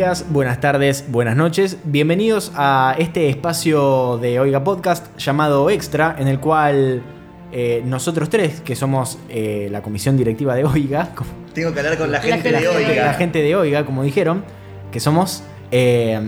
Días, 0.00 0.24
buenas 0.30 0.60
tardes, 0.60 1.04
buenas 1.08 1.36
noches. 1.36 1.76
Bienvenidos 1.84 2.52
a 2.56 2.94
este 2.98 3.28
espacio 3.28 4.16
de 4.16 4.40
Oiga 4.40 4.64
Podcast 4.64 5.06
llamado 5.18 5.68
Extra, 5.68 6.16
en 6.18 6.26
el 6.26 6.40
cual 6.40 7.02
eh, 7.52 7.82
nosotros 7.84 8.30
tres, 8.30 8.62
que 8.62 8.74
somos 8.76 9.18
eh, 9.28 9.68
la 9.70 9.82
comisión 9.82 10.16
directiva 10.16 10.54
de 10.54 10.64
Oiga, 10.64 11.10
como- 11.14 11.28
Tengo 11.52 11.74
que 11.74 11.80
hablar 11.80 11.98
con 11.98 12.10
la 12.10 12.16
La 12.18 12.22
gente 12.24 12.50
gente- 12.50 12.60
de 12.62 12.68
Oiga. 12.68 13.04
la 13.04 13.12
gente 13.14 13.42
de 13.42 13.56
Oiga, 13.56 13.84
como 13.84 14.02
dijeron, 14.02 14.42
que 14.90 15.00
somos 15.00 15.42
eh, 15.70 16.18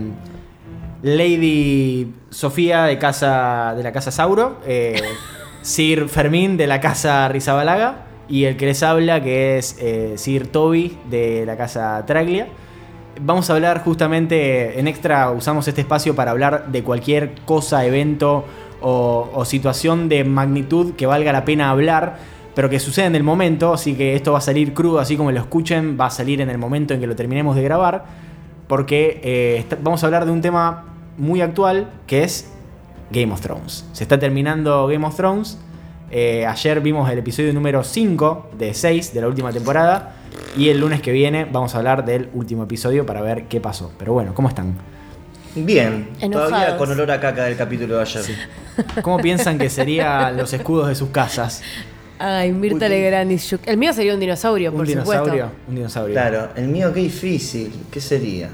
Lady 1.01 2.13
Sofía 2.29 2.83
de, 2.83 2.99
casa, 2.99 3.73
de 3.75 3.81
la 3.81 3.91
Casa 3.91 4.11
Sauro, 4.11 4.57
eh, 4.67 5.01
Sir 5.63 6.09
Fermín 6.09 6.57
de 6.57 6.67
la 6.67 6.79
Casa 6.79 7.27
Rizabalaga 7.27 8.05
y 8.29 8.43
el 8.43 8.55
que 8.55 8.67
les 8.67 8.83
habla, 8.83 9.23
que 9.23 9.57
es 9.57 9.77
eh, 9.79 10.13
Sir 10.17 10.45
Toby 10.47 10.95
de 11.09 11.43
la 11.47 11.57
Casa 11.57 12.03
Traglia. 12.05 12.47
Vamos 13.21 13.49
a 13.49 13.53
hablar 13.53 13.83
justamente 13.83 14.79
en 14.79 14.87
extra, 14.87 15.29
usamos 15.31 15.67
este 15.67 15.81
espacio 15.81 16.15
para 16.15 16.31
hablar 16.31 16.71
de 16.71 16.83
cualquier 16.83 17.35
cosa, 17.45 17.85
evento 17.85 18.45
o, 18.81 19.45
situación 19.45 20.09
de 20.09 20.23
magnitud 20.23 20.93
que 20.95 21.05
valga 21.05 21.31
la 21.31 21.45
pena 21.45 21.69
hablar, 21.69 22.17
pero 22.55 22.69
que 22.69 22.79
sucede 22.79 23.05
en 23.05 23.15
el 23.15 23.23
momento, 23.23 23.73
así 23.73 23.93
que 23.93 24.15
esto 24.15 24.31
va 24.33 24.39
a 24.39 24.41
salir 24.41 24.73
crudo, 24.73 24.99
así 24.99 25.15
como 25.15 25.31
lo 25.31 25.39
escuchen, 25.39 25.97
va 25.99 26.07
a 26.07 26.09
salir 26.09 26.41
en 26.41 26.49
el 26.49 26.57
momento 26.57 26.93
en 26.93 26.99
que 26.99 27.07
lo 27.07 27.15
terminemos 27.15 27.55
de 27.55 27.63
grabar, 27.63 28.05
porque 28.67 29.21
eh, 29.23 29.65
vamos 29.81 30.03
a 30.03 30.07
hablar 30.07 30.25
de 30.25 30.31
un 30.31 30.41
tema 30.41 30.85
muy 31.17 31.41
actual 31.41 31.91
que 32.07 32.23
es 32.23 32.51
Game 33.11 33.31
of 33.31 33.41
Thrones. 33.41 33.85
Se 33.93 34.03
está 34.03 34.19
terminando 34.19 34.87
Game 34.87 35.05
of 35.05 35.15
Thrones. 35.15 35.59
Eh, 36.09 36.45
ayer 36.45 36.81
vimos 36.81 37.09
el 37.09 37.19
episodio 37.19 37.53
número 37.53 37.83
5 37.83 38.51
de 38.57 38.73
6 38.73 39.13
de 39.13 39.21
la 39.21 39.27
última 39.27 39.51
temporada. 39.51 40.12
Y 40.57 40.69
el 40.69 40.79
lunes 40.79 41.01
que 41.01 41.11
viene 41.11 41.45
vamos 41.45 41.73
a 41.75 41.79
hablar 41.79 42.05
del 42.05 42.29
último 42.33 42.63
episodio 42.63 43.05
para 43.05 43.21
ver 43.21 43.45
qué 43.45 43.59
pasó. 43.59 43.91
Pero 43.97 44.13
bueno, 44.13 44.33
¿cómo 44.33 44.49
están? 44.49 44.75
Bien, 45.55 46.09
Enojados. 46.19 46.49
todavía 46.51 46.77
con 46.77 46.91
olor 46.91 47.11
a 47.11 47.19
caca 47.19 47.43
del 47.45 47.55
capítulo 47.55 47.95
de 47.97 48.01
ayer. 48.01 48.23
¿Cómo 49.03 49.19
piensan 49.19 49.57
que 49.59 49.69
serían 49.69 50.35
los 50.35 50.51
escudos 50.53 50.87
de 50.87 50.95
sus 50.95 51.09
casas? 51.09 51.61
Ay, 52.17 52.51
Mirta 52.51 52.87
Legrand 52.89 53.31
y. 53.31 53.39
El 53.65 53.77
mío 53.77 53.93
sería 53.93 54.13
un 54.13 54.19
dinosaurio, 54.19 54.71
¿Un 54.71 54.77
por 54.77 54.87
dinosaurio? 54.87 55.23
supuesto. 55.45 55.51
Un 55.67 55.75
dinosaurio. 55.75 56.13
Claro, 56.13 56.49
el 56.55 56.67
mío 56.69 56.91
qué 56.93 57.01
difícil. 57.01 57.71
¿Qué 57.91 57.99
sería? 58.01 58.49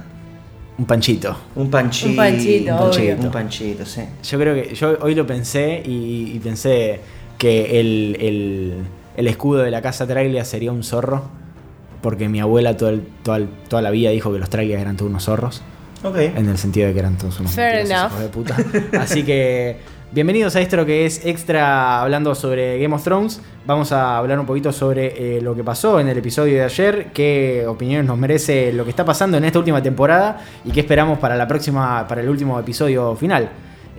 Un 0.77 0.85
panchito. 0.85 1.37
Un 1.55 1.69
panchito. 1.69 2.09
Un 2.09 2.15
panchito, 2.15 2.71
Un 2.73 2.79
panchito, 2.79 3.01
obvio. 3.13 3.25
un 3.25 3.31
panchito, 3.31 3.85
sí. 3.85 4.01
Yo 4.23 4.39
creo 4.39 4.55
que 4.55 4.73
yo 4.75 4.97
hoy 5.01 5.13
lo 5.15 5.27
pensé 5.27 5.81
y, 5.85 6.31
y 6.35 6.39
pensé 6.39 6.99
que 7.37 7.79
el, 7.79 8.17
el- 8.19 8.73
el 9.17 9.27
escudo 9.27 9.59
de 9.63 9.71
la 9.71 9.81
casa 9.81 10.07
Traglia 10.07 10.43
sería 10.45 10.71
un 10.71 10.83
zorro. 10.83 11.23
Porque 12.01 12.29
mi 12.29 12.39
abuela 12.39 12.71
el- 12.71 12.77
toda, 12.77 13.37
el- 13.37 13.49
toda 13.67 13.81
la 13.81 13.91
vida 13.91 14.09
dijo 14.11 14.31
que 14.31 14.39
los 14.39 14.49
Traglias 14.49 14.81
eran 14.81 14.95
todos 14.97 15.09
unos 15.09 15.23
zorros. 15.23 15.61
Ok. 16.03 16.15
En 16.17 16.47
el 16.47 16.57
sentido 16.57 16.87
de 16.87 16.93
que 16.93 16.99
eran 16.99 17.17
todos 17.17 17.39
unos 17.41 17.51
Fair 17.51 17.75
mentirosos, 17.85 17.91
enough. 17.91 18.11
hijos 18.11 18.21
de 18.21 18.29
puta. 18.29 19.01
Así 19.01 19.23
que 19.23 19.77
bienvenidos 20.13 20.55
a 20.55 20.61
esto 20.61 20.85
que 20.85 21.05
es 21.05 21.25
extra 21.25 22.01
hablando 22.01 22.33
sobre 22.35 22.79
Game 22.79 22.95
of 22.95 23.03
Thrones. 23.03 23.41
Vamos 23.65 23.91
a 23.91 24.17
hablar 24.17 24.39
un 24.39 24.45
poquito 24.45 24.71
sobre 24.71 25.37
eh, 25.37 25.41
lo 25.41 25.53
que 25.55 25.63
pasó 25.63 25.99
en 25.99 26.07
el 26.07 26.17
episodio 26.17 26.55
de 26.55 26.63
ayer, 26.63 27.07
qué 27.13 27.65
opiniones 27.67 28.07
nos 28.07 28.17
merece 28.17 28.71
lo 28.71 28.85
que 28.85 28.91
está 28.91 29.03
pasando 29.03 29.35
en 29.37 29.43
esta 29.43 29.59
última 29.59 29.83
temporada 29.83 30.39
y 30.63 30.71
qué 30.71 30.79
esperamos 30.79 31.19
para 31.19 31.35
la 31.35 31.47
próxima, 31.49 32.07
para 32.07 32.21
el 32.21 32.29
último 32.29 32.57
episodio 32.57 33.13
final. 33.17 33.49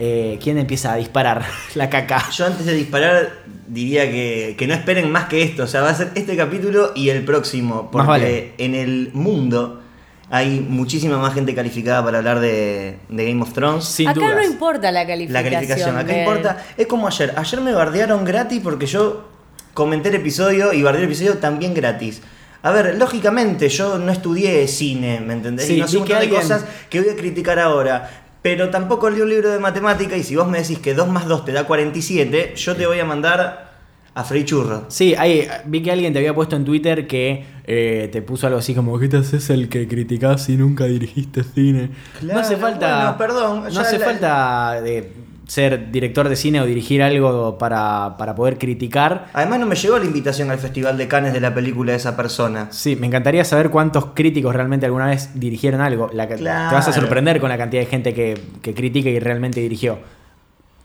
Eh, 0.02 0.38
¿Quién 0.42 0.56
empieza 0.56 0.92
a 0.94 0.96
disparar 0.96 1.44
la 1.74 1.90
caca? 1.90 2.30
Yo 2.30 2.46
antes 2.46 2.64
de 2.64 2.72
disparar 2.74 3.32
diría 3.68 4.10
que, 4.10 4.54
que 4.58 4.66
no 4.66 4.72
esperen 4.74 5.12
más 5.12 5.26
que 5.26 5.42
esto. 5.42 5.64
O 5.64 5.66
sea, 5.66 5.82
va 5.82 5.90
a 5.90 5.94
ser 5.94 6.10
este 6.14 6.36
capítulo 6.36 6.92
y 6.94 7.10
el 7.10 7.22
próximo. 7.24 7.90
Porque 7.92 8.06
vale. 8.08 8.52
en 8.58 8.74
el 8.74 9.10
mundo 9.12 9.82
hay 10.30 10.60
muchísima 10.60 11.18
más 11.18 11.34
gente 11.34 11.54
calificada 11.54 12.02
para 12.04 12.18
hablar 12.18 12.40
de, 12.40 12.96
de 13.10 13.28
Game 13.28 13.42
of 13.42 13.52
Thrones. 13.52 13.84
Sin 13.84 14.08
Acá 14.08 14.20
dudas. 14.20 14.36
no 14.36 14.42
importa 14.44 14.90
la 14.90 15.00
La 15.02 15.06
calificación. 15.06 15.52
calificación, 15.52 15.96
acá 15.98 16.12
de- 16.12 16.18
importa. 16.20 16.64
Es 16.78 16.86
como 16.86 17.06
ayer. 17.06 17.34
Ayer 17.36 17.60
me 17.60 17.72
bardearon 17.72 18.24
gratis 18.24 18.60
porque 18.62 18.86
yo 18.86 19.28
comenté 19.74 20.08
el 20.08 20.14
episodio 20.16 20.72
y 20.72 20.82
bardeé 20.82 21.02
el 21.02 21.06
episodio 21.08 21.38
también 21.38 21.74
gratis. 21.74 22.22
A 22.62 22.70
ver, 22.72 22.96
lógicamente 22.96 23.68
yo 23.68 23.98
no 23.98 24.12
estudié 24.12 24.66
cine, 24.66 25.20
¿me 25.20 25.34
entendés? 25.34 25.66
Sí, 25.66 25.76
y 25.76 25.80
no 25.80 25.88
sé 25.88 25.96
un 25.96 26.00
montón 26.04 26.16
de 26.18 26.22
alguien- 26.24 26.40
cosas 26.40 26.64
que 26.88 27.00
voy 27.00 27.10
a 27.10 27.16
criticar 27.16 27.58
ahora. 27.58 28.10
Pero 28.42 28.70
tampoco 28.70 29.10
leí 29.10 29.20
un 29.20 29.28
libro 29.28 29.50
de 29.50 29.58
matemática 29.58 30.16
y 30.16 30.22
si 30.22 30.34
vos 30.36 30.48
me 30.48 30.58
decís 30.60 30.78
que 30.78 30.94
2 30.94 31.08
más 31.08 31.26
2 31.26 31.44
te 31.44 31.52
da 31.52 31.64
47, 31.64 32.54
yo 32.56 32.74
te 32.76 32.86
voy 32.86 32.98
a 32.98 33.04
mandar 33.04 33.70
a 34.14 34.24
Frey 34.24 34.44
Churro. 34.44 34.86
Sí, 34.88 35.14
ahí 35.16 35.46
vi 35.66 35.82
que 35.82 35.92
alguien 35.92 36.12
te 36.12 36.18
había 36.18 36.34
puesto 36.34 36.56
en 36.56 36.64
Twitter 36.64 37.06
que 37.06 37.44
eh, 37.64 38.08
te 38.10 38.22
puso 38.22 38.46
algo 38.46 38.58
así 38.58 38.74
como 38.74 38.98
¿Qué 38.98 39.08
te 39.08 39.18
haces 39.18 39.50
el 39.50 39.68
que 39.68 39.86
criticás 39.86 40.44
si 40.44 40.56
nunca 40.56 40.84
dirigiste 40.86 41.44
cine? 41.44 41.90
no 42.22 42.38
hace 42.40 42.56
Claro, 42.56 42.72
falta. 42.72 42.96
bueno, 42.96 43.18
perdón, 43.18 43.64
No 43.72 43.80
hace 43.80 43.98
la- 43.98 44.04
falta 44.06 44.80
de 44.80 45.12
ser 45.50 45.90
director 45.90 46.28
de 46.28 46.36
cine 46.36 46.60
o 46.60 46.64
dirigir 46.64 47.02
algo 47.02 47.58
para, 47.58 48.14
para 48.16 48.36
poder 48.36 48.56
criticar. 48.56 49.26
Además 49.32 49.58
no 49.58 49.66
me 49.66 49.74
llegó 49.74 49.98
la 49.98 50.04
invitación 50.04 50.48
al 50.52 50.58
Festival 50.58 50.96
de 50.96 51.08
Cannes 51.08 51.32
de 51.32 51.40
la 51.40 51.52
película 51.52 51.90
de 51.90 51.98
esa 51.98 52.16
persona. 52.16 52.68
Sí, 52.70 52.94
me 52.94 53.08
encantaría 53.08 53.44
saber 53.44 53.68
cuántos 53.70 54.06
críticos 54.14 54.54
realmente 54.54 54.86
alguna 54.86 55.06
vez 55.06 55.30
dirigieron 55.34 55.80
algo. 55.80 56.08
La 56.12 56.28
Te 56.28 56.44
vas 56.44 56.86
a 56.86 56.92
sorprender 56.92 57.40
con 57.40 57.48
la 57.48 57.58
cantidad 57.58 57.82
de 57.82 57.86
gente 57.86 58.14
que, 58.14 58.40
que 58.62 58.74
critica 58.74 59.10
y 59.10 59.18
realmente 59.18 59.58
dirigió. 59.58 59.98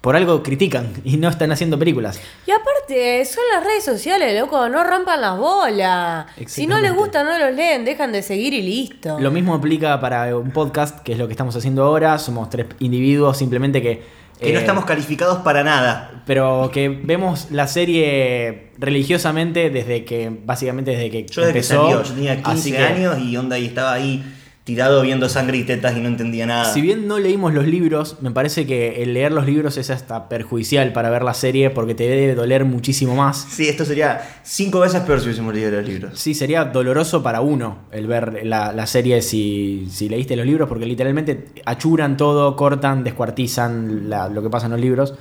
Por 0.01 0.15
algo 0.15 0.41
critican 0.41 0.93
y 1.03 1.17
no 1.17 1.29
están 1.29 1.51
haciendo 1.51 1.77
películas. 1.77 2.19
Y 2.47 2.51
aparte, 2.51 3.23
son 3.23 3.43
las 3.53 3.63
redes 3.63 3.85
sociales, 3.85 4.39
loco, 4.39 4.67
no 4.67 4.83
rompan 4.83 5.21
las 5.21 5.37
bolas. 5.37 6.25
Si 6.47 6.65
no 6.65 6.79
les 6.81 6.91
gusta, 6.91 7.23
no 7.23 7.37
los 7.37 7.53
leen, 7.53 7.85
dejan 7.85 8.11
de 8.11 8.23
seguir 8.23 8.55
y 8.55 8.63
listo. 8.63 9.19
Lo 9.19 9.29
mismo 9.29 9.53
aplica 9.53 9.99
para 9.99 10.35
un 10.35 10.49
podcast, 10.49 11.01
que 11.01 11.11
es 11.11 11.19
lo 11.19 11.27
que 11.27 11.33
estamos 11.33 11.55
haciendo 11.55 11.83
ahora. 11.83 12.17
Somos 12.17 12.49
tres 12.49 12.65
individuos 12.79 13.37
simplemente 13.37 13.79
que... 13.79 14.24
Que 14.39 14.51
no 14.51 14.57
eh, 14.59 14.61
estamos 14.61 14.85
calificados 14.85 15.39
para 15.39 15.63
nada. 15.63 16.23
pero 16.25 16.69
que 16.73 16.89
vemos 16.89 17.47
la 17.51 17.67
serie 17.67 18.71
religiosamente 18.77 19.69
desde 19.69 20.03
que, 20.03 20.29
básicamente 20.43 20.91
desde 20.91 21.09
que 21.09 21.25
Yo 21.25 21.41
desde 21.41 21.53
que 21.53 21.59
empezó. 21.59 21.83
salió, 21.83 22.03
yo 22.03 22.13
tenía 22.13 22.33
así 22.43 22.71
15 22.71 22.71
que, 22.71 22.77
años 22.83 23.19
y 23.19 23.37
onda 23.37 23.57
y 23.57 23.65
estaba 23.65 23.93
ahí 23.93 24.23
tirado 24.65 25.03
viendo 25.03 25.29
sangre 25.29 25.57
y 25.57 25.63
tetas 25.63 25.95
y 25.95 26.01
no 26.01 26.07
entendía 26.09 26.45
nada. 26.47 26.65
Si 26.73 26.81
bien 26.81 27.07
no 27.07 27.19
leímos 27.19 27.53
los 27.53 27.67
libros, 27.67 28.17
me 28.21 28.31
parece 28.31 28.65
que 28.65 29.03
el 29.03 29.13
leer 29.13 29.31
los 29.31 29.45
libros 29.45 29.77
es 29.77 29.91
hasta 29.91 30.27
perjudicial 30.27 30.91
para 30.91 31.11
ver 31.11 31.21
la 31.23 31.35
serie 31.35 31.69
porque 31.69 31.93
te 31.93 32.03
debe 32.07 32.33
doler 32.35 32.65
muchísimo 32.65 33.15
más. 33.15 33.45
Sí, 33.47 33.69
esto 33.69 33.85
sería 33.85 34.39
cinco 34.43 34.79
veces 34.79 35.01
peor 35.01 35.19
si 35.19 35.25
hubiésemos 35.27 35.53
leído 35.53 35.69
los 35.69 35.87
libros. 35.87 36.19
Sí, 36.19 36.33
sería 36.33 36.65
doloroso 36.65 37.21
para 37.21 37.41
uno 37.41 37.77
el 37.91 38.07
ver 38.07 38.41
la, 38.43 38.71
la 38.73 38.87
serie 38.87 39.21
si, 39.21 39.87
si 39.91 40.09
leíste 40.09 40.35
los 40.35 40.47
libros, 40.47 40.67
porque 40.67 40.87
literalmente 40.87 41.45
achuran 41.65 42.17
todo, 42.17 42.55
cortan, 42.55 43.03
descuartizan 43.03 44.09
la- 44.09 44.29
lo 44.29 44.41
que 44.41 44.49
pasa 44.49 44.65
en 44.65 44.71
los 44.71 44.81
libros. 44.81 45.13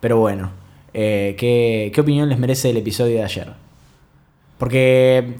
Pero 0.00 0.18
bueno, 0.18 0.50
eh, 0.92 1.36
¿qué, 1.38 1.92
qué 1.94 2.00
opinión 2.00 2.28
les 2.28 2.38
merece 2.40 2.70
el 2.70 2.76
episodio 2.78 3.14
de 3.18 3.22
ayer? 3.22 3.52
Porque 4.58 5.34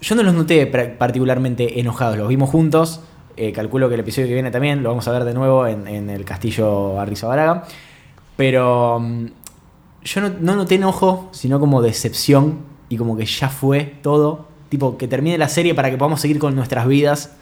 yo 0.00 0.14
no 0.14 0.22
los 0.22 0.34
noté 0.34 0.66
particularmente 0.66 1.80
enojados, 1.80 2.16
los 2.16 2.28
vimos 2.28 2.50
juntos. 2.50 3.00
eh, 3.36 3.52
calculo 3.52 3.88
que 3.88 3.94
el 3.94 4.00
episodio 4.00 4.26
que 4.28 4.34
viene 4.34 4.50
también 4.50 4.82
lo 4.82 4.88
vamos 4.88 5.06
a 5.06 5.12
ver 5.12 5.24
de 5.24 5.32
nuevo 5.34 5.66
en, 5.66 5.86
en 5.86 6.10
el 6.10 6.24
castillo 6.24 6.98
Arrizabalaga. 7.00 7.64
Pero 8.36 8.98
mm, 9.00 9.26
yo 10.04 10.20
no, 10.20 10.30
no 10.40 10.56
noté 10.56 10.76
enojo, 10.76 11.28
sino 11.32 11.60
como 11.60 11.82
decepción 11.82 12.60
y 12.88 12.96
como 12.96 13.16
que 13.16 13.26
ya 13.26 13.48
fue 13.48 13.96
todo. 14.02 14.48
Tipo, 14.68 14.98
que 14.98 15.08
termine 15.08 15.38
la 15.38 15.48
serie 15.48 15.74
para 15.74 15.90
que 15.90 15.96
podamos 15.96 16.20
seguir 16.20 16.38
con 16.38 16.54
nuestras 16.54 16.86
vidas. 16.86 17.32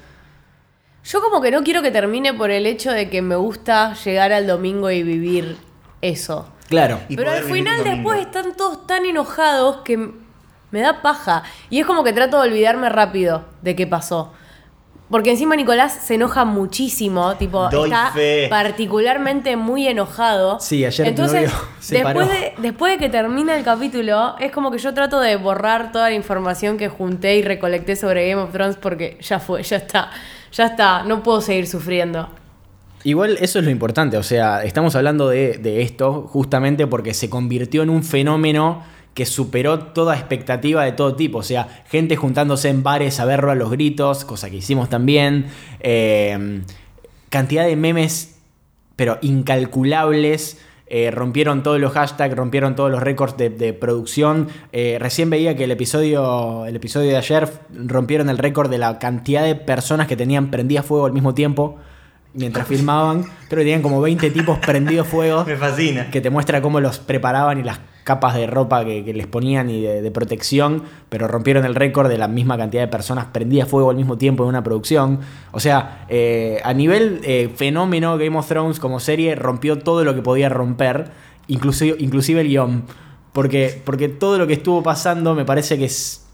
Yo 1.05 1.21
como 1.23 1.41
que 1.41 1.51
no 1.51 1.63
quiero 1.63 1.83
que 1.83 1.91
termine 1.91 2.35
por 2.35 2.51
el 2.51 2.67
hecho 2.67 2.91
de 2.93 3.09
que 3.11 3.23
me 3.23 3.37
gusta 3.37 3.95
llegar 3.95 4.33
al 4.33 4.47
domingo 4.47 4.91
y 4.91 5.03
vivir 5.03 5.57
eso. 6.03 6.49
Claro. 6.69 6.99
Y 7.09 7.17
Pero 7.17 7.31
al 7.31 7.43
final 7.45 7.85
después 7.85 8.21
están 8.21 8.57
todos 8.57 8.87
tan 8.87 9.07
enojados 9.07 9.79
que 9.79 10.11
me 10.71 10.81
da 10.81 11.03
paja. 11.03 11.43
Y 11.71 11.81
es 11.81 11.87
como 11.87 12.05
que 12.05 12.13
trato 12.13 12.41
de 12.41 12.49
olvidarme 12.49 12.89
rápido 12.89 13.45
de 13.63 13.77
qué 13.77 13.87
pasó. 13.87 14.33
Porque 15.09 15.31
encima 15.31 15.55
Nicolás 15.55 15.93
se 16.05 16.15
enoja 16.15 16.45
muchísimo, 16.45 17.37
tipo, 17.37 17.69
Doy 17.71 17.85
está 17.91 18.11
fe. 18.13 18.49
particularmente 18.51 19.57
muy 19.57 19.87
enojado. 19.87 20.59
Sí, 20.59 20.85
ayer 20.85 21.07
Entonces, 21.07 21.49
se 21.79 21.95
después, 22.03 22.15
paró. 22.15 22.27
de, 22.27 22.55
después 22.59 22.93
de 22.93 22.99
que 22.99 23.09
termina 23.09 23.57
el 23.57 23.63
capítulo, 23.65 24.35
es 24.41 24.51
como 24.51 24.73
que 24.73 24.79
yo 24.79 24.93
trato 24.95 25.21
de 25.21 25.37
borrar 25.37 25.93
toda 25.93 26.09
la 26.11 26.17
información 26.17 26.77
que 26.77 26.89
junté 26.89 27.37
y 27.37 27.43
recolecté 27.43 27.95
sobre 27.95 28.29
Game 28.29 28.43
of 28.43 28.51
Thrones 28.51 28.77
porque 28.77 29.17
ya 29.21 29.39
fue, 29.39 29.63
ya 29.63 29.77
está, 29.77 30.11
ya 30.51 30.67
está, 30.67 31.05
no 31.05 31.23
puedo 31.23 31.41
seguir 31.41 31.69
sufriendo. 31.69 32.29
Igual 33.05 33.39
eso 33.41 33.61
es 33.61 33.65
lo 33.65 33.71
importante, 33.71 34.17
o 34.17 34.25
sea, 34.25 34.65
estamos 34.65 34.97
hablando 34.97 35.29
de, 35.29 35.59
de 35.59 35.83
esto 35.83 36.23
justamente 36.29 36.89
porque 36.89 37.15
se 37.15 37.31
convirtió 37.31 37.85
en 37.85 37.91
un 37.91 38.03
fenómeno 38.03 38.83
que 39.17 39.25
superó 39.25 39.79
toda 39.79 40.15
expectativa 40.15 40.85
de 40.85 40.93
todo 40.93 41.17
tipo, 41.17 41.39
o 41.39 41.43
sea, 41.43 41.83
gente 41.89 42.17
juntándose 42.17 42.69
en 42.69 42.83
bares 42.83 43.19
a 43.19 43.25
verlo 43.25 43.51
a 43.51 43.55
los 43.55 43.71
gritos, 43.71 44.27
cosa 44.27 44.51
que 44.51 44.57
hicimos 44.57 44.91
también, 44.91 45.47
eh, 45.81 46.61
cantidad 47.31 47.65
de 47.65 47.77
memes, 47.77 48.37
pero 48.95 49.17
incalculables, 49.23 50.61
eh, 50.87 51.11
rompieron 51.11 51.63
todos 51.63 51.81
los 51.81 51.95
hashtags, 51.95 52.37
rompieron 52.37 52.77
todos 52.77 52.91
los 52.91 53.03
récords 53.03 53.39
de, 53.39 53.49
de 53.49 53.73
producción, 53.73 54.49
Eh, 54.73 54.99
recién 55.01 55.31
veía 55.31 55.57
que 55.57 55.65
el 55.65 55.71
episodio, 55.71 56.67
el 56.67 56.77
episodio 56.77 57.09
de 57.09 57.17
ayer 57.17 57.49
rompieron 57.87 58.29
el 58.29 58.37
récord 58.37 58.69
de 58.69 58.77
la 58.77 58.99
cantidad 58.99 59.43
de 59.43 59.55
personas 59.55 60.09
que 60.09 60.17
tenían 60.17 60.51
prendida 60.51 60.83
fuego 60.83 61.07
al 61.07 61.13
mismo 61.15 61.33
tiempo 61.33 61.79
mientras 62.35 62.69
filmaban. 62.69 63.23
Creo 63.49 63.61
que 63.61 63.65
tenían 63.65 63.81
como 63.81 64.03
20 64.03 64.31
tipos 64.31 64.59
prendidos 64.59 65.09
fuego. 65.09 65.43
Me 65.47 65.57
fascina. 65.57 66.11
Que 66.11 66.21
te 66.21 66.29
muestra 66.29 66.61
cómo 66.61 66.81
los 66.81 66.99
preparaban 66.99 67.59
y 67.59 67.63
las 67.63 67.81
capas 68.07 68.37
de 68.37 68.47
ropa 68.47 68.85
que, 68.85 69.05
que 69.05 69.13
les 69.13 69.27
ponían 69.27 69.69
y 69.69 69.83
de, 69.83 70.01
de 70.01 70.11
protección, 70.13 70.85
pero 71.09 71.27
rompieron 71.27 71.65
el 71.65 71.75
récord 71.75 72.09
de 72.09 72.17
la 72.17 72.29
misma 72.29 72.57
cantidad 72.57 72.83
de 72.83 72.87
personas 72.87 73.27
prendidas 73.33 73.69
fuego 73.69 73.91
al 73.91 73.97
mismo 73.97 74.17
tiempo 74.17 74.45
en 74.45 74.51
una 74.51 74.63
producción. 74.63 75.19
O 75.51 75.59
sea, 75.59 76.05
eh, 76.09 76.61
a 76.63 76.73
nivel 76.73 77.21
eh, 77.25 77.53
fenómeno, 77.57 78.17
Game 78.17 78.39
of 78.39 78.47
Thrones 78.47 78.79
como 78.79 79.01
serie 79.01 79.35
rompió 79.35 79.81
todo 79.81 80.05
lo 80.05 80.15
que 80.15 80.23
podía 80.23 80.49
romper, 80.49 81.11
inclusive, 81.49 81.97
inclusive 81.99 82.43
el 82.43 82.47
guion. 82.47 82.85
Porque, 83.33 83.83
porque 83.85 84.09
todo 84.09 84.39
lo 84.39 84.47
que 84.47 84.53
estuvo 84.53 84.85
pasando 84.85 85.35
me 85.35 85.45
parece 85.45 85.77
que 85.77 85.87
es, 85.87 86.25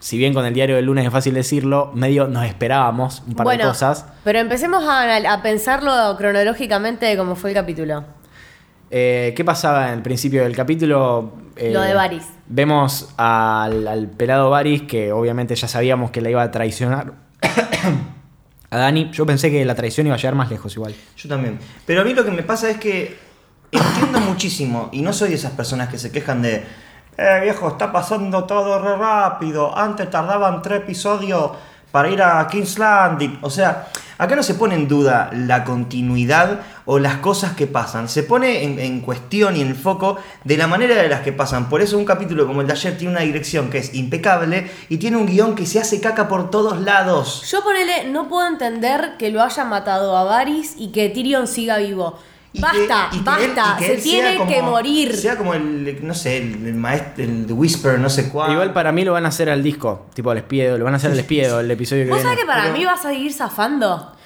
si 0.00 0.18
bien 0.18 0.34
con 0.34 0.44
el 0.44 0.52
diario 0.52 0.74
del 0.74 0.86
lunes 0.86 1.06
es 1.06 1.12
fácil 1.12 1.34
decirlo, 1.34 1.92
medio 1.94 2.26
nos 2.26 2.44
esperábamos 2.44 3.22
un 3.28 3.34
par 3.34 3.46
de 3.46 3.62
cosas. 3.62 4.04
pero 4.24 4.40
empecemos 4.40 4.82
a, 4.82 5.32
a 5.32 5.42
pensarlo 5.42 5.92
cronológicamente 6.18 7.06
de 7.06 7.16
cómo 7.16 7.36
fue 7.36 7.50
el 7.50 7.54
capítulo. 7.54 8.04
Eh, 8.90 9.32
¿Qué 9.36 9.44
pasaba 9.44 9.88
en 9.88 9.94
el 9.94 10.02
principio 10.02 10.42
del 10.42 10.56
capítulo? 10.56 11.32
Eh, 11.56 11.70
Lo 11.72 11.80
de 11.80 11.94
Varys. 11.94 12.26
Vemos 12.48 13.14
al, 13.16 13.86
al 13.86 14.08
pelado 14.08 14.50
Varys, 14.50 14.82
que 14.82 15.12
obviamente 15.12 15.54
ya 15.54 15.68
sabíamos 15.68 16.10
que 16.10 16.20
la 16.20 16.30
iba 16.30 16.42
a 16.42 16.50
traicionar 16.50 17.12
a 18.70 18.76
Dani. 18.76 19.10
Yo 19.12 19.24
pensé 19.26 19.50
que 19.50 19.64
la 19.64 19.76
traición 19.76 20.06
iba 20.08 20.16
a 20.16 20.18
llegar 20.18 20.34
más 20.34 20.50
lejos 20.50 20.74
igual. 20.74 20.94
Yo 21.16 21.28
también. 21.28 21.58
Pero 21.86 22.00
a 22.00 22.04
mí 22.04 22.14
lo 22.14 22.24
que 22.24 22.32
me 22.32 22.42
pasa 22.42 22.68
es 22.68 22.78
que 22.78 23.16
entiendo 23.70 24.20
muchísimo 24.28 24.88
y 24.92 25.02
no 25.02 25.12
soy 25.12 25.28
de 25.30 25.36
esas 25.36 25.52
personas 25.52 25.88
que 25.88 25.98
se 25.98 26.10
quejan 26.10 26.42
de, 26.42 26.64
eh 27.16 27.40
viejo, 27.42 27.68
está 27.68 27.92
pasando 27.92 28.44
todo 28.44 28.80
re 28.80 28.96
rápido. 28.96 29.76
Antes 29.76 30.10
tardaban 30.10 30.62
tres 30.62 30.80
episodios 30.80 31.52
para 31.92 32.08
ir 32.08 32.22
a 32.22 32.46
King's 32.48 32.78
Landing. 32.78 33.38
O 33.42 33.50
sea, 33.50 33.88
acá 34.18 34.36
no 34.36 34.42
se 34.42 34.54
pone 34.54 34.74
en 34.74 34.88
duda 34.88 35.30
la 35.32 35.64
continuidad 35.64 36.60
o 36.92 36.98
las 36.98 37.18
cosas 37.18 37.52
que 37.52 37.68
pasan. 37.68 38.08
Se 38.08 38.24
pone 38.24 38.64
en, 38.64 38.80
en 38.80 39.00
cuestión 39.00 39.56
y 39.56 39.60
en 39.60 39.68
el 39.68 39.74
foco 39.76 40.18
de 40.42 40.56
la 40.56 40.66
manera 40.66 40.96
de 40.96 41.08
las 41.08 41.20
que 41.20 41.32
pasan. 41.32 41.68
Por 41.68 41.80
eso 41.82 41.96
un 41.96 42.04
capítulo 42.04 42.48
como 42.48 42.62
el 42.62 42.66
de 42.66 42.72
ayer 42.72 42.98
tiene 42.98 43.12
una 43.12 43.20
dirección 43.22 43.70
que 43.70 43.78
es 43.78 43.94
impecable 43.94 44.68
y 44.88 44.96
tiene 44.96 45.16
un 45.16 45.26
guion 45.26 45.54
que 45.54 45.66
se 45.66 45.78
hace 45.78 46.00
caca 46.00 46.26
por 46.26 46.50
todos 46.50 46.80
lados. 46.80 47.48
Yo 47.48 47.62
ponele, 47.62 48.08
no 48.10 48.28
puedo 48.28 48.48
entender 48.48 49.12
que 49.20 49.30
lo 49.30 49.40
haya 49.40 49.64
matado 49.64 50.16
a 50.16 50.24
Varys 50.24 50.74
y 50.76 50.88
que 50.90 51.08
Tyrion 51.10 51.46
siga 51.46 51.78
vivo. 51.78 52.18
Y 52.52 52.60
basta, 52.60 53.08
que- 53.12 53.16
y 53.16 53.20
que 53.20 53.24
basta, 53.24 53.76
él- 53.78 53.84
y 53.84 53.86
que 53.86 53.96
se 53.96 54.02
tiene 54.02 54.36
como- 54.38 54.50
que 54.50 54.60
morir. 54.62 55.16
Sea 55.16 55.36
como 55.36 55.54
el, 55.54 55.98
no 56.04 56.14
sé, 56.14 56.38
el, 56.38 56.66
el 56.66 56.74
maestro, 56.74 57.22
el 57.22 57.46
Whisper, 57.52 58.00
no 58.00 58.10
sé 58.10 58.28
cuál. 58.28 58.50
Igual 58.50 58.72
para 58.72 58.90
mí 58.90 59.04
lo 59.04 59.12
van 59.12 59.24
a 59.26 59.28
hacer 59.28 59.48
al 59.48 59.62
disco, 59.62 60.06
tipo 60.14 60.32
al 60.32 60.38
espiedo, 60.38 60.76
lo 60.76 60.84
van 60.84 60.94
a 60.94 60.96
hacer 60.96 61.12
al 61.12 61.20
espiedo, 61.20 61.60
el 61.60 61.70
episodio 61.70 62.02
que 62.06 62.10
¿Vos 62.10 62.16
viene. 62.18 62.30
sabés 62.30 62.40
que 62.40 62.46
para 62.48 62.62
Pero- 62.64 62.74
mí 62.76 62.84
vas 62.84 63.04
a 63.04 63.10
seguir 63.10 63.32
zafando? 63.32 64.16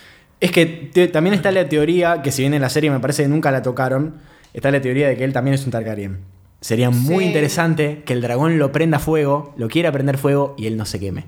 Es 0.40 0.50
que 0.50 0.66
te- 0.66 1.08
también 1.08 1.34
está 1.34 1.50
la 1.52 1.68
teoría, 1.68 2.22
que 2.22 2.30
si 2.32 2.42
bien 2.42 2.54
en 2.54 2.60
la 2.62 2.68
serie 2.68 2.90
me 2.90 3.00
parece 3.00 3.22
que 3.22 3.28
nunca 3.28 3.50
la 3.50 3.62
tocaron, 3.62 4.16
está 4.52 4.70
la 4.70 4.80
teoría 4.80 5.08
de 5.08 5.16
que 5.16 5.24
él 5.24 5.32
también 5.32 5.54
es 5.54 5.64
un 5.64 5.70
Targaryen. 5.70 6.18
Sería 6.60 6.90
muy 6.90 7.24
Sí. 7.24 7.28
interesante 7.30 8.02
que 8.06 8.12
el 8.14 8.20
dragón 8.22 8.58
lo 8.58 8.72
prenda 8.72 8.98
fuego, 8.98 9.54
lo 9.56 9.68
quiera 9.68 9.92
prender 9.92 10.18
fuego 10.18 10.54
y 10.58 10.66
él 10.66 10.76
no 10.76 10.86
se 10.86 10.98
queme. 11.00 11.24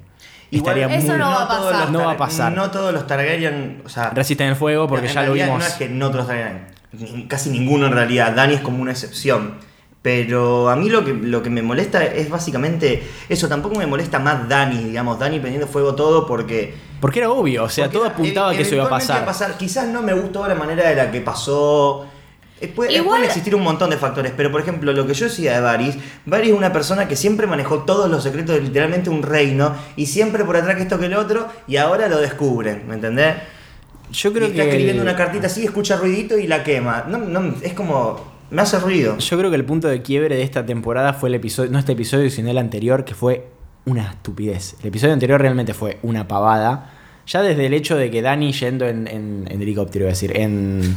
Igual, 0.51 0.79
Estaría 0.79 0.97
Eso 0.99 1.09
muy... 1.09 1.19
no 1.19 1.27
va 1.31 1.43
a 1.43 1.49
todos 1.49 1.73
pasar. 1.73 1.81
los 1.83 1.91
No 1.93 1.99
va 2.07 2.13
a 2.13 2.17
pasar. 2.17 2.53
No 2.53 2.71
todos 2.71 2.93
los 2.95 3.07
Targaryen, 3.07 3.83
o 3.85 3.89
sea, 3.89 4.11
Resisten 4.11 4.49
el 4.49 4.57
fuego 4.57 4.87
porque 4.89 5.09
ya 5.09 5.23
lo 5.25 5.33
vimos. 5.33 5.59
No 5.59 5.65
es 5.67 5.75
que 5.75 5.89
no 5.89 6.07
todos 6.11 6.27
los 6.27 6.27
Targaryen, 6.29 7.27
casi 7.29 7.51
ninguno 7.51 7.87
en 7.87 7.93
realidad. 7.93 8.33
Dani 8.35 8.55
es 8.55 8.61
como 8.61 8.81
una 8.81 8.93
excepción. 8.93 9.55
Pero 10.03 10.71
a 10.71 10.77
mí 10.77 10.89
lo 10.89 11.05
que, 11.05 11.13
lo 11.15 11.43
que 11.43 11.51
me 11.51 11.63
molesta 11.63 12.05
es 12.05 12.31
básicamente 12.31 13.03
eso. 13.29 13.49
Tampoco 13.49 13.75
me 13.77 13.87
molesta 13.87 14.21
más 14.21 14.49
Dani, 14.49 14.85
digamos, 14.85 15.19
Dani 15.19 15.41
prendiendo 15.41 15.67
fuego 15.67 15.97
todo 15.97 16.27
porque 16.29 16.75
Porque 17.01 17.19
era 17.21 17.31
obvio, 17.31 17.65
o 17.65 17.69
sea, 17.69 17.85
Porque 17.85 17.99
todo 17.99 18.07
apuntaba 18.07 18.51
a 18.51 18.55
que 18.57 18.63
eso 18.63 18.75
iba 18.75 18.85
a 18.87 18.89
pasar. 18.89 19.57
Quizás 19.59 19.87
no 19.89 20.03
me 20.03 20.13
gustó 20.15 20.47
la 20.49 20.55
manera 20.55 20.89
de 20.89 20.97
la 20.97 21.11
que 21.11 21.21
pasó. 21.21 22.07
Eh, 22.61 22.69
puede- 22.69 22.93
Igual- 22.95 23.07
Pueden 23.19 23.25
existir 23.25 23.55
un 23.55 23.63
montón 23.63 23.91
de 23.91 23.99
factores, 23.99 24.33
pero 24.35 24.51
por 24.51 24.63
ejemplo, 24.63 24.91
lo 24.95 25.07
que 25.07 25.13
yo 25.13 25.27
decía 25.27 25.53
de 25.57 25.61
Varys, 25.61 25.99
Varys 26.25 26.53
es 26.53 26.57
una 26.57 26.73
persona 26.73 27.07
que 27.07 27.15
siempre 27.15 27.47
manejó 27.47 27.81
todos 27.81 28.09
los 28.11 28.23
secretos 28.23 28.55
de 28.55 28.63
literalmente 28.63 29.11
un 29.11 29.23
reino 29.23 29.75
y 29.97 30.07
siempre 30.07 30.43
por 30.43 30.57
atrás 30.57 30.75
que 30.77 30.83
esto 30.83 30.99
que 30.99 31.09
lo 31.11 31.21
otro 31.21 31.49
y 31.69 31.77
ahora 31.77 32.09
lo 32.09 32.17
descubren, 32.19 32.85
¿me 32.89 32.95
entendés? 32.95 33.35
Yo 34.11 34.33
creo 34.33 34.47
y 34.49 34.53
está 34.53 34.63
que 34.63 34.69
escribiendo 34.71 35.03
el- 35.03 35.09
una 35.09 35.17
cartita 35.17 35.49
así, 35.49 35.65
escucha 35.67 35.97
ruidito 35.97 36.39
y 36.39 36.47
la 36.47 36.65
quema. 36.65 37.05
No, 37.09 37.19
no, 37.19 37.55
es 37.61 37.75
como. 37.75 38.35
Me 38.51 38.63
hace 38.63 38.79
ruido. 38.79 39.19
Yo 39.19 39.37
creo 39.37 39.51
que 39.51 39.57
el 39.57 39.65
punto 39.65 39.89
de 39.89 40.01
quiebre 40.03 40.37
de 40.37 40.43
esta 40.43 40.65
temporada 40.65 41.13
fue 41.13 41.29
el 41.29 41.35
episodio, 41.35 41.71
no 41.73 41.79
este 41.81 41.93
episodio, 41.93 42.31
sino 42.31 42.49
el 42.51 42.59
anterior, 42.59 43.05
que 43.05 43.15
fue 43.15 43.49
una 43.87 44.11
estupidez. 44.11 44.77
El 44.81 44.89
episodio 44.89 45.15
anterior 45.15 45.41
realmente 45.41 45.73
fue 45.75 45.99
una 46.03 46.29
pavada. 46.29 46.91
Ya 47.27 47.43
desde 47.43 47.67
el 47.67 47.75
hecho 47.75 47.97
de 47.97 48.11
que 48.11 48.23
Dani 48.23 48.53
yendo 48.53 48.87
en, 48.87 49.09
en- 49.09 49.49
en 49.51 49.63
helicóptero, 49.63 50.05
iba 50.05 50.11
a 50.11 50.15
decir, 50.15 50.37
en. 50.37 50.97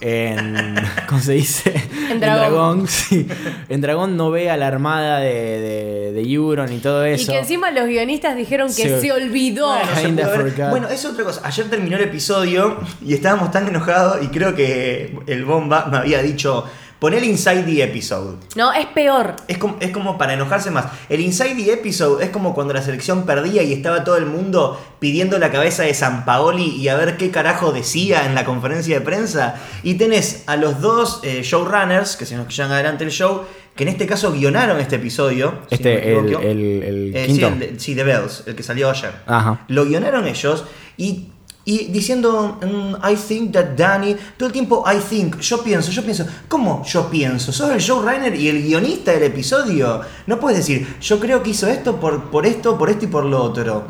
En. 0.00 0.74
¿Cómo 1.08 1.20
se 1.20 1.32
dice? 1.34 1.72
En 2.10 2.20
dragón. 2.20 2.86
sí. 2.88 3.26
En 3.70 3.80
dragón 3.80 4.16
no 4.16 4.30
ve 4.30 4.50
a 4.50 4.56
la 4.58 4.66
armada 4.66 5.20
de, 5.20 5.32
de, 5.32 6.12
de 6.12 6.32
Euron 6.32 6.70
y 6.72 6.78
todo 6.78 7.06
Y 7.08 7.12
eso. 7.12 7.32
que 7.32 7.38
encima 7.38 7.70
los 7.70 7.86
guionistas 7.86 8.36
dijeron 8.36 8.68
que 8.68 8.74
Se- 8.82 9.00
se, 9.00 9.12
olvidó. 9.12 9.68
Bueno. 9.68 10.70
Bueno, 10.70 10.88
es 10.88 11.04
otra 11.06 11.24
cosa. 11.24 11.40
Ayer 11.44 11.70
terminó 11.70 11.96
el 11.96 12.02
episodio 12.02 12.78
y 13.04 13.14
estábamos 13.14 13.50
tan 13.50 13.66
enojados 13.68 14.22
y 14.22 14.28
creo 14.28 14.54
que 14.54 15.16
el 15.26 15.44
bomba 15.44 15.86
me 15.90 15.96
había 15.98 16.20
dicho, 16.20 16.64
poné 17.04 17.18
el 17.18 17.24
Inside 17.24 17.64
the 17.64 17.82
Episode. 17.82 18.36
No, 18.56 18.72
es 18.72 18.86
peor. 18.86 19.36
Es 19.46 19.58
como, 19.58 19.76
es 19.80 19.90
como 19.90 20.16
para 20.16 20.32
enojarse 20.32 20.70
más. 20.70 20.86
El 21.10 21.20
Inside 21.20 21.54
the 21.62 21.72
Episode 21.74 22.24
es 22.24 22.30
como 22.30 22.54
cuando 22.54 22.72
la 22.72 22.80
selección 22.80 23.26
perdía 23.26 23.62
y 23.62 23.74
estaba 23.74 24.04
todo 24.04 24.16
el 24.16 24.24
mundo 24.24 24.80
pidiendo 25.00 25.38
la 25.38 25.50
cabeza 25.52 25.82
de 25.82 25.92
San 25.92 26.24
Paoli 26.24 26.64
y 26.76 26.88
a 26.88 26.96
ver 26.96 27.18
qué 27.18 27.30
carajo 27.30 27.72
decía 27.72 28.24
en 28.24 28.34
la 28.34 28.46
conferencia 28.46 28.98
de 28.98 29.04
prensa. 29.04 29.56
Y 29.82 29.94
tenés 29.94 30.44
a 30.46 30.56
los 30.56 30.80
dos 30.80 31.20
eh, 31.24 31.42
showrunners, 31.44 32.16
que 32.16 32.24
se 32.24 32.36
nos 32.36 32.48
llevan 32.56 32.72
adelante 32.72 33.04
el 33.04 33.10
show, 33.10 33.42
que 33.76 33.82
en 33.82 33.90
este 33.90 34.06
caso 34.06 34.32
guionaron 34.32 34.80
este 34.80 34.96
episodio. 34.96 35.58
si 35.68 35.74
Este, 35.74 36.14
no 36.14 36.40
el, 36.40 36.46
el, 36.46 36.82
el 36.84 37.16
Eh, 37.16 37.26
quinto. 37.26 37.48
Sí, 37.48 37.52
el 37.52 37.58
de- 37.58 37.80
sí, 37.80 37.94
The 37.94 38.04
Bells, 38.04 38.44
el 38.46 38.54
que 38.54 38.62
salió 38.62 38.88
ayer. 38.88 39.12
Ajá. 39.26 39.64
Lo 39.68 39.84
guionaron 39.84 40.26
ellos 40.26 40.64
y, 40.96 41.28
y 41.64 41.86
diciendo, 41.86 42.58
I 43.02 43.16
think 43.16 43.52
that 43.52 43.76
Danny, 43.76 44.16
todo 44.36 44.48
el 44.48 44.52
tiempo 44.52 44.84
I 44.86 44.98
think, 44.98 45.38
yo 45.40 45.62
pienso, 45.62 45.90
yo 45.90 46.02
pienso. 46.02 46.26
¿Cómo 46.48 46.84
yo 46.84 47.08
pienso? 47.08 47.52
Sos 47.52 47.70
el 47.70 47.78
showrunner 47.78 48.34
y 48.34 48.48
el 48.48 48.62
guionista 48.62 49.12
del 49.12 49.24
episodio. 49.24 50.02
No 50.26 50.38
puedes 50.38 50.58
decir, 50.58 50.96
yo 51.00 51.18
creo 51.18 51.42
que 51.42 51.50
hizo 51.50 51.66
esto 51.66 51.98
por, 51.98 52.24
por 52.30 52.46
esto, 52.46 52.76
por 52.76 52.90
esto 52.90 53.06
y 53.06 53.08
por 53.08 53.24
lo 53.24 53.42
otro. 53.42 53.84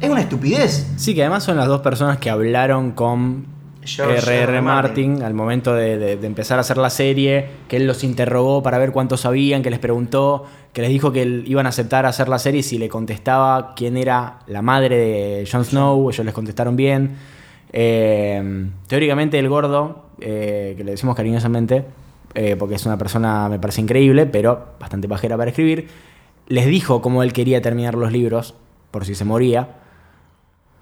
Es 0.00 0.10
una 0.10 0.20
estupidez. 0.20 0.86
Sí, 0.96 1.14
que 1.14 1.22
además 1.22 1.44
son 1.44 1.56
las 1.56 1.68
dos 1.68 1.80
personas 1.80 2.18
que 2.18 2.28
hablaron 2.28 2.90
con 2.90 3.46
R.R. 3.84 4.60
Martin, 4.62 5.10
Martin. 5.12 5.22
al 5.24 5.34
momento 5.34 5.74
de, 5.74 5.98
de- 5.98 6.16
de 6.16 6.26
empezar 6.26 6.58
a 6.58 6.60
hacer 6.60 6.76
la 6.78 6.90
serie, 6.90 7.46
que 7.68 7.76
él 7.76 7.86
los 7.86 8.04
interrogó 8.04 8.62
para 8.62 8.78
ver 8.78 8.92
cuánto 8.92 9.16
sabían, 9.16 9.62
que 9.62 9.70
les 9.70 9.78
preguntó, 9.80 10.44
que 10.72 10.82
les 10.82 10.90
dijo 10.90 11.12
que 11.12 11.22
él- 11.22 11.44
iban 11.46 11.66
a 11.66 11.70
aceptar 11.70 12.06
hacer 12.06 12.28
la 12.28 12.38
serie 12.38 12.62
si 12.62 12.78
le 12.78 12.88
contestaba 12.88 13.74
quién 13.74 13.96
era 13.96 14.38
la 14.46 14.62
madre 14.62 14.96
de 14.96 15.48
Jon 15.50 15.64
Snow, 15.64 16.10
ellos 16.10 16.24
les 16.24 16.34
contestaron 16.34 16.76
bien. 16.76 17.16
Eh, 17.72 18.66
teóricamente 18.86 19.38
el 19.38 19.48
gordo, 19.48 20.04
eh, 20.20 20.74
que 20.76 20.84
le 20.84 20.92
decimos 20.92 21.16
cariñosamente, 21.16 21.84
eh, 22.34 22.56
porque 22.58 22.76
es 22.76 22.86
una 22.86 22.96
persona, 22.98 23.48
me 23.48 23.58
parece 23.58 23.80
increíble, 23.80 24.26
pero 24.26 24.66
bastante 24.78 25.08
pajera 25.08 25.36
para 25.36 25.50
escribir, 25.50 25.88
les 26.48 26.66
dijo 26.66 27.02
cómo 27.02 27.22
él 27.22 27.32
quería 27.32 27.60
terminar 27.62 27.94
los 27.94 28.12
libros, 28.12 28.54
por 28.90 29.04
si 29.06 29.14
se 29.14 29.24
moría. 29.24 29.68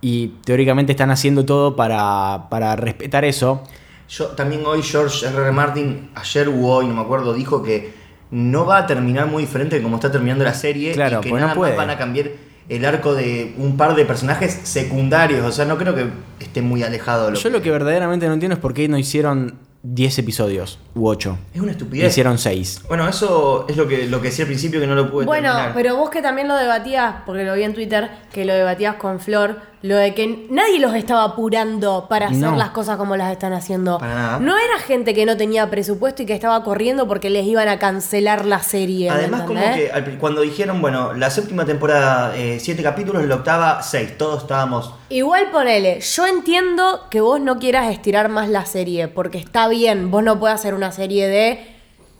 Y 0.00 0.28
teóricamente 0.44 0.92
están 0.92 1.10
haciendo 1.10 1.44
todo 1.44 1.76
para, 1.76 2.46
para 2.50 2.74
respetar 2.76 3.24
eso. 3.24 3.62
Yo 4.08 4.28
también 4.28 4.62
hoy 4.66 4.82
George 4.82 5.26
R.R. 5.26 5.52
Martin, 5.52 6.10
ayer 6.14 6.48
u 6.48 6.66
hoy, 6.68 6.86
no 6.86 6.94
me 6.94 7.00
acuerdo, 7.02 7.34
dijo 7.34 7.62
que 7.62 7.92
no 8.30 8.64
va 8.64 8.78
a 8.78 8.86
terminar 8.86 9.26
muy 9.26 9.42
diferente 9.42 9.76
de 9.76 9.82
como 9.82 9.96
está 9.96 10.10
terminando 10.10 10.44
la 10.44 10.54
serie 10.54 10.92
Claro, 10.92 11.18
y 11.18 11.22
que 11.22 11.30
pues 11.30 11.40
no 11.40 11.46
nada 11.48 11.56
puede. 11.56 11.72
más 11.76 11.86
van 11.86 11.90
a 11.90 11.98
cambiar 11.98 12.30
el 12.68 12.84
arco 12.84 13.14
de 13.14 13.54
un 13.58 13.76
par 13.76 13.94
de 13.94 14.04
personajes 14.04 14.52
secundarios. 14.62 15.44
O 15.44 15.52
sea, 15.52 15.64
no 15.64 15.76
creo 15.76 15.94
que 15.94 16.06
esté 16.38 16.62
muy 16.62 16.82
alejado 16.82 17.26
de 17.26 17.32
lo 17.32 17.38
Yo 17.38 17.50
lo 17.50 17.60
que 17.62 17.70
verdaderamente 17.70 18.26
no 18.26 18.34
entiendo 18.34 18.54
es 18.54 18.60
por 18.60 18.72
qué 18.74 18.88
no 18.88 18.96
hicieron 18.96 19.58
10 19.82 20.18
episodios 20.20 20.78
u 20.94 21.08
8. 21.08 21.38
Es 21.54 21.60
una 21.60 21.72
estupidez. 21.72 22.08
Hicieron 22.10 22.38
6. 22.38 22.82
Bueno, 22.88 23.08
eso 23.08 23.66
es 23.68 23.76
lo 23.76 23.86
que, 23.88 24.06
lo 24.08 24.20
que 24.20 24.28
decía 24.28 24.44
al 24.44 24.48
principio 24.48 24.78
que 24.80 24.86
no 24.86 24.94
lo 24.94 25.10
pude 25.10 25.26
Bueno, 25.26 25.48
terminar. 25.52 25.74
pero 25.74 25.96
vos 25.96 26.10
que 26.10 26.22
también 26.22 26.46
lo 26.48 26.54
debatías, 26.56 27.16
porque 27.26 27.44
lo 27.44 27.54
vi 27.54 27.62
en 27.64 27.74
Twitter, 27.74 28.10
que 28.32 28.44
lo 28.44 28.52
debatías 28.54 28.94
con 28.96 29.18
Flor, 29.20 29.58
lo 29.82 29.96
de 29.96 30.12
que 30.14 30.46
nadie 30.50 30.78
los 30.78 30.94
estaba 30.94 31.24
apurando 31.24 32.06
para 32.06 32.26
hacer 32.26 32.40
No. 32.50 32.56
las 32.56 32.68
cosas 32.70 32.98
como 32.98 33.16
las 33.16 33.32
están 33.32 33.54
haciendo. 33.54 33.98
Para 33.98 34.14
nada. 34.14 34.38
No 34.38 34.54
era 34.58 34.78
gente 34.78 35.14
que 35.14 35.24
no 35.24 35.38
tenía 35.38 35.70
presupuesto 35.70 36.22
y 36.22 36.26
que 36.26 36.34
estaba 36.34 36.62
corriendo 36.62 37.08
porque 37.08 37.30
les 37.30 37.46
iban 37.46 37.66
a 37.66 37.78
cancelar 37.78 38.44
la 38.44 38.60
serie. 38.60 39.08
¿me 39.10 39.16
Además, 39.16 39.42
como 39.46 39.58
entendés? 39.58 39.86
que 39.88 39.92
al 39.92 40.04
pri- 40.04 40.16
cuando 40.16 40.42
dijeron, 40.42 40.82
bueno, 40.82 41.14
la 41.14 41.30
séptima 41.30 41.64
temporada, 41.64 42.36
eh, 42.36 42.58
siete 42.60 42.82
capítulos, 42.82 43.24
la 43.24 43.36
octava, 43.36 43.82
seis. 43.82 44.18
Todos 44.18 44.42
estábamos. 44.42 44.92
Igual 45.08 45.50
ponele, 45.50 46.00
yo 46.00 46.26
entiendo 46.26 47.06
que 47.10 47.22
vos 47.22 47.40
no 47.40 47.58
quieras 47.58 47.90
estirar 47.90 48.28
más 48.28 48.50
la 48.50 48.66
serie, 48.66 49.08
porque 49.08 49.38
está 49.38 49.66
bien, 49.68 50.10
vos 50.10 50.22
no 50.22 50.38
puedes 50.38 50.56
hacer 50.56 50.74
una 50.74 50.92
serie 50.92 51.26
de, 51.26 51.66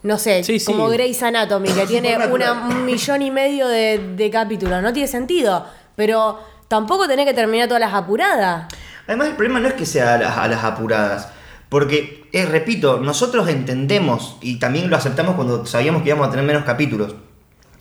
no 0.03 0.17
sé, 0.17 0.45
Sí, 0.45 0.59
sí. 0.61 0.65
como 0.65 0.89
Grey's 0.89 1.23
Anatomy, 1.23 1.69
que 1.69 1.87
tiene 1.87 2.17
una, 2.27 2.53
un 2.53 2.87
millón 2.87 3.21
y 3.21 3.31
medio 3.31 3.69
de, 3.69 3.99
de 4.17 4.31
capítulos, 4.31 4.83
no 4.83 4.95
tiene 4.95 5.09
sentido, 5.09 5.67
pero 5.95 6.39
tampoco 6.71 7.09
tenés 7.09 7.27
que 7.27 7.35
terminar 7.35 7.67
todas 7.67 7.81
las 7.81 7.93
apuradas. 7.93 8.73
Además, 9.09 9.27
el 9.27 9.35
problema 9.35 9.59
no 9.59 9.67
es 9.67 9.75
que 9.75 9.85
sea 9.85 10.15
a 10.15 10.47
las, 10.47 10.63
apuradas. 10.63 11.29
Porque, 11.69 12.29
repito, 12.49 13.01
nosotros 13.01 13.49
entendemos, 13.49 14.39
y 14.41 14.61
también 14.61 14.89
lo 14.89 14.97
aceptamos 14.97 15.35
cuando 15.35 15.67
sabíamos 15.67 16.03
que 16.03 16.11
íbamos 16.11 16.29
a 16.29 16.31
tener 16.31 16.47
menos 16.47 16.63
capítulos, 16.63 17.17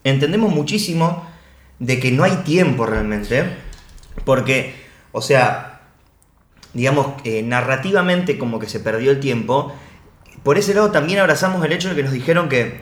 entendemos 0.04 0.52
muchísimo 0.52 1.24
de 1.78 2.00
que 2.00 2.12
no 2.12 2.24
hay 2.24 2.38
tiempo 2.38 2.88
realmente. 2.88 3.58
Porque, 4.26 4.74
o 5.12 5.22
sea, 5.22 5.82
digamos, 6.74 7.10
eh, 7.26 7.44
narrativamente 7.44 8.40
como 8.40 8.58
que 8.58 8.68
se 8.68 8.80
perdió 8.80 9.12
el 9.12 9.20
tiempo. 9.20 9.72
Por 10.42 10.58
ese 10.58 10.74
lado 10.74 10.90
también 10.90 11.20
abrazamos 11.20 11.64
el 11.64 11.74
hecho 11.74 11.90
de 11.90 11.96
que 11.96 12.04
nos 12.04 12.12
dijeron 12.12 12.50
que 12.50 12.82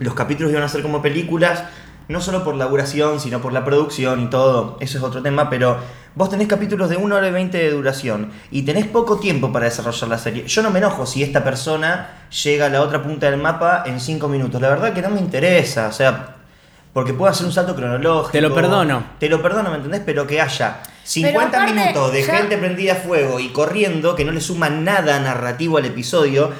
los 0.00 0.14
capítulos 0.14 0.50
iban 0.50 0.64
a 0.64 0.68
ser 0.68 0.82
como 0.82 1.00
películas, 1.00 1.62
no 2.08 2.20
solo 2.20 2.44
por 2.44 2.54
la 2.54 2.66
duración, 2.66 3.20
sino 3.20 3.40
por 3.40 3.52
la 3.52 3.64
producción 3.64 4.20
y 4.22 4.26
todo. 4.30 4.76
Eso 4.80 4.98
es 4.98 5.04
otro 5.04 5.22
tema, 5.22 5.48
pero 5.50 5.78
vos 6.14 6.28
tenés 6.30 6.46
capítulos 6.48 6.90
de 6.90 6.96
1 6.96 7.16
hora 7.16 7.28
y 7.28 7.30
20 7.32 7.56
de 7.58 7.70
duración 7.70 8.30
y 8.50 8.62
tenés 8.62 8.86
poco 8.86 9.18
tiempo 9.18 9.52
para 9.52 9.64
desarrollar 9.66 10.08
la 10.08 10.18
serie. 10.18 10.46
Yo 10.46 10.62
no 10.62 10.70
me 10.70 10.78
enojo 10.78 11.06
si 11.06 11.22
esta 11.22 11.42
persona 11.42 12.26
llega 12.44 12.66
a 12.66 12.68
la 12.68 12.82
otra 12.82 13.02
punta 13.02 13.30
del 13.30 13.40
mapa 13.40 13.84
en 13.86 14.00
5 14.00 14.28
minutos. 14.28 14.60
La 14.60 14.68
verdad 14.68 14.92
que 14.92 15.02
no 15.02 15.10
me 15.10 15.20
interesa, 15.20 15.88
o 15.88 15.92
sea, 15.92 16.36
porque 16.92 17.12
puedo 17.12 17.30
hacer 17.30 17.46
un 17.46 17.52
salto 17.52 17.74
cronológico. 17.74 18.30
Te 18.32 18.40
lo 18.40 18.54
perdono. 18.54 19.02
Te 19.18 19.28
lo 19.28 19.42
perdono, 19.42 19.70
¿me 19.70 19.76
entendés? 19.76 20.02
Pero 20.06 20.26
que 20.26 20.40
haya 20.40 20.80
50 21.02 21.48
aparte, 21.58 21.74
minutos 21.74 22.12
de 22.12 22.22
ya- 22.22 22.36
gente 22.36 22.56
prendida 22.56 22.92
a 22.92 22.96
fuego 22.96 23.40
y 23.40 23.48
corriendo 23.48 24.14
que 24.14 24.24
no 24.24 24.30
le 24.30 24.40
suma 24.40 24.68
nada 24.70 25.18
narrativo 25.20 25.78
al 25.78 25.86
episodio. 25.86 26.52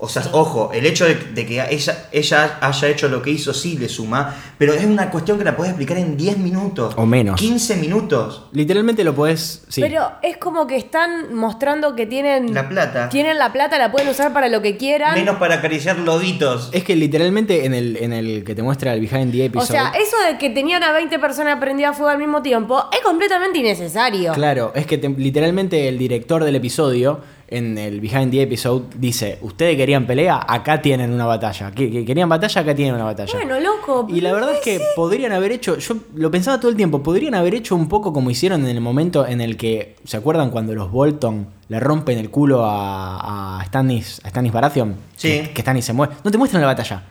O 0.00 0.08
sea, 0.08 0.22
ojo, 0.32 0.70
el 0.72 0.86
hecho 0.86 1.04
de, 1.06 1.14
de 1.16 1.44
que 1.44 1.54
ella, 1.70 2.08
ella 2.12 2.58
haya 2.60 2.88
hecho 2.88 3.08
lo 3.08 3.20
que 3.20 3.30
hizo 3.30 3.52
sí 3.52 3.76
le 3.76 3.88
suma, 3.88 4.32
pero 4.56 4.72
es 4.72 4.84
una 4.84 5.10
cuestión 5.10 5.38
que 5.38 5.44
la 5.44 5.56
puedes 5.56 5.72
explicar 5.72 5.98
en 5.98 6.16
10 6.16 6.38
minutos. 6.38 6.94
O 6.96 7.04
menos. 7.04 7.38
15 7.40 7.76
minutos. 7.76 8.44
Literalmente 8.52 9.02
lo 9.02 9.12
podés. 9.14 9.64
Sí. 9.68 9.80
Pero 9.80 10.12
es 10.22 10.36
como 10.36 10.68
que 10.68 10.76
están 10.76 11.34
mostrando 11.34 11.96
que 11.96 12.06
tienen 12.06 12.54
La 12.54 12.68
plata. 12.68 13.08
tienen 13.08 13.38
la 13.38 13.52
plata, 13.52 13.76
la 13.76 13.90
pueden 13.90 14.08
usar 14.08 14.32
para 14.32 14.48
lo 14.48 14.62
que 14.62 14.76
quieran. 14.76 15.14
Menos 15.14 15.36
para 15.36 15.56
acariciar 15.56 15.98
loditos. 15.98 16.70
Es 16.72 16.84
que 16.84 16.94
literalmente 16.94 17.64
en 17.64 17.74
el, 17.74 17.96
en 17.96 18.12
el 18.12 18.44
que 18.44 18.54
te 18.54 18.62
muestra 18.62 18.94
el 18.94 19.00
behind 19.00 19.32
the 19.32 19.42
o 19.42 19.44
episode. 19.46 19.66
sea, 19.66 19.88
eso 20.00 20.16
de 20.30 20.38
que 20.38 20.50
tenían 20.50 20.84
a 20.84 20.92
20 20.92 21.18
personas 21.18 21.58
prendidas 21.58 21.90
a 21.90 21.94
fuego 21.94 22.10
al 22.10 22.18
mismo 22.18 22.40
tiempo 22.40 22.84
es 22.92 23.00
completamente 23.00 23.58
innecesario. 23.58 24.32
Claro, 24.34 24.70
es 24.76 24.86
que 24.86 24.96
te- 24.96 25.08
literalmente 25.08 25.88
el 25.88 25.98
director 25.98 26.44
del 26.44 26.54
episodio 26.54 27.20
en 27.50 27.78
el 27.78 28.00
behind 28.00 28.30
the 28.30 28.42
episode 28.42 28.84
dice, 28.96 29.38
ustedes 29.40 29.76
querían 29.76 30.06
pelea, 30.06 30.44
acá 30.46 30.82
tienen 30.82 31.12
una 31.12 31.24
batalla. 31.24 31.70
Que, 31.70 31.90
que 31.90 32.04
querían 32.04 32.28
batalla, 32.28 32.60
acá 32.60 32.74
tienen 32.74 32.94
una 32.94 33.04
batalla. 33.04 33.32
Bueno, 33.32 33.58
loco. 33.58 34.06
Y 34.10 34.20
la 34.20 34.32
verdad 34.32 34.52
es 34.54 34.60
que 34.60 34.80
podrían 34.94 35.32
haber 35.32 35.52
hecho, 35.52 35.78
yo 35.78 35.96
lo 36.14 36.30
pensaba 36.30 36.60
todo 36.60 36.70
el 36.70 36.76
tiempo, 36.76 37.02
podrían 37.02 37.34
haber 37.34 37.54
hecho 37.54 37.74
un 37.74 37.88
poco 37.88 38.12
como 38.12 38.30
hicieron 38.30 38.66
en 38.66 38.76
el 38.76 38.82
momento 38.82 39.26
en 39.26 39.40
el 39.40 39.56
que, 39.56 39.96
¿se 40.04 40.18
acuerdan 40.18 40.50
cuando 40.50 40.74
los 40.74 40.90
Bolton 40.90 41.48
le 41.68 41.80
rompen 41.80 42.18
el 42.18 42.30
culo 42.30 42.66
a, 42.66 43.60
a 43.60 43.64
Stannis, 43.64 44.20
a 44.24 44.28
Stannis 44.28 44.52
Baratheon? 44.52 44.96
Sí. 45.16 45.28
Que, 45.28 45.50
que 45.54 45.62
Stannis 45.62 45.86
se 45.86 45.94
muere. 45.94 46.12
No 46.22 46.30
te 46.30 46.36
muestran 46.36 46.60
la 46.60 46.68
batalla. 46.68 47.02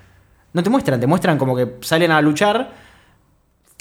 No 0.53 0.61
te 0.61 0.69
muestran, 0.69 0.99
te 0.99 1.07
muestran 1.07 1.37
como 1.39 1.55
que 1.55 1.77
salen 1.81 2.11
a 2.11 2.21
luchar, 2.21 2.71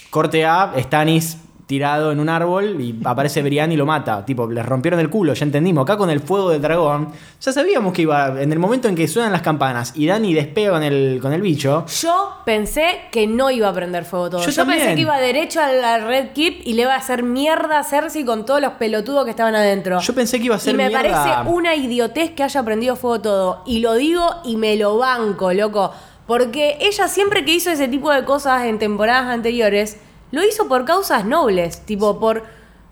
corte 0.09 0.47
A, 0.47 0.73
Stannis 0.79 1.37
tirado 1.67 2.13
en 2.13 2.21
un 2.21 2.29
árbol 2.29 2.81
y 2.81 2.97
aparece 3.05 3.43
Brienne 3.43 3.75
y 3.75 3.77
lo 3.77 3.85
mata. 3.87 4.25
Tipo, 4.25 4.49
les 4.49 4.65
rompieron 4.65 5.01
el 5.01 5.11
culo, 5.11 5.35
ya 5.35 5.45
entendimos. 5.45 5.83
Acá 5.83 5.97
con 5.97 6.11
el 6.11 6.21
fuego 6.21 6.51
del 6.51 6.63
dragón, 6.63 7.09
ya 7.41 7.53
sabíamos 7.53 7.93
que 7.93 8.03
iba, 8.03 8.41
en 8.41 8.53
el 8.53 8.59
momento 8.59 8.87
en 8.89 8.95
que 8.95 9.09
suenan 9.09 9.33
las 9.33 9.43
campanas 9.43 9.93
y 9.97 10.07
Dani 10.07 10.33
despega 10.33 10.71
con 10.71 10.83
el, 10.85 11.19
con 11.21 11.33
el 11.33 11.43
bicho, 11.43 11.85
Yo 12.01 12.35
pensé 12.45 13.01
que 13.11 13.27
no 13.27 13.51
iba 13.51 13.69
a 13.69 13.73
prender 13.73 14.05
fuego 14.05 14.31
todo. 14.31 14.43
Yo 14.43 14.51
Yo, 14.51 14.65
pensé 14.65 14.95
que 14.95 15.01
iba 15.01 15.19
derecho 15.19 15.61
a 15.61 15.73
la 15.73 15.99
Red 15.99 16.29
Keep 16.35 16.63
y 16.65 16.75
le 16.75 16.83
iba 16.83 16.95
a 16.95 16.99
hacer 16.99 17.25
mierda 17.25 17.81
a 17.81 17.85
Cersei 17.85 18.25
con 18.25 18.47
todos 18.47 18.61
los 18.61 18.73
pelotudos 18.75 19.25
que 19.25 19.31
estaban 19.31 19.57
adentro. 19.57 20.01
Yo 20.01 20.15
pensé 20.15 20.39
que 20.39 20.45
iba 20.47 20.55
a 20.55 20.61
ser 20.61 20.75
Y 20.75 20.77
me 20.77 20.89
mierda. 20.89 21.25
parece 21.25 21.51
una 21.51 21.75
idiotez 21.75 22.31
que 22.31 22.45
haya 22.45 22.63
prendido 22.63 22.95
fuego 22.95 23.21
todo. 23.21 23.63
Y 23.67 23.81
lo 23.81 23.95
digo 23.95 24.25
y 24.45 24.57
me 24.57 24.77
lo 24.77 24.99
banco, 24.99 25.53
loco. 25.53 25.93
Porque 26.29 26.77
ella 26.81 27.09
siempre 27.09 27.45
que 27.45 27.53
hizo 27.55 27.71
ese 27.71 27.89
tipo 27.89 28.13
de 28.13 28.25
cosas 28.25 28.65
en 28.65 28.79
temporadas 28.79 29.27
anteriores, 29.27 29.99
lo 30.31 30.45
hizo 30.45 30.69
por 30.69 30.85
causas 30.85 31.25
nobles. 31.25 31.81
Tipo, 31.81 32.19
por 32.19 32.45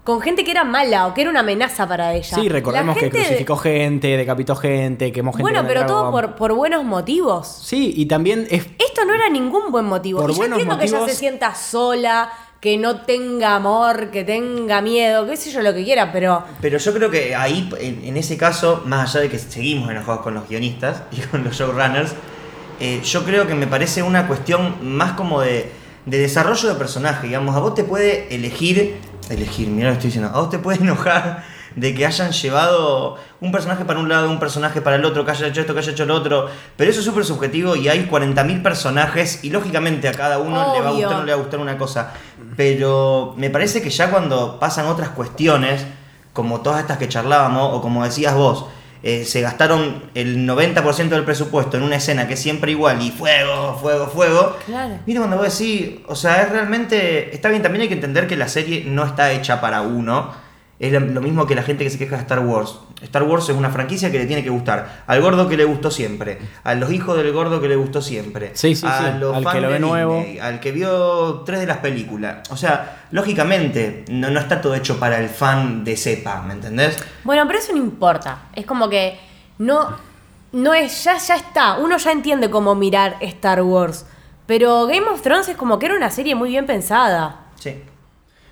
con 0.04 0.20
gente 0.20 0.44
que 0.44 0.50
era 0.50 0.64
mala 0.64 1.06
o 1.06 1.14
que 1.14 1.22
era 1.22 1.30
una 1.30 1.40
amenaza 1.40 1.88
para 1.88 2.12
ella. 2.12 2.36
Sí, 2.36 2.48
recordemos 2.48 2.96
que 2.96 3.10
crucificó 3.10 3.56
gente, 3.56 4.16
decapitó 4.16 4.54
gente, 4.54 5.10
quemó 5.12 5.32
gente. 5.32 5.42
Bueno, 5.42 5.64
pero 5.66 5.86
todo 5.86 6.10
por, 6.10 6.36
por 6.36 6.52
buenos 6.52 6.84
motivos. 6.84 7.48
Sí, 7.48 7.92
y 7.96 8.06
también 8.06 8.46
es. 8.50 8.66
Esto 8.78 9.04
no 9.06 9.14
era 9.14 9.30
ningún 9.30 9.72
buen 9.72 9.86
motivo. 9.86 10.20
Por 10.20 10.30
y 10.30 10.34
yo 10.34 10.44
entiendo 10.44 10.78
que 10.78 10.84
ella 10.84 11.06
se 11.06 11.14
sienta 11.14 11.54
sola, 11.54 12.30
que 12.60 12.76
no 12.76 13.00
tenga 13.00 13.56
amor, 13.56 14.10
que 14.10 14.24
tenga 14.24 14.82
miedo, 14.82 15.26
qué 15.26 15.36
sé 15.38 15.50
yo, 15.50 15.62
lo 15.62 15.72
que 15.72 15.84
quiera, 15.84 16.12
pero 16.12 16.44
Pero 16.60 16.76
yo 16.76 16.92
creo 16.92 17.10
que 17.10 17.34
ahí, 17.34 17.70
en, 17.80 18.04
en 18.04 18.16
ese 18.18 18.36
caso, 18.36 18.82
más 18.84 19.10
allá 19.10 19.22
de 19.22 19.30
que 19.30 19.38
seguimos 19.38 19.90
enojados 19.90 20.20
con 20.20 20.34
los 20.34 20.48
guionistas 20.48 21.02
y 21.12 21.20
con 21.22 21.44
los 21.44 21.56
showrunners, 21.56 22.14
eh, 22.80 23.00
yo 23.02 23.24
creo 23.24 23.46
que 23.46 23.54
me 23.54 23.66
parece 23.66 24.02
una 24.02 24.26
cuestión 24.26 24.76
más 24.82 25.12
como 25.12 25.40
de, 25.40 25.70
de 26.06 26.18
desarrollo 26.18 26.68
de 26.68 26.74
personaje. 26.74 27.26
Digamos, 27.26 27.56
a 27.56 27.60
vos 27.60 27.74
te 27.74 27.84
puede 27.84 28.34
elegir, 28.34 28.96
elegir, 29.30 29.68
mira 29.68 29.88
lo 29.88 29.92
que 29.92 29.98
estoy 29.98 30.08
diciendo, 30.08 30.30
a 30.34 30.40
vos 30.40 30.50
te 30.50 30.58
puede 30.58 30.78
enojar 30.82 31.44
de 31.76 31.94
que 31.94 32.06
hayan 32.06 32.30
llevado 32.30 33.18
un 33.40 33.50
personaje 33.50 33.84
para 33.84 33.98
un 33.98 34.08
lado, 34.08 34.30
un 34.30 34.38
personaje 34.38 34.80
para 34.80 34.96
el 34.96 35.04
otro, 35.04 35.24
que 35.24 35.32
haya 35.32 35.48
hecho 35.48 35.60
esto, 35.60 35.74
que 35.74 35.80
haya 35.80 35.92
hecho 35.92 36.06
lo 36.06 36.14
otro, 36.14 36.48
pero 36.76 36.90
eso 36.90 37.00
es 37.00 37.06
súper 37.06 37.24
subjetivo 37.24 37.74
y 37.74 37.88
hay 37.88 38.08
40.000 38.08 38.62
personajes 38.62 39.42
y 39.42 39.50
lógicamente 39.50 40.08
a 40.08 40.12
cada 40.12 40.38
uno 40.38 40.72
le 40.74 40.80
va 40.80 40.90
a 40.90 40.92
gustar 40.92 41.14
o 41.14 41.18
no 41.18 41.24
le 41.24 41.32
va 41.32 41.38
a 41.38 41.40
gustar 41.40 41.60
una 41.60 41.76
cosa, 41.76 42.12
pero 42.56 43.34
me 43.36 43.50
parece 43.50 43.82
que 43.82 43.90
ya 43.90 44.10
cuando 44.10 44.60
pasan 44.60 44.86
otras 44.86 45.10
cuestiones, 45.10 45.84
como 46.32 46.60
todas 46.60 46.80
estas 46.80 46.98
que 46.98 47.08
charlábamos, 47.08 47.74
o 47.74 47.80
como 47.80 48.04
decías 48.04 48.34
vos, 48.34 48.66
eh, 49.06 49.26
se 49.26 49.42
gastaron 49.42 50.02
el 50.14 50.48
90% 50.48 51.10
del 51.10 51.24
presupuesto 51.24 51.76
en 51.76 51.82
una 51.82 51.96
escena 51.96 52.26
que 52.26 52.34
es 52.34 52.40
siempre 52.40 52.70
igual 52.70 53.02
y 53.02 53.10
fuego, 53.10 53.78
fuego, 53.78 54.06
fuego. 54.06 54.56
Claro. 54.64 54.98
Mira 55.04 55.20
cuando 55.20 55.36
vos 55.36 55.58
decís, 55.58 55.96
o 56.06 56.16
sea, 56.16 56.42
es 56.42 56.48
realmente, 56.48 57.34
está 57.34 57.50
bien, 57.50 57.62
también 57.62 57.82
hay 57.82 57.88
que 57.88 57.94
entender 57.94 58.26
que 58.26 58.38
la 58.38 58.48
serie 58.48 58.82
no 58.86 59.04
está 59.04 59.30
hecha 59.32 59.60
para 59.60 59.82
uno. 59.82 60.32
Es 60.84 60.92
lo, 60.92 61.20
mismo 61.22 61.46
que 61.46 61.54
la 61.54 61.62
gente 61.62 61.82
que 61.82 61.88
se 61.88 61.96
queja 61.96 62.16
de 62.16 62.22
Star 62.22 62.40
Wars. 62.40 62.78
Star 63.00 63.22
Wars 63.22 63.48
es 63.48 63.56
una 63.56 63.70
franquicia 63.70 64.12
que 64.12 64.18
le 64.18 64.26
tiene 64.26 64.44
que 64.44 64.50
gustar. 64.50 65.04
Al 65.06 65.22
gordo 65.22 65.48
que 65.48 65.56
le 65.56 65.64
gustó 65.64 65.90
siempre. 65.90 66.38
A 66.62 66.74
los 66.74 66.92
hijos 66.92 67.16
del 67.16 67.32
gordo 67.32 67.62
que 67.62 67.68
le 67.68 67.76
gustó 67.76 68.02
siempre. 68.02 68.50
Sí, 68.52 68.74
sí, 68.74 68.86
a 68.86 69.12
sí. 69.14 69.18
los 69.18 69.34
Al 69.34 69.44
fans 69.44 69.54
que 69.54 69.60
lo 69.62 69.68
de 69.68 69.72
ve 69.72 69.80
nuevo. 69.80 70.18
Disney, 70.18 70.38
al 70.40 70.60
que 70.60 70.72
vio 70.72 71.42
tres 71.46 71.60
de 71.60 71.66
las 71.66 71.78
películas. 71.78 72.50
O 72.50 72.56
sea, 72.58 73.06
lógicamente, 73.12 74.04
no, 74.10 74.28
no 74.28 74.38
está 74.38 74.60
todo 74.60 74.74
hecho 74.74 75.00
para 75.00 75.18
el 75.20 75.30
fan 75.30 75.84
de 75.84 75.96
cepa, 75.96 76.42
¿me 76.42 76.52
entendés? 76.52 76.98
bueno, 77.24 77.44
pero 77.46 77.60
eso 77.60 77.72
no 77.72 77.78
importa. 77.78 78.48
Es 78.54 78.66
como 78.66 78.90
que 78.90 79.18
no 79.56 79.96
no 80.52 80.74
es 80.74 81.02
ya 81.02 81.16
ya 81.16 81.36
está, 81.36 81.78
uno 81.78 81.96
ya 81.96 82.12
entiende 82.12 82.50
cómo 82.50 82.74
mirar 82.74 83.16
Star 83.20 83.62
Wars, 83.62 84.06
pero 84.46 84.86
Game 84.86 85.06
of 85.08 85.22
Thrones 85.22 85.48
es 85.48 85.56
como 85.56 85.78
que 85.78 85.86
era 85.86 85.96
una 85.96 86.10
serie 86.10 86.34
muy 86.34 86.50
bien 86.50 86.66
pensada. 86.66 87.46
Sí. 87.56 87.82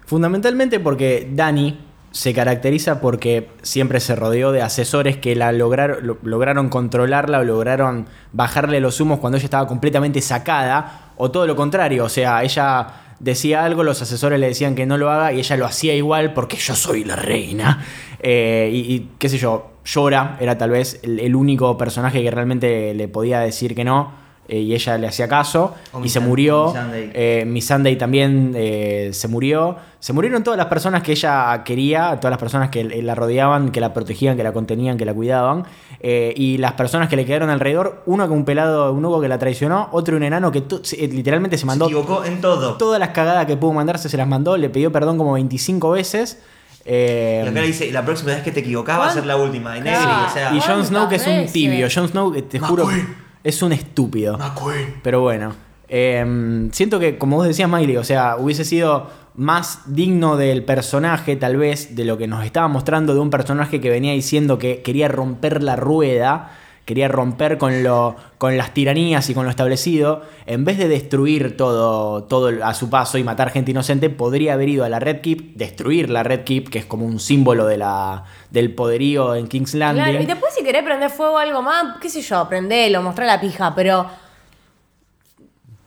Fundamentalmente 0.06 0.80
porque 0.80 1.28
Dani 1.30 1.91
se 2.12 2.32
caracteriza 2.32 3.00
porque 3.00 3.48
siempre 3.62 3.98
se 4.00 4.14
rodeó 4.14 4.52
de 4.52 4.62
asesores 4.62 5.16
que 5.16 5.34
la 5.34 5.50
lograr- 5.52 5.98
lo- 6.02 6.18
lograron 6.22 6.68
controlarla 6.68 7.40
o 7.40 7.44
lograron 7.44 8.06
bajarle 8.32 8.80
los 8.80 9.00
humos 9.00 9.18
cuando 9.18 9.38
ella 9.38 9.46
estaba 9.46 9.66
completamente 9.66 10.20
sacada, 10.20 11.10
o 11.16 11.30
todo 11.30 11.46
lo 11.46 11.56
contrario, 11.56 12.04
o 12.04 12.08
sea, 12.08 12.42
ella 12.42 12.86
decía 13.18 13.64
algo, 13.64 13.82
los 13.82 14.00
asesores 14.02 14.38
le 14.40 14.48
decían 14.48 14.74
que 14.74 14.84
no 14.86 14.98
lo 14.98 15.10
haga 15.10 15.32
y 15.32 15.38
ella 15.38 15.56
lo 15.56 15.64
hacía 15.66 15.94
igual 15.94 16.32
porque 16.34 16.56
yo 16.56 16.74
soy 16.74 17.04
la 17.04 17.16
reina. 17.16 17.84
Eh, 18.20 18.70
y, 18.72 19.08
qué 19.18 19.28
sé 19.28 19.38
yo, 19.38 19.72
Llora 19.84 20.36
era 20.40 20.56
tal 20.58 20.70
vez 20.70 21.00
el 21.02 21.34
único 21.34 21.76
personaje 21.76 22.22
que 22.22 22.30
realmente 22.30 22.94
le 22.94 23.08
podía 23.08 23.40
decir 23.40 23.74
que 23.74 23.84
no. 23.84 24.21
Eh, 24.48 24.58
y 24.58 24.74
ella 24.74 24.98
le 24.98 25.06
hacía 25.06 25.28
caso 25.28 25.74
O 25.92 26.04
y 26.04 26.08
se 26.08 26.20
murió. 26.20 26.66
Miss 26.66 26.74
Sunday. 26.82 27.10
Eh, 27.14 27.60
Sunday 27.62 27.96
también 27.96 28.52
eh, 28.56 29.10
se 29.12 29.28
murió. 29.28 29.76
Se 30.00 30.12
murieron 30.12 30.42
todas 30.42 30.58
las 30.58 30.66
personas 30.66 31.02
que 31.02 31.12
ella 31.12 31.62
quería, 31.64 32.16
todas 32.18 32.32
las 32.32 32.38
personas 32.40 32.68
que 32.70 32.82
la 32.84 33.14
rodeaban, 33.14 33.70
que 33.70 33.80
la 33.80 33.94
protegían, 33.94 34.36
que 34.36 34.42
la 34.42 34.52
contenían, 34.52 34.96
que 34.98 35.04
la 35.04 35.14
cuidaban. 35.14 35.64
Eh, 36.00 36.34
y 36.36 36.58
las 36.58 36.72
personas 36.72 37.08
que 37.08 37.14
le 37.14 37.24
quedaron 37.24 37.50
alrededor, 37.50 38.02
uno 38.06 38.26
con 38.26 38.38
un 38.38 38.44
pelado, 38.44 38.92
un 38.92 39.04
hugo 39.04 39.20
que 39.20 39.28
la 39.28 39.38
traicionó, 39.38 39.88
otro 39.92 40.16
un 40.16 40.24
enano 40.24 40.50
que 40.50 40.64
se- 40.82 40.96
literalmente 41.06 41.56
se 41.56 41.60
Se 41.60 41.66
mandó 41.66 41.84
equivocó 41.84 42.24
en 42.24 42.40
todo. 42.40 42.74
todas 42.78 42.98
las 42.98 43.10
cagadas 43.10 43.46
que 43.46 43.56
pudo 43.56 43.72
mandarse, 43.74 44.08
se 44.08 44.16
las 44.16 44.26
mandó, 44.26 44.56
le 44.56 44.68
pidió 44.70 44.90
perdón 44.90 45.18
como 45.18 45.34
25 45.34 45.92
veces. 45.92 46.42
Eh, 46.84 47.42
Y 47.44 47.48
acá 47.48 47.60
le 47.60 47.66
dice, 47.68 47.92
la 47.92 48.04
próxima 48.04 48.32
vez 48.32 48.42
que 48.42 48.50
te 48.50 48.58
equivocas 48.58 48.98
va 48.98 49.06
a 49.06 49.12
ser 49.12 49.24
la 49.24 49.36
última. 49.36 49.78
Y 49.78 49.82
Negri, 49.82 49.98
o 50.26 50.28
sea, 50.32 50.48
y 50.52 50.58
Jon 50.58 50.66
¿Cuántas 50.66 50.88
Snow 50.88 51.08
que 51.08 51.14
es 51.14 51.26
un 51.28 51.46
tibio. 51.52 51.86
Jon 51.94 52.08
Snow, 52.08 52.32
te 52.42 52.58
juro, 52.58 52.86
McQueen. 52.86 53.16
Es 53.44 53.62
un 53.62 53.72
estúpido. 53.72 54.38
McQueen. 54.38 55.00
Pero 55.02 55.20
bueno, 55.20 55.54
eh, 55.88 56.68
siento 56.72 56.98
que, 56.98 57.18
como 57.18 57.36
vos 57.36 57.46
decías, 57.46 57.68
Miley, 57.68 57.96
o 57.96 58.04
sea, 58.04 58.36
hubiese 58.36 58.64
sido 58.64 59.10
más 59.34 59.80
digno 59.86 60.36
del 60.36 60.64
personaje, 60.64 61.36
tal 61.36 61.56
vez, 61.56 61.94
de 61.96 62.04
lo 62.04 62.18
que 62.18 62.26
nos 62.26 62.44
estaba 62.44 62.68
mostrando 62.68 63.14
de 63.14 63.20
un 63.20 63.30
personaje 63.30 63.80
que 63.80 63.90
venía 63.90 64.12
diciendo 64.12 64.58
que 64.58 64.82
quería 64.82 65.08
romper 65.08 65.62
la 65.62 65.76
rueda, 65.76 66.50
quería 66.84 67.06
romper 67.08 67.58
con, 67.58 67.82
lo, 67.82 68.16
con 68.38 68.56
las 68.56 68.74
tiranías 68.74 69.28
y 69.30 69.34
con 69.34 69.44
lo 69.44 69.50
establecido. 69.50 70.22
En 70.46 70.64
vez 70.64 70.78
de 70.78 70.88
destruir 70.88 71.56
todo, 71.56 72.24
todo 72.24 72.50
a 72.64 72.74
su 72.74 72.90
paso 72.90 73.18
y 73.18 73.24
matar 73.24 73.50
gente 73.50 73.70
inocente, 73.70 74.10
podría 74.10 74.54
haber 74.54 74.68
ido 74.68 74.84
a 74.84 74.88
la 74.88 74.98
Red 74.98 75.20
Keep, 75.20 75.54
destruir 75.56 76.10
la 76.10 76.22
Red 76.24 76.40
Keep, 76.44 76.70
que 76.70 76.78
es 76.80 76.84
como 76.84 77.06
un 77.06 77.20
símbolo 77.20 77.66
de 77.66 77.76
la, 77.78 78.24
del 78.50 78.74
poderío 78.74 79.34
en 79.36 79.46
King's 79.46 79.74
Landing. 79.74 80.04
Claro, 80.04 80.22
y 80.22 80.26
después 80.26 80.52
si 80.54 80.64
querés 80.64 80.82
prender 80.82 81.10
fuego 81.10 81.34
o 81.34 81.38
algo 81.38 81.62
más, 81.62 81.98
qué 82.00 82.08
sé 82.10 82.20
yo, 82.22 82.48
prendelo, 82.48 83.00
mostrar 83.02 83.26
la 83.28 83.40
pija, 83.40 83.74
pero. 83.74 84.06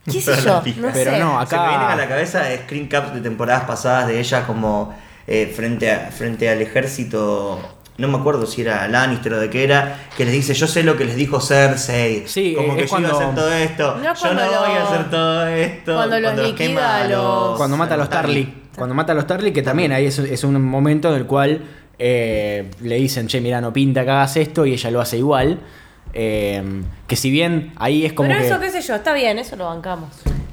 ¿Qué 0.04 0.20
sé 0.20 0.36
yo? 0.44 0.62
No 0.76 0.88
Pero 0.92 1.10
sé. 1.10 1.18
no, 1.18 1.46
Se 1.46 1.56
me 1.56 1.62
acá- 1.62 1.68
vienen 1.68 1.88
a 1.88 1.96
la 1.96 2.08
cabeza 2.08 2.44
screen 2.64 2.86
caps 2.86 3.12
de 3.12 3.20
temporadas 3.20 3.64
pasadas 3.64 4.06
de 4.06 4.20
ella 4.20 4.46
como 4.46 4.94
eh, 5.26 5.52
frente, 5.54 5.90
a- 5.90 6.10
frente 6.12 6.48
al 6.48 6.62
ejército. 6.62 7.58
No 7.98 8.08
me 8.08 8.18
acuerdo 8.18 8.46
si 8.46 8.60
era 8.60 8.86
Lannister 8.88 9.32
o 9.34 9.38
de 9.40 9.48
qué 9.48 9.64
era, 9.64 10.00
que 10.16 10.24
les 10.24 10.34
dice, 10.34 10.52
yo 10.54 10.66
sé 10.66 10.82
lo 10.82 10.96
que 10.96 11.04
les 11.06 11.16
dijo 11.16 11.40
Cersei. 11.40 12.24
Sí, 12.26 12.54
como 12.54 12.74
es 12.76 12.82
que 12.82 12.86
yo 12.88 12.98
iba 12.98 13.08
a 13.08 13.10
cuando- 13.12 13.18
hacer 13.18 13.34
todo 13.34 13.52
esto. 13.52 13.94
No 13.96 14.02
yo 14.02 14.10
no 14.12 14.14
cuando 14.20 14.42
voy 14.60 14.70
a 14.70 14.78
lo- 14.80 14.86
hacer 14.88 15.10
todo 15.10 15.46
esto. 15.46 15.94
cuando 15.94 16.20
los 16.20 16.36
liquida 16.36 16.54
quema 16.56 16.96
a 16.96 17.08
los- 17.08 17.56
Cuando 17.56 17.76
mata 17.76 17.94
a 17.94 17.96
los 17.96 18.10
Tarly. 18.10 18.54
Cuando 18.76 18.94
mata 18.94 19.12
a 19.12 19.14
los 19.14 19.26
Tarly, 19.26 19.52
que 19.52 19.62
también 19.62 19.92
ahí 19.92 20.06
es, 20.06 20.18
es 20.18 20.44
un 20.44 20.60
momento 20.62 21.08
en 21.08 21.14
el 21.14 21.26
cual 21.26 21.62
eh, 21.98 22.70
le 22.82 22.96
dicen, 22.96 23.26
che, 23.26 23.40
mira, 23.40 23.58
no 23.62 23.72
pinta 23.72 24.04
que 24.04 24.10
hagas 24.10 24.36
esto, 24.36 24.66
y 24.66 24.74
ella 24.74 24.90
lo 24.90 25.00
hace 25.00 25.16
igual. 25.16 25.60
Eh, 26.18 26.62
que 27.06 27.14
si 27.14 27.30
bien 27.30 27.72
ahí 27.76 28.06
es 28.06 28.14
como 28.14 28.28
Pero 28.30 28.40
que. 28.40 28.46
eso, 28.48 28.58
qué 28.58 28.70
sé 28.70 28.80
yo, 28.80 28.94
está 28.94 29.12
bien, 29.12 29.38
eso 29.38 29.54
lo 29.56 29.66
bancamos. 29.66 30.08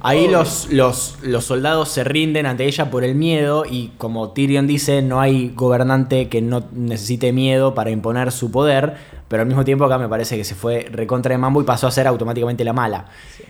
Ahí 0.06 0.28
los, 0.28 0.68
los, 0.70 1.16
los 1.22 1.46
soldados 1.46 1.88
se 1.88 2.04
rinden 2.04 2.44
ante 2.44 2.66
ella 2.66 2.90
por 2.90 3.04
el 3.04 3.14
miedo 3.14 3.64
y 3.64 3.92
como 3.96 4.32
Tyrion 4.32 4.66
dice, 4.66 5.00
no 5.00 5.18
hay 5.18 5.52
gobernante 5.56 6.28
que 6.28 6.42
no 6.42 6.62
necesite 6.72 7.32
miedo 7.32 7.74
para 7.74 7.88
imponer 7.90 8.30
su 8.30 8.50
poder, 8.50 8.96
pero 9.28 9.40
al 9.40 9.48
mismo 9.48 9.64
tiempo 9.64 9.86
acá 9.86 9.96
me 9.96 10.06
parece 10.06 10.36
que 10.36 10.44
se 10.44 10.54
fue 10.54 10.86
recontra 10.92 11.32
de 11.32 11.38
mambo 11.38 11.62
y 11.62 11.64
pasó 11.64 11.86
a 11.86 11.90
ser 11.90 12.06
automáticamente 12.06 12.62
la 12.64 12.74
mala. 12.74 13.06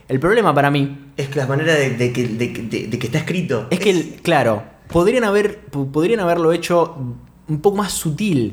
El 0.07 0.21
problema 0.21 0.55
para 0.55 0.71
mí 0.71 0.97
Es 1.17 1.27
que 1.29 1.41
la 1.41 1.49
manera 1.49 1.75
de, 1.75 1.91
de 1.91 2.13
que, 2.13 2.29
de 2.29 2.53
que- 2.53 2.63
de- 2.63 2.87
de 2.87 2.99
que 3.01 3.07
está 3.07 3.19
escrito. 3.19 3.67
es 3.71 3.81
que, 3.81 3.91
el- 3.91 4.15
claro, 4.23 4.63
podrían, 4.87 5.25
haber, 5.25 5.59
podrían 5.67 6.21
haberlo 6.21 6.53
hecho 6.53 6.97
un 7.47 7.61
poco 7.61 7.77
más 7.77 7.93
sutil. 7.93 8.53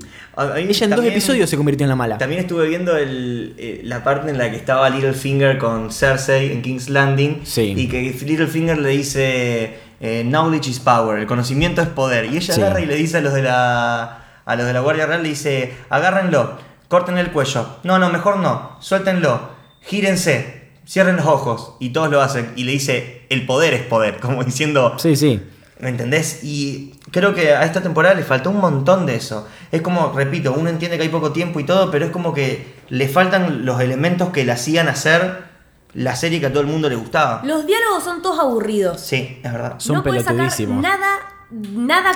Ella 0.58 0.86
en 0.86 0.92
dos 0.92 1.06
episodios 1.06 1.50
se 1.50 1.56
convirtió 1.58 1.86
en 1.86 1.90
la 1.90 1.96
mala. 1.96 2.18
También 2.18 2.42
estuve 2.42 2.68
viendo 2.68 2.98
el, 2.98 3.56
eh, 3.58 3.82
la 3.84 4.04
parte 4.04 4.30
en 4.30 4.38
la 4.38 4.52
que 4.52 4.58
estaba 4.58 4.90
Littlefinger 4.90 5.58
con 5.58 5.92
Cersei 5.92 6.52
en 6.52 6.62
King's 6.62 6.90
Landing. 6.90 7.42
Sí. 7.44 7.74
Y 7.78 7.88
que 7.88 8.02
Littlefinger 8.02 8.78
le 8.78 8.90
dice: 8.90 9.78
eh, 10.02 10.24
Knowledge 10.26 10.70
is 10.70 10.80
power, 10.80 11.20
el 11.20 11.26
conocimiento 11.28 11.82
es 11.82 11.88
poder. 11.88 12.26
Y 12.26 12.38
ella 12.38 12.54
Sí. 12.54 12.62
agarra 12.62 12.82
y 12.82 12.86
le 12.86 12.96
dice 12.96 13.18
a 13.18 13.22
los 13.22 13.34
de 13.34 13.44
la, 13.44 14.26
a 14.46 14.56
los 14.56 14.66
de 14.66 14.74
la 14.74 14.80
Guardia 14.82 15.06
Real: 15.06 15.24
le 15.24 15.30
dice, 15.30 15.74
agárrenlo, 15.90 16.58
corten 16.90 17.18
el 17.18 17.32
cuello. 17.32 17.78
No, 17.84 17.98
no, 17.98 18.10
mejor 18.10 18.38
no, 18.40 18.76
suéltenlo, 18.82 19.52
gírense, 19.82 20.70
cierren 20.86 21.16
los 21.16 21.26
ojos. 21.28 21.76
Y 21.80 21.90
todos 21.90 22.10
lo 22.12 22.22
hacen. 22.22 22.52
Y 22.58 22.66
le 22.66 22.74
dice: 22.74 23.22
el 23.30 23.46
poder 23.46 23.74
es 23.74 23.84
poder, 23.84 24.18
como 24.22 24.44
diciendo. 24.44 24.96
Sí, 25.00 25.16
sí. 25.16 25.40
¿Me 25.82 25.90
entendés? 25.90 26.44
Y 26.44 26.94
creo 27.12 27.34
que 27.34 27.54
a 27.54 27.64
esta 27.66 27.82
temporada 27.82 28.14
le 28.16 28.24
faltó 28.24 28.52
un 28.52 28.60
montón 28.60 29.06
de 29.06 29.16
eso. 29.16 29.48
Es 29.72 29.82
como, 29.82 30.12
repito, 30.14 30.54
uno 30.58 30.70
entiende 30.70 30.98
que 30.98 31.04
hay 31.04 31.10
poco 31.10 31.32
tiempo 31.32 31.60
y 31.60 31.64
todo, 31.66 31.90
pero 31.92 32.06
es 32.06 32.12
como 32.12 32.34
que 32.34 32.76
le 32.90 33.08
faltan 33.08 33.66
los 33.66 33.82
elementos 33.82 34.30
que 34.30 34.46
le 34.46 34.52
hacían 34.52 34.88
hacer 34.88 35.50
la 35.94 36.16
serie 36.16 36.40
que 36.40 36.46
a 36.46 36.50
todo 36.52 36.62
el 36.62 36.68
mundo 36.68 36.88
le 36.88 36.96
gustaba. 36.96 37.42
Los 37.44 37.66
diálogos 37.66 38.04
son 38.04 38.22
todos 38.22 38.40
aburridos. 38.40 39.02
Sí, 39.02 39.40
es 39.44 39.52
verdad. 39.52 39.76
Son 39.80 39.96
no 39.98 40.04
puedes 40.04 40.22
sacar 40.24 40.38
pelotudísimos. 40.38 40.82
nada, 40.82 41.18
nada 41.50 42.12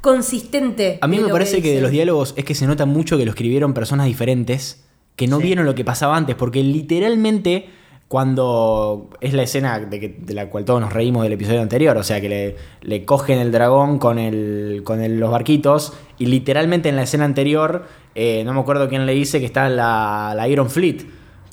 consistente. 0.00 0.98
A 1.02 1.06
mí 1.06 1.18
me 1.18 1.28
parece 1.28 1.62
que, 1.62 1.74
de 1.74 1.80
los 1.80 1.90
diálogos 1.90 2.34
es 2.36 2.44
que 2.44 2.54
se 2.54 2.66
nota 2.66 2.86
mucho 2.86 3.16
que 3.18 3.24
lo 3.24 3.30
escribieron 3.30 3.74
personas 3.74 4.06
diferentes 4.06 4.84
que 5.16 5.26
no 5.28 5.36
Sí. 5.36 5.42
vieron 5.44 5.66
lo 5.66 5.74
que 5.74 5.84
pasaba 5.84 6.16
antes, 6.16 6.34
porque 6.36 6.62
literalmente 6.62 7.68
cuando 8.10 9.08
es 9.20 9.34
la 9.34 9.44
escena 9.44 9.78
de, 9.78 10.00
que- 10.00 10.08
de 10.18 10.34
la 10.34 10.50
cual 10.50 10.64
todos 10.64 10.80
nos 10.80 10.92
reímos 10.92 11.22
del 11.22 11.34
episodio 11.34 11.62
anterior, 11.62 11.96
o 11.96 12.02
sea 12.02 12.20
que 12.20 12.28
le, 12.28 12.56
le 12.82 13.04
cogen 13.04 13.38
el 13.38 13.52
dragón 13.52 14.00
con, 14.00 14.18
el, 14.18 14.80
con 14.82 15.00
el- 15.00 15.20
los 15.20 15.30
barquitos 15.30 15.92
y 16.18 16.26
literalmente 16.26 16.88
en 16.88 16.96
la 16.96 17.04
escena 17.04 17.24
anterior, 17.24 17.84
eh, 18.16 18.42
no 18.44 18.52
me 18.52 18.58
acuerdo 18.58 18.88
quién 18.88 19.06
le 19.06 19.14
dice 19.14 19.38
que 19.38 19.46
está 19.46 19.68
la, 19.68 20.32
la 20.36 20.48
Iron 20.48 20.68
Fleet, 20.70 21.06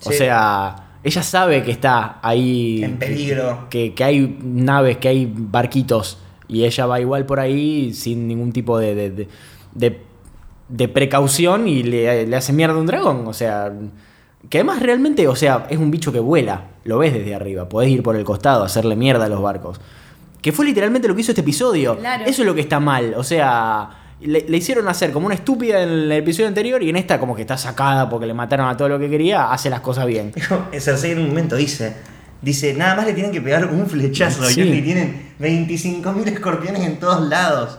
o 0.04 0.12
sea, 0.12 0.98
ella 1.04 1.22
sabe 1.22 1.62
que 1.62 1.70
está 1.70 2.18
ahí 2.24 2.84
En 2.84 2.98
peligro. 2.98 3.68
que, 3.70 3.94
que 3.94 4.04
hay 4.04 4.40
naves, 4.44 4.98
que 4.98 5.10
hay 5.10 5.32
barquitos, 5.32 6.18
y 6.48 6.64
ella 6.64 6.88
va 6.88 7.00
igual 7.00 7.28
por 7.28 7.40
ahí 7.40 7.94
sin 7.94 8.28
ningún 8.28 8.52
tipo 8.52 8.80
de, 8.80 8.96
de, 8.96 9.10
de- 9.12 9.28
de- 9.76 10.02
de 10.70 10.88
precaución 10.88 11.68
y 11.68 11.84
le, 11.84 12.26
le 12.26 12.36
hace 12.36 12.52
mierda 12.52 12.74
a 12.74 12.80
un 12.80 12.88
dragón. 12.88 13.28
O 13.28 13.34
sea, 13.34 13.72
que 14.50 14.60
además 14.60 14.82
realmente, 14.82 15.28
o 15.28 15.36
sea, 15.36 15.66
es 15.70 15.78
un 15.78 15.92
bicho 15.92 16.12
que 16.12 16.20
vuela, 16.20 16.62
lo 16.86 16.98
ves 16.98 17.14
desde 17.14 17.36
arriba, 17.36 17.68
podés 17.70 17.90
ir 17.90 18.04
por 18.04 18.16
el 18.16 18.24
costado, 18.24 18.64
hacerle 18.64 18.96
mierda 18.96 19.26
a 19.26 19.30
los 19.30 19.42
barcos. 19.42 19.80
Que 20.42 20.52
fue 20.52 20.66
literalmente 20.66 21.08
lo 21.08 21.16
que 21.16 21.22
hizo 21.22 21.32
este 21.32 21.42
episodio. 21.42 21.98
Claro. 21.98 22.24
Eso 22.26 22.42
es 22.44 22.46
lo 22.46 22.56
que 22.56 22.62
está 22.62 22.80
mal, 22.80 23.14
o 23.16 23.24
sea... 23.24 23.90
Le, 24.20 24.46
le 24.50 24.58
hicieron 24.58 24.88
hacer 24.88 25.12
como 25.12 25.28
una 25.28 25.36
estúpida 25.36 25.84
en 25.84 25.90
el 25.90 26.12
episodio 26.12 26.48
anterior 26.48 26.82
y 26.82 26.90
en 26.90 26.96
esta 26.96 27.20
como 27.20 27.36
que 27.36 27.42
está 27.42 27.56
sacada 27.56 28.10
porque 28.10 28.26
le 28.26 28.34
mataron 28.34 28.68
a 28.68 28.76
todo 28.76 28.90
lo 28.90 28.98
que 28.98 29.12
quería, 29.12 29.52
hace 29.52 29.70
las 29.70 29.82
cosas 29.82 30.08
bien. 30.08 30.34
Cersei 30.74 31.12
en 31.12 31.20
un 31.20 31.28
momento 31.28 31.56
dice, 31.56 31.94
dice, 32.42 32.74
nada 32.74 32.96
más 32.96 33.06
le 33.06 33.14
tienen 33.14 33.32
que 33.32 33.42
pegar 33.42 33.68
un 33.68 33.86
flechazo 33.86 34.44
Sí. 34.46 34.62
y 34.62 34.82
tienen 34.82 35.34
25.000 35.40 36.30
escorpiones 36.30 36.82
en 36.84 36.98
todos 37.00 37.28
lados. 37.30 37.78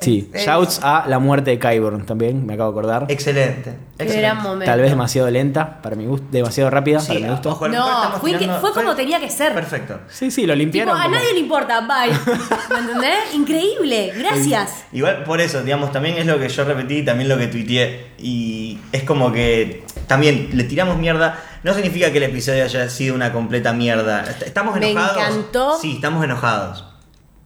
Sí, 0.00 0.30
shouts 0.34 0.80
a 0.82 1.06
la 1.08 1.18
muerte 1.18 1.50
de 1.52 1.58
Kyburn 1.58 2.04
también, 2.04 2.44
me 2.44 2.54
acabo 2.54 2.70
de 2.70 2.78
acordar. 2.78 3.06
Excelente. 3.08 3.74
Excelente. 3.98 4.20
gran 4.20 4.42
momento. 4.42 4.66
Tal 4.66 4.80
vez 4.80 4.90
demasiado 4.90 5.30
lenta, 5.30 5.80
para 5.80 5.96
mi 5.96 6.04
gusto, 6.04 6.26
demasiado 6.30 6.68
rápida, 6.68 7.00
Sí, 7.00 7.08
para 7.08 7.20
mi 7.20 7.28
gusto. 7.28 7.48
ojo, 7.50 7.64
a 7.64 7.68
No, 7.68 8.12
fue 8.20 8.36
que- 8.36 8.46
fue 8.60 8.72
como 8.72 8.94
tenía 8.94 9.18
que 9.18 9.30
ser. 9.30 9.54
Perfecto. 9.54 9.98
Sí, 10.08 10.30
sí, 10.30 10.42
lo 10.42 10.52
Tipo, 10.52 10.58
limpiaron. 10.58 10.96
a 10.98 11.04
como- 11.04 11.14
nadie 11.14 11.32
le 11.32 11.38
importa, 11.40 11.80
bye. 11.80 12.12
¿Me 12.70 12.78
entendés? 12.78 13.34
Increíble, 13.34 14.12
gracias. 14.18 14.84
Igual 14.92 15.24
por 15.24 15.40
eso, 15.40 15.62
digamos, 15.62 15.92
también 15.92 16.16
es 16.18 16.26
lo 16.26 16.38
que 16.38 16.48
yo 16.48 16.64
repetí, 16.64 17.02
también 17.04 17.28
lo 17.30 17.38
que 17.38 17.46
tuiteé. 17.46 18.08
Y 18.18 18.78
es 18.92 19.02
como 19.04 19.32
que 19.32 19.84
también 20.06 20.50
le 20.52 20.64
tiramos 20.64 20.98
mierda. 20.98 21.38
No 21.62 21.72
significa 21.72 22.12
que 22.12 22.18
el 22.18 22.24
episodio 22.24 22.64
haya 22.64 22.88
sido 22.90 23.14
una 23.14 23.32
completa 23.32 23.72
mierda. 23.72 24.24
Est- 24.28 24.42
¿Estamos 24.42 24.78
Me 24.78 24.90
enojados? 24.90 25.16
encantó. 25.22 25.78
Sí, 25.80 25.94
estamos 25.96 26.22
enojados. 26.22 26.84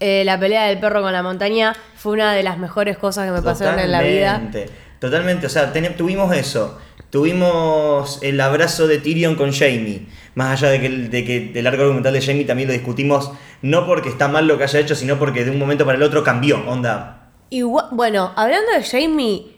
Eh, 0.00 0.22
la 0.24 0.40
pelea 0.40 0.64
del 0.64 0.78
perro 0.80 1.02
con 1.02 1.12
la 1.12 1.22
montaña 1.22 1.76
fue 1.94 2.12
una 2.14 2.32
de 2.32 2.42
las 2.42 2.56
mejores 2.58 2.96
cosas 2.98 3.26
que 3.26 3.32
me 3.32 3.42
pasaron 3.42 3.78
en 3.78 3.92
la 3.92 4.00
vida. 4.02 4.32
Totalmente. 4.40 4.70
Totalmente, 4.98 5.46
o 5.46 5.48
sea, 5.50 5.72
ten- 5.72 5.96
tuvimos 5.96 6.34
eso. 6.34 6.78
Tuvimos 7.10 8.18
el 8.22 8.40
abrazo 8.40 8.86
de 8.86 8.98
Tyrion 8.98 9.34
con 9.34 9.52
Jamie. 9.52 10.06
Más 10.34 10.52
allá 10.62 10.70
de 10.72 10.80
que, 10.80 10.86
el- 10.86 11.10
de 11.10 11.24
que 11.24 11.52
el 11.54 11.66
arco 11.66 11.82
argumental 11.82 12.12
de 12.12 12.20
Jamie 12.22 12.44
también 12.44 12.68
lo 12.68 12.72
discutimos, 12.72 13.30
no 13.62 13.86
porque 13.86 14.08
está 14.08 14.28
mal 14.28 14.46
lo 14.46 14.58
que 14.58 14.64
haya 14.64 14.78
hecho, 14.80 14.94
sino 14.94 15.18
porque 15.18 15.44
de 15.44 15.50
un 15.50 15.58
momento 15.58 15.84
para 15.84 15.96
el 15.96 16.02
otro 16.02 16.22
cambió. 16.24 16.60
Onda, 16.68 17.30
Igual- 17.50 17.86
bueno, 17.92 18.32
hablando 18.36 18.70
de 18.72 18.82
Jamie, 18.84 19.56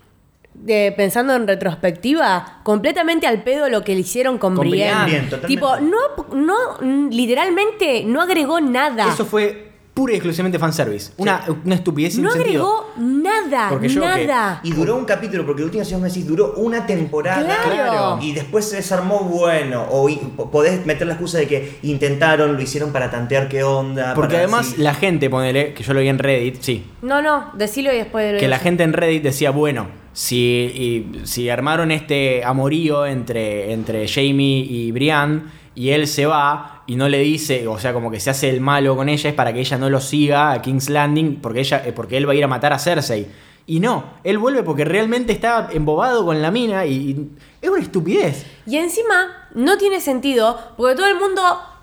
de- 0.54 0.92
pensando 0.96 1.34
en 1.34 1.46
retrospectiva, 1.46 2.60
completamente 2.62 3.26
al 3.26 3.42
pedo 3.42 3.68
lo 3.68 3.82
que 3.84 3.94
le 3.94 4.00
hicieron 4.00 4.38
con, 4.38 4.54
Con 4.54 4.68
Brienne. 4.68 5.04
Brienne, 5.04 5.28
totalmente. 5.28 5.46
tipo, 5.48 5.76
no, 5.80 6.34
no, 6.34 7.10
literalmente 7.10 8.04
no 8.06 8.20
agregó 8.22 8.60
nada. 8.60 9.08
Eso 9.12 9.24
fue 9.26 9.71
pura 10.02 10.12
y 10.14 10.16
exclusivamente 10.16 10.58
fanservice. 10.58 11.12
Una, 11.16 11.44
una 11.64 11.74
estupidez 11.76 12.14
sin 12.14 12.24
no 12.24 12.30
sentido. 12.32 12.64
agregó 12.96 13.12
nada, 13.12 13.68
Porque 13.68 13.88
yo 13.88 14.00
nada. 14.00 14.60
Y 14.64 14.72
duró 14.72 14.96
un 14.96 15.04
capítulo, 15.04 15.46
porque 15.46 15.60
de 15.62 15.66
última 15.66 15.84
si 15.84 15.92
vos 15.92 16.02
me 16.02 16.08
decís, 16.08 16.26
duró 16.26 16.54
una 16.56 16.84
temporada. 16.86 17.58
Claro. 17.64 18.18
Y 18.20 18.32
después 18.32 18.68
se 18.68 18.76
desarmó 18.76 19.20
bueno. 19.20 19.86
O 19.90 20.08
podés 20.50 20.84
meter 20.86 21.06
la 21.06 21.12
excusa 21.14 21.38
de 21.38 21.46
que 21.46 21.78
intentaron, 21.82 22.54
lo 22.54 22.60
hicieron 22.60 22.90
para 22.92 23.10
tantear 23.10 23.48
qué 23.48 23.62
onda. 23.62 24.14
Porque 24.14 24.34
para 24.34 24.44
además 24.44 24.76
la 24.78 24.94
gente, 24.94 25.30
ponele, 25.30 25.72
que 25.74 25.82
yo 25.84 25.94
lo 25.94 26.00
vi 26.00 26.08
en 26.08 26.18
Reddit, 26.18 26.60
sí, 26.60 26.84
No, 27.02 27.22
no, 27.22 27.50
decilo 27.54 27.92
y 27.92 27.96
después 27.96 28.32
de 28.32 28.38
que 28.38 28.48
la 28.48 28.58
gente 28.58 28.82
en 28.82 28.92
Reddit 28.92 29.22
decía, 29.22 29.50
bueno, 29.50 29.86
si, 30.12 30.36
y- 30.36 31.20
si 31.26 31.48
armaron 31.48 31.90
este 31.90 32.44
amorío 32.44 33.06
entre, 33.06 33.72
entre 33.72 34.08
Jamie 34.08 34.64
y 34.68 34.90
Brian 34.92 35.50
y 35.74 35.90
él 35.90 36.06
se 36.06 36.26
va 36.26 36.71
y 36.86 36.96
no 36.96 37.08
le 37.08 37.18
dice, 37.18 37.66
o 37.68 37.78
sea, 37.78 37.92
como 37.92 38.10
que 38.10 38.20
se 38.20 38.30
hace 38.30 38.48
el 38.50 38.60
malo 38.60 38.96
con 38.96 39.08
ella, 39.08 39.30
es 39.30 39.34
para 39.34 39.52
que 39.52 39.60
ella 39.60 39.78
no 39.78 39.88
lo 39.88 40.00
siga 40.00 40.52
a 40.52 40.62
King's 40.62 40.88
Landing, 40.88 41.40
porque, 41.40 41.60
ella, 41.60 41.82
eh, 41.84 41.92
porque 41.92 42.16
él 42.16 42.28
va 42.28 42.32
a 42.32 42.36
ir 42.36 42.44
a 42.44 42.48
matar 42.48 42.72
a 42.72 42.78
Cersei. 42.78 43.28
Y 43.66 43.78
no, 43.78 44.04
él 44.24 44.38
vuelve 44.38 44.62
porque 44.64 44.84
realmente 44.84 45.32
está 45.32 45.68
embobado 45.72 46.24
con 46.24 46.42
la 46.42 46.50
mina 46.50 46.84
y, 46.84 46.92
y 46.92 47.30
es 47.60 47.70
una 47.70 47.80
estupidez. 47.80 48.44
Y 48.66 48.76
encima 48.76 49.48
no 49.54 49.78
tiene 49.78 50.00
sentido, 50.00 50.58
porque 50.76 50.96
todo 50.96 51.06
el 51.06 51.16
mundo, 51.16 51.42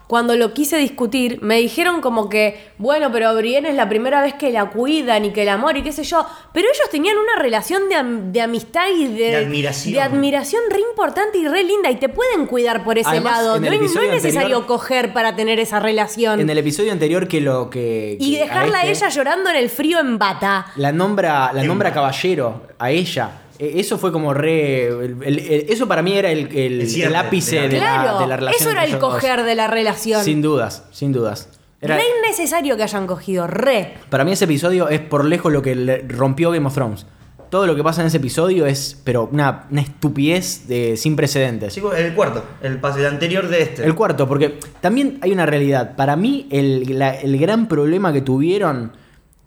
cuando 0.10 0.36
lo 0.36 0.56
quise 0.56 0.78
discutir, 0.78 1.38
me 1.43 1.58
dijeron 1.60 2.02
como 2.02 2.30
que, 2.30 2.72
bueno, 2.80 3.12
pero 3.12 3.36
Brienne 3.36 3.69
es 3.69 3.76
la 3.76 3.88
primera 3.88 4.24
vez 4.24 4.34
que 4.34 4.52
la 4.52 4.72
cuidan 4.72 5.24
y 5.26 5.30
que 5.32 5.43
el 5.43 5.50
amor 5.50 5.78
y 5.78 5.84
qué 5.84 5.91
sé 5.91 6.04
yo. 6.04 6.26
Pero 6.52 6.65
ellos 6.67 6.89
tenían 6.89 7.15
una 7.15 7.39
relación 7.39 7.88
de, 7.89 7.93
am- 7.95 8.32
de 8.32 8.41
amistad 8.41 8.88
y 8.89 9.06
de, 9.06 9.30
De 9.30 9.36
admiración. 9.36 9.93
de 9.93 10.02
admiración 10.02 10.63
re 10.72 10.80
importante 10.80 11.38
y 11.38 11.48
re 11.48 11.63
linda. 11.63 11.91
Y 11.91 11.98
te 11.98 12.10
pueden 12.10 12.48
cuidar 12.48 12.84
por 12.84 12.98
ese 12.98 13.08
Además, 13.08 13.34
lado. 13.43 13.60
No, 13.60 13.65
es- 13.67 13.72
no 13.72 13.78
episodio 13.78 14.08
es 14.08 14.24
necesario 14.24 14.58
anterior- 14.58 14.65
coger 14.65 15.13
para 15.13 15.36
tener 15.36 15.60
esa 15.60 15.80
relación. 15.80 16.39
En 16.39 16.50
el 16.50 16.58
episodio 16.58 16.91
anterior 16.91 17.28
que 17.28 17.39
lo 17.39 17.69
que... 17.69 18.17
y 18.19 18.36
dejarla 18.36 18.80
a 18.80 18.86
este- 18.88 19.06
ella 19.06 19.10
llorando 19.10 19.52
en 19.52 19.58
el 19.58 19.69
frío 19.69 20.00
en 20.00 20.17
bata. 20.17 20.65
La 20.78 20.91
nombra, 20.91 21.54
la 21.54 21.62
nombra 21.63 21.93
caballero 21.93 22.63
a 22.80 22.89
ella. 22.89 23.30
E- 23.60 23.80
Eso 23.80 23.98
fue 23.98 24.12
como 24.12 24.34
re. 24.34 24.88
el- 24.88 25.17
el- 25.24 25.39
el- 25.39 25.65
eso 25.69 25.88
para 25.88 26.02
mí 26.02 26.13
era 26.17 26.32
el, 26.32 26.45
ápice 27.15 27.56
de 27.56 27.62
la- 27.62 27.67
de, 27.67 27.80
la, 27.80 28.02
claro, 28.04 28.19
de 28.19 28.28
la 28.28 28.38
relación. 28.38 28.62
eso 28.62 28.72
era 28.72 28.86
el 28.86 28.91
dos. 28.93 29.00
coger 29.02 29.43
de 29.43 29.56
la 29.56 29.67
relación. 29.67 30.24
Sin 30.24 30.41
dudas, 30.41 30.86
sin 30.91 31.12
dudas. 31.12 31.50
Era- 31.82 31.95
Re 31.98 32.04
innecesario 32.19 32.76
que 32.78 32.84
hayan 32.84 33.06
cogido, 33.08 33.48
re. 33.48 33.93
para 34.10 34.24
mí 34.26 34.32
ese 34.34 34.45
episodio 34.45 34.89
es 34.89 35.00
por 35.00 35.24
lejos 35.26 35.52
lo 35.52 35.62
que 35.62 35.76
le 35.76 36.00
rompió 36.08 36.52
Game 36.52 36.65
of 36.67 36.74
Thrones. 36.74 37.06
Todo 37.50 37.65
lo 37.65 37.76
que 37.76 37.84
pasa 37.84 38.02
en 38.02 38.08
ese 38.08 38.17
episodio 38.17 38.65
es, 38.67 39.02
pero 39.04 39.28
una, 39.32 39.65
una 39.72 39.82
estupidez 39.82 40.67
de, 40.67 40.95
sin 40.98 41.15
precedentes. 41.15 41.76
El 41.78 42.13
cuarto, 42.13 42.43
el 42.62 42.78
pase 42.80 43.00
el 43.00 43.08
anterior 43.08 43.48
de 43.48 43.62
este. 43.63 43.84
El 43.86 43.95
cuarto, 43.95 44.28
porque 44.28 44.60
también 44.82 45.17
hay 45.22 45.32
una 45.32 45.45
realidad. 45.48 45.95
Para 45.95 46.15
mí, 46.15 46.48
el, 46.52 47.00
la- 47.00 47.15
el 47.15 47.39
gran 47.39 47.67
problema 47.67 48.13
que 48.13 48.22
tuvieron 48.22 48.91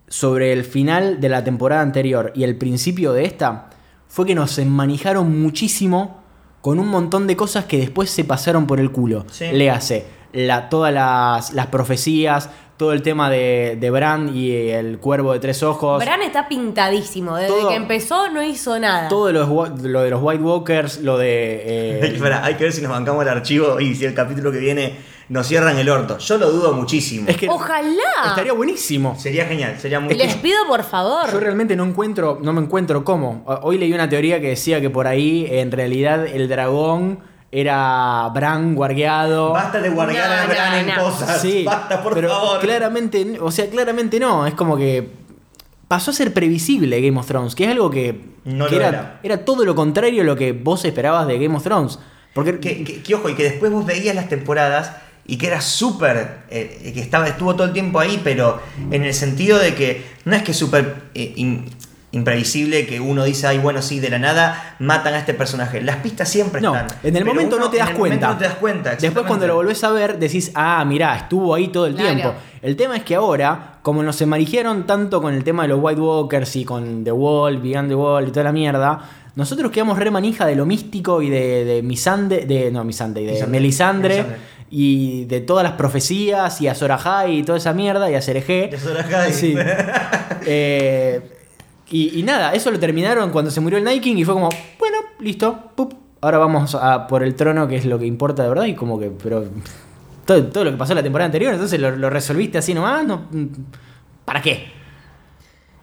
sobre 0.09 0.53
el 0.53 0.65
final 0.65 1.21
de 1.21 1.29
la 1.29 1.45
temporada 1.45 1.81
anterior 1.83 2.33
y 2.35 2.43
el 2.43 2.57
principio 2.57 3.13
de 3.13 3.25
esta 3.25 3.71
fue 4.13 4.27
que 4.27 4.35
nos 4.35 4.59
enmanijaron 4.59 5.41
muchísimo 5.41 6.21
con 6.61 6.79
un 6.79 6.89
montón 6.89 7.27
de 7.27 7.35
cosas 7.35 7.65
que 7.65 7.79
después 7.79 8.11
se 8.11 8.25
pasaron 8.25 8.67
por 8.67 8.79
el 8.79 8.93
culo. 8.93 9.25
Sí. 9.31 9.47
Le 9.53 9.71
hace 9.71 10.05
la, 10.35 10.69
todas 10.69 10.93
las, 10.93 11.55
las 11.55 11.69
profecías, 11.69 12.51
todo 12.77 12.93
el 12.93 13.01
tema 13.03 13.31
de, 13.31 13.79
de 13.81 13.91
Bran 13.91 14.37
y 14.37 14.51
el 14.53 14.99
cuervo 14.99 15.33
de 15.33 15.39
tres 15.41 15.63
ojos. 15.63 16.05
Bran 16.05 16.21
está 16.21 16.47
pintadísimo. 16.49 17.37
Desde 17.37 17.49
Todo- 17.55 17.69
que 17.71 17.75
empezó 17.77 18.29
no 18.29 18.43
hizo 18.43 18.79
nada. 18.79 19.09
Todo 19.09 19.47
wa- 19.49 19.69
lo 19.83 20.03
de 20.03 20.11
los 20.11 20.21
White 20.23 20.43
Walkers, 20.43 21.01
lo 21.01 21.17
de. 21.17 21.63
eh, 22.01 22.01
Espera, 22.15 22.45
hay 22.45 22.55
que 22.57 22.65
ver 22.65 22.73
si 22.73 22.83
nos 22.83 22.91
bancamos 22.91 23.23
el 23.23 23.29
archivo 23.31 23.81
y 23.81 23.95
si 23.95 24.05
el 24.05 24.15
capítulo 24.15 24.53
que 24.53 24.59
viene 24.59 24.97
nos 25.33 25.47
cierran 25.47 25.79
el 25.79 25.89
orto. 25.89 26.19
Yo 26.19 26.37
lo 26.37 26.51
dudo 26.51 26.73
muchísimo. 26.75 27.27
es 27.29 27.37
que 27.39 27.49
Ojalá. 27.49 27.89
estaría 28.27 28.53
buenísimo. 28.53 29.17
Sería 29.19 29.47
genial, 29.47 29.79
sería 29.81 29.99
muy 29.99 30.15
Les 30.15 30.35
pido 30.37 30.59
por 30.69 30.81
Yo 30.83 30.87
favor. 30.89 31.33
realmente 31.41 31.75
no 31.75 31.85
encuentro, 31.85 32.39
no 32.43 32.53
me 32.53 32.61
encuentro 32.61 33.03
cómo. 33.03 33.43
Hoy 33.63 33.79
leí 33.79 33.93
una 33.95 34.09
teoría 34.09 34.41
que 34.41 34.49
decía 34.51 34.81
que 34.81 34.91
por 34.91 35.07
ahí 35.07 35.47
en 35.51 35.73
realidad 35.73 36.27
el 36.27 36.49
dragón 36.49 37.21
era 37.51 38.29
Bran 38.35 38.75
guardeado. 38.75 39.53
Basta 39.53 39.81
de 39.81 39.89
guardar 39.91 40.17
No, 40.29 40.43
a 40.43 40.47
Bran 40.55 40.73
no, 40.73 40.79
en 40.93 40.97
no. 40.99 41.05
cosas. 41.05 41.41
Sí, 41.41 41.65
Basta, 41.65 42.03
por 42.03 42.15
pero 42.15 42.29
favor. 42.29 42.61
claramente, 42.61 43.39
o 43.41 43.51
sea, 43.51 43.69
claramente 43.71 44.21
no. 44.21 44.47
Es 44.47 44.55
como 44.55 44.77
que 44.77 45.09
pasó 45.89 46.11
a 46.11 46.15
ser 46.15 46.33
previsible 46.35 47.01
Game 47.01 47.19
of 47.19 47.27
Thrones, 47.27 47.55
que 47.55 47.65
es 47.65 47.71
algo 47.71 47.91
que, 47.91 48.21
No 48.45 48.67
que 48.67 48.73
lo 48.77 48.81
era, 48.81 48.89
era. 48.89 49.21
era 49.23 49.45
todo 49.45 49.65
lo 49.65 49.75
contrario 49.75 50.23
a 50.23 50.25
lo 50.25 50.37
que 50.37 50.53
vos 50.53 50.85
esperabas 50.85 51.27
de 51.27 51.39
Game 51.39 51.55
of 51.57 51.63
Thrones. 51.63 51.99
Porque 52.35 52.59
Que, 52.61 52.83
que- 52.85 53.03
que, 53.03 53.15
ojo, 53.15 53.29
y 53.29 53.35
que 53.35 53.43
después 53.45 53.71
vos 53.71 53.85
veías 53.85 54.15
las 54.15 54.29
temporadas 54.31 54.93
y 55.27 55.37
que 55.37 55.47
era 55.47 55.61
súper. 55.61 56.39
eh, 56.51 56.91
que 56.95 57.01
estaba, 57.01 57.29
estuvo 57.29 57.55
todo 57.55 57.67
el 57.67 57.73
tiempo 57.73 58.01
ahí, 58.01 58.21
pero 58.25 58.61
en 58.91 59.05
el 59.05 59.15
sentido 59.15 59.59
de 59.59 59.75
que 59.75 60.05
no 60.25 60.35
es 60.37 60.43
que 60.43 60.53
súper 60.55 60.97
eh, 61.15 61.33
im- 61.37 61.65
imprevisible 62.15 62.87
que 62.87 63.01
uno 63.01 63.25
dice, 63.25 63.47
ay, 63.47 63.59
bueno, 63.59 63.81
sí, 63.81 63.99
de 63.99 64.11
la 64.11 64.19
nada 64.19 64.77
matan 64.81 65.15
a 65.15 65.19
este 65.19 65.33
personaje. 65.33 65.81
Las 65.81 65.97
pistas 65.97 66.29
siempre 66.29 66.61
No, 66.61 66.75
están. 66.77 66.99
en 67.03 67.17
el 67.17 67.25
momento 67.25 67.57
uno 67.57 67.67
no 67.67 67.71
te 67.71 67.79
das 67.79 67.89
en 67.89 67.95
el 67.95 67.99
cuenta. 68.01 68.29
no 68.29 68.37
te 68.37 68.45
das 68.45 68.55
cuenta. 68.57 68.95
Después 68.97 69.25
cuando 69.27 69.47
lo 69.47 69.55
volvés 69.55 69.83
a 69.85 69.91
ver 69.91 70.19
decís, 70.19 70.51
ah, 70.55 70.85
mirá, 70.85 71.17
estuvo 71.17 71.55
ahí 71.55 71.69
todo 71.69 71.87
el 71.87 71.95
Claro. 71.95 72.15
tiempo. 72.15 72.35
El 72.61 72.77
tema 72.77 72.97
es 72.97 73.03
que 73.03 73.15
ahora, 73.15 73.79
como 73.83 74.03
nos 74.03 74.21
emarijaron 74.21 74.87
tanto 74.87 75.23
con 75.23 75.33
el 75.35 75.43
tema 75.43 75.63
de 75.63 75.69
los 75.69 75.79
White 75.83 76.01
Walkers 76.01 76.55
y 76.57 76.65
con 76.67 77.03
The 77.03 77.13
Wall, 77.13 77.59
Beyond 77.59 77.89
the 77.89 77.95
Wall 77.95 78.29
y 78.29 78.31
toda 78.31 78.45
la 78.45 78.53
mierda, 78.53 79.01
nosotros 79.35 79.71
quedamos 79.73 79.99
re 79.99 80.11
manija 80.11 80.45
de 80.45 80.55
lo 80.55 80.67
místico 80.67 81.23
y 81.23 81.31
de, 81.31 81.65
de 81.65 81.83
Misande, 81.83 82.45
de, 82.45 82.71
no, 82.71 82.85
Misande, 82.85 83.23
y 83.23 83.25
de 83.25 83.33
Misande, 83.33 83.51
Melisandre, 83.51 84.09
Melisandre. 84.17 84.37
Y 84.75 85.27
de 85.27 85.41
todas 85.43 85.63
las 85.65 85.75
profecías 85.75 86.59
y 86.63 86.67
a 86.67 86.75
Zorahai 86.75 87.41
y 87.41 87.43
toda 87.43 87.59
esa 87.59 87.75
mierda 87.75 88.11
y 88.11 88.15
a 88.15 88.23
Cereje. 88.23 88.69
De 88.71 88.79
Sorajai. 88.79 89.33
Sí. 89.33 89.55
Eh, 90.45 91.21
y, 91.91 92.19
y 92.19 92.23
nada, 92.25 92.53
eso 92.53 92.71
lo 92.73 92.79
terminaron 92.81 93.31
cuando 93.31 93.51
se 93.51 93.61
murió 93.61 93.79
el 93.79 93.85
Night 93.85 94.03
King 94.03 94.17
y 94.17 94.25
fue 94.25 94.35
como, 94.35 94.49
bueno, 94.79 94.97
listo, 95.21 95.71
pup, 95.77 95.93
ahora 96.21 96.39
vamos 96.39 96.75
a 96.75 97.07
por 97.07 97.23
el 97.23 97.35
trono, 97.37 97.69
que 97.69 97.77
es 97.77 97.85
lo 97.85 97.97
que 97.99 98.07
importa 98.07 98.43
de 98.43 98.49
verdad, 98.49 98.65
y 98.65 98.75
como 98.75 98.99
que, 98.99 99.11
pero 99.23 99.45
todo, 100.25 100.43
todo 100.47 100.65
lo 100.65 100.71
que 100.73 100.77
pasó 100.79 100.95
la 100.95 101.03
temporada 101.03 101.27
anterior, 101.27 101.53
entonces 101.53 101.79
lo, 101.79 101.95
lo 101.95 102.11
resolviste 102.11 102.59
así 102.59 102.75
nomás, 102.75 103.05
no, 103.07 103.29
¿para 104.25 104.43
qué? 104.43 104.67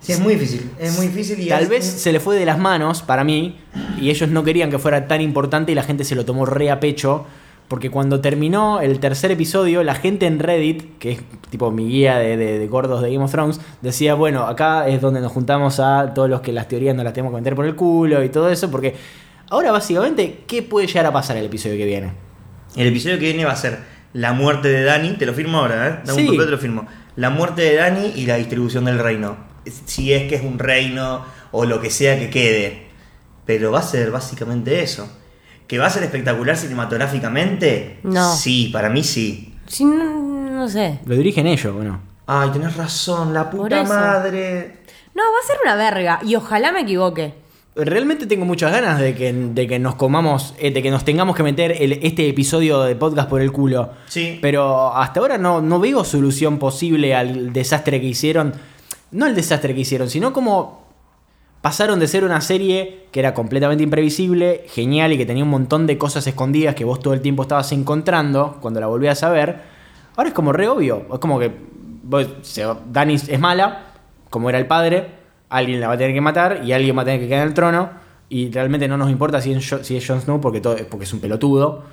Sí, 0.02 0.14
es 0.14 0.20
muy 0.20 0.34
difícil. 0.34 0.70
Es 0.80 0.98
muy 0.98 1.08
difícil 1.08 1.40
y 1.42 1.48
Tal 1.48 1.64
es- 1.64 1.70
vez 1.70 1.86
se 1.86 2.12
le 2.12 2.20
fue 2.20 2.36
de 2.38 2.46
las 2.46 2.58
manos 2.58 3.02
para 3.02 3.24
mí, 3.24 3.60
y 4.02 4.10
ellos 4.10 4.30
no 4.30 4.44
querían 4.44 4.70
que 4.72 4.80
fuera 4.80 5.08
tan 5.08 5.22
importante 5.22 5.72
y 5.72 5.76
la 5.76 5.84
gente 5.84 6.04
se 6.04 6.16
lo 6.16 6.26
tomó 6.26 6.46
re 6.46 6.70
a 6.72 6.80
pecho. 6.82 7.26
Porque 7.70 7.90
cuando 7.92 8.20
terminó 8.20 8.82
el 8.82 9.00
tercer 9.00 9.32
episodio, 9.32 9.84
la 9.84 9.96
gente 9.96 10.26
en 10.26 10.40
Reddit, 10.40 10.98
que 10.98 11.12
es 11.14 11.20
tipo 11.50 11.72
mi 11.72 11.88
guía 11.88 12.18
de, 12.18 12.36
de- 12.36 12.60
de 12.60 12.68
gordos 12.68 13.02
de 13.02 13.14
Game 13.14 13.24
of 13.24 13.32
Thrones, 13.32 13.62
decía, 13.82 14.16
bueno, 14.16 14.48
acá 14.48 14.88
es 14.90 15.00
donde 15.00 15.22
nos 15.22 15.32
juntamos 15.32 15.80
a 15.80 16.14
todos 16.14 16.30
los 16.30 16.42
que 16.42 16.52
las 16.52 16.68
teorías 16.68 16.96
nos 16.96 17.06
las 17.06 17.14
tenemos 17.14 17.32
que 17.32 17.38
meter 17.38 17.56
por 17.56 17.66
el 17.66 17.76
culo 17.76 18.24
y 18.24 18.30
todo 18.30 18.50
eso, 18.50 18.70
porque 18.72 18.96
ahora 19.50 19.72
básicamente, 19.72 20.44
¿qué 20.48 20.64
puede 20.64 20.88
llegar 20.88 21.06
a 21.06 21.14
pasar 21.14 21.38
el 21.38 21.46
episodio 21.46 21.78
que 21.78 21.86
viene? 21.86 22.12
El 22.76 22.88
episodio 22.88 23.20
que 23.20 23.26
viene 23.26 23.46
va 23.46 23.52
a 23.52 23.56
ser 23.56 23.78
la 24.14 24.34
muerte 24.34 24.68
de 24.68 24.84
Dani, 24.84 25.14
te 25.14 25.28
lo 25.28 25.34
firmo 25.34 25.60
ahora, 25.60 25.88
¿eh? 25.88 26.00
Dame 26.06 26.22
Sí. 26.24 26.28
un 26.28 26.34
papel, 26.34 26.46
te 26.46 26.52
lo 26.52 26.58
firmo. 26.58 26.88
La 27.18 27.30
muerte 27.30 27.62
de 27.62 27.76
Dani 27.76 28.14
y 28.16 28.26
la 28.26 28.36
distribución 28.38 28.86
del 28.86 28.98
reino. 28.98 29.38
Si 29.86 30.12
es 30.12 30.28
que 30.28 30.36
es 30.36 30.44
un 30.44 30.58
reino 30.58 31.24
o 31.52 31.66
lo 31.66 31.80
que 31.82 31.92
sea 31.92 32.18
que 32.18 32.32
quede. 32.32 32.88
Pero 33.46 33.72
va 33.72 33.80
a 33.80 33.84
ser 33.84 34.10
básicamente 34.10 34.82
eso. 34.82 35.08
¿Que 35.70 35.78
va 35.78 35.86
a 35.86 35.90
ser 35.90 36.04
espectacular 36.04 36.58
cinematográficamente? 36.58 38.00
No. 38.04 38.34
Sí, 38.36 38.70
para 38.74 38.90
mí 38.90 39.04
sí. 39.04 39.54
Sí, 39.68 39.86
no, 39.86 40.50
no 40.50 40.68
sé. 40.68 41.00
Lo 41.06 41.16
dirigen 41.16 41.48
ellos, 41.48 41.74
¿o 41.76 41.84
no? 41.84 42.02
Ay, 42.26 42.50
tenés 42.50 42.76
razón, 42.76 43.34
la 43.34 43.50
puta 43.50 43.84
madre. 43.84 44.80
No, 45.16 45.24
va 45.24 45.40
a 45.44 45.48
ser 45.48 45.58
una 45.64 45.76
verga. 45.76 46.20
Y 46.24 46.36
ojalá 46.36 46.72
me 46.72 46.82
equivoque. 46.82 47.34
Realmente 47.76 48.26
tengo 48.26 48.46
muchas 48.46 48.72
ganas 48.72 49.00
de 49.00 49.14
que, 49.16 49.32
de 49.32 49.68
que 49.68 49.80
nos 49.80 49.96
comamos, 49.96 50.54
eh, 50.60 50.72
de 50.72 50.82
que 50.82 50.92
nos 50.92 51.06
tengamos 51.06 51.36
que 51.36 51.44
meter 51.44 51.72
el- 51.80 51.94
este 52.04 52.28
episodio 52.28 52.82
de 52.82 52.96
podcast 52.96 53.30
por 53.30 53.42
el 53.42 53.52
culo. 53.52 53.92
Sí. 54.08 54.40
Pero 54.42 54.94
hasta 54.96 55.20
ahora 55.20 55.38
no, 55.38 55.62
no 55.62 55.80
veo 55.80 56.04
solución 56.04 56.58
posible 56.58 57.16
al 57.16 57.54
desastre 57.54 58.02
que 58.02 58.08
hicieron. 58.08 58.54
No 59.12 59.28
el 59.28 59.36
desastre 59.36 59.74
que 59.76 59.82
hicieron, 59.82 60.10
sino 60.10 60.34
como 60.34 60.79
pasaron 61.62 62.00
de 62.00 62.08
ser 62.08 62.24
una 62.24 62.42
serie 62.42 63.08
que 63.12 63.20
era 63.20 63.34
completamente 63.34 63.84
imprevisible, 63.84 64.66
genial 64.70 65.12
y 65.14 65.18
que 65.18 65.26
tenía 65.26 65.44
un 65.44 65.50
montón 65.50 65.88
de 65.88 65.98
cosas 65.98 66.26
escondidas 66.28 66.76
que 66.76 66.86
vos 66.86 67.00
todo 67.00 67.14
el 67.14 67.22
tiempo 67.22 67.44
estabas 67.44 67.72
encontrando 67.72 68.58
cuando 68.62 68.80
la 68.80 68.88
volvías 68.88 69.24
a 69.24 69.30
ver. 69.30 69.60
Ahora 70.16 70.30
es 70.30 70.34
como 70.36 70.52
re 70.54 70.68
obvio. 70.68 71.06
Es 71.14 71.20
como 71.20 71.40
que 71.40 71.52
vos- 72.04 72.28
Dani 72.92 73.16
es 73.16 73.40
mala, 73.40 73.86
como 74.30 74.50
era 74.50 74.58
el 74.60 74.68
padre, 74.68 75.08
alguien 75.50 75.80
la 75.82 75.88
va 75.88 75.94
a 75.94 75.98
tener 75.98 76.14
que 76.14 76.22
matar 76.22 76.62
y 76.64 76.72
alguien 76.74 76.98
va 76.98 77.02
a 77.02 77.06
tener 77.06 77.20
que 77.20 77.28
quedar 77.28 77.42
en 77.42 77.48
el 77.50 77.54
trono. 77.54 77.90
Y 78.30 78.52
realmente 78.52 78.88
no 78.88 78.96
nos 78.96 79.10
importa 79.10 79.42
si 79.42 79.54
es, 79.54 79.76
si 79.82 79.98
es 79.98 80.06
Jon 80.08 80.22
Snow 80.22 80.40
porque, 80.40 80.62
todo, 80.62 80.78
porque 80.90 81.06
es 81.06 81.14
un 81.14 81.20
pelotudo. 81.20 81.84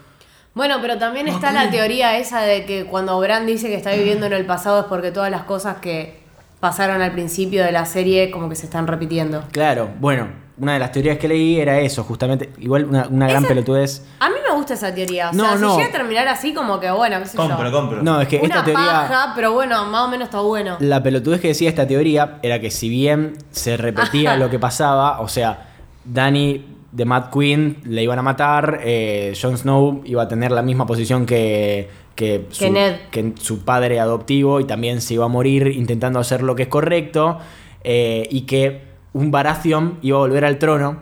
Bueno, 0.55 0.77
pero 0.81 0.97
también 0.99 1.29
está 1.29 1.53
la 1.53 1.71
teoría 1.71 2.19
esa 2.19 2.43
de 2.43 2.65
que 2.67 2.85
cuando 2.85 3.19
Bran 3.21 3.47
dice 3.47 3.69
que 3.69 3.75
está 3.75 3.93
viviendo 3.93 4.27
en 4.27 4.33
el 4.33 4.47
pasado 4.47 4.81
es 4.81 4.87
porque 4.87 5.11
todas 5.13 5.31
las 5.31 5.43
cosas 5.45 5.79
que 5.79 6.26
pasaron 6.67 7.01
al 7.01 7.13
principio 7.13 7.63
de 7.65 7.71
la 7.71 7.87
serie 7.87 8.31
como 8.33 8.49
que 8.49 8.57
se 8.57 8.67
están 8.67 8.87
repitiendo. 8.89 9.45
Claro, 9.53 9.89
bueno, 10.01 10.27
una 10.59 10.73
de 10.73 10.79
las 10.81 10.91
teorías 10.91 11.17
que 11.19 11.29
leí 11.29 11.61
era 11.61 11.79
eso, 11.79 12.03
justamente. 12.03 12.51
Igual 12.59 12.87
una, 12.87 13.07
una 13.09 13.29
gran 13.29 13.41
Esa- 13.45 13.49
pelotudez. 13.49 14.05
A 14.19 14.29
mí 14.31 14.35
me 14.49 14.53
gusta 14.57 14.75
esa 14.75 14.93
teoría. 14.93 15.31
O 15.31 15.33
No, 15.33 15.45
sea, 15.45 15.55
no. 15.57 15.71
si 15.71 15.77
llega 15.77 15.89
a 15.91 15.93
terminar 15.93 16.27
así, 16.29 16.53
como 16.55 16.81
que 16.81 16.91
bueno, 16.91 17.19
qué 17.21 17.27
sé 17.27 17.37
Compro, 17.37 17.65
yo. 17.65 17.71
compro. 17.73 18.03
No, 18.03 18.21
es 18.21 18.27
que 18.27 18.39
Una 18.39 18.47
esta 18.47 18.65
teoría. 18.65 18.85
paja, 18.87 19.33
pero 19.37 19.53
bueno, 19.53 19.85
más 19.87 20.07
o 20.07 20.09
menos 20.09 20.27
está 20.27 20.41
bueno. 20.41 20.77
La 20.81 21.03
pelotudez 21.03 21.41
que 21.41 21.49
decía 21.49 21.69
esta 21.69 21.87
teoría 21.87 22.39
era 22.43 22.61
que 22.61 22.71
si 22.73 22.89
bien 22.89 23.35
se 23.53 23.77
repetía 23.77 24.37
lo 24.37 24.51
que 24.51 24.59
pasaba, 24.59 25.21
o 25.21 25.29
sea, 25.29 25.69
Dani 26.05 26.65
de 26.91 27.05
Mad 27.05 27.31
Queen 27.31 27.77
le 27.85 28.03
iban 28.03 28.19
a 28.19 28.23
matar, 28.23 28.81
eh, 28.83 29.35
Jon 29.41 29.57
Snow 29.59 30.03
iba 30.05 30.23
a 30.23 30.29
tener 30.29 30.51
la 30.51 30.63
misma 30.63 30.85
posición 30.87 31.27
que, 31.27 31.89
que, 32.17 32.47
su, 32.51 32.73
Que 33.13 33.33
padre 33.65 34.01
adoptivo 34.01 34.59
y 34.59 34.65
también 34.65 35.01
se 35.01 35.15
iba 35.15 35.27
a 35.27 35.29
morir 35.29 35.69
intentando 35.69 36.19
hacer 36.19 36.43
lo 36.43 36.57
que 36.57 36.65
es 36.65 36.69
correcto, 36.69 37.39
eh, 37.85 38.27
y 38.31 38.41
que 38.43 38.81
un 39.13 39.31
Baratheon 39.31 39.99
iba 40.03 40.17
a 40.17 40.21
volver 40.21 40.45
al 40.45 40.59
trono, 40.59 40.99